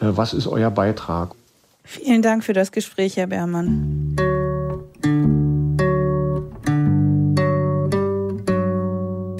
Äh, 0.00 0.06
was 0.10 0.34
ist 0.34 0.46
euer 0.46 0.70
Beitrag? 0.70 1.30
Vielen 1.84 2.22
Dank 2.22 2.44
für 2.44 2.52
das 2.52 2.72
Gespräch, 2.72 3.16
Herr 3.16 3.28
Beermann. 3.28 4.16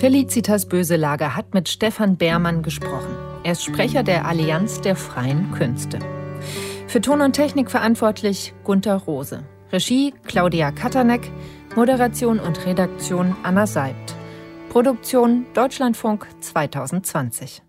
Felicitas 0.06 0.66
Böselager 0.66 1.34
hat 1.34 1.52
mit 1.52 1.68
Stefan 1.68 2.16
Beermann 2.16 2.62
gesprochen. 2.62 3.12
Er 3.42 3.50
ist 3.50 3.64
Sprecher 3.64 4.04
der 4.04 4.24
Allianz 4.24 4.80
der 4.80 4.94
freien 4.94 5.50
Künste. 5.50 5.98
Für 6.86 7.00
Ton 7.00 7.22
und 7.22 7.32
Technik 7.32 7.72
verantwortlich 7.72 8.54
Gunther 8.62 8.98
Rose. 8.98 9.42
Regie 9.72 10.14
Claudia 10.22 10.70
Katanek. 10.70 11.32
Moderation 11.74 12.38
und 12.38 12.64
Redaktion 12.66 13.34
Anna 13.42 13.66
Seibt. 13.66 14.14
Produktion 14.68 15.44
Deutschlandfunk 15.54 16.28
2020. 16.38 17.65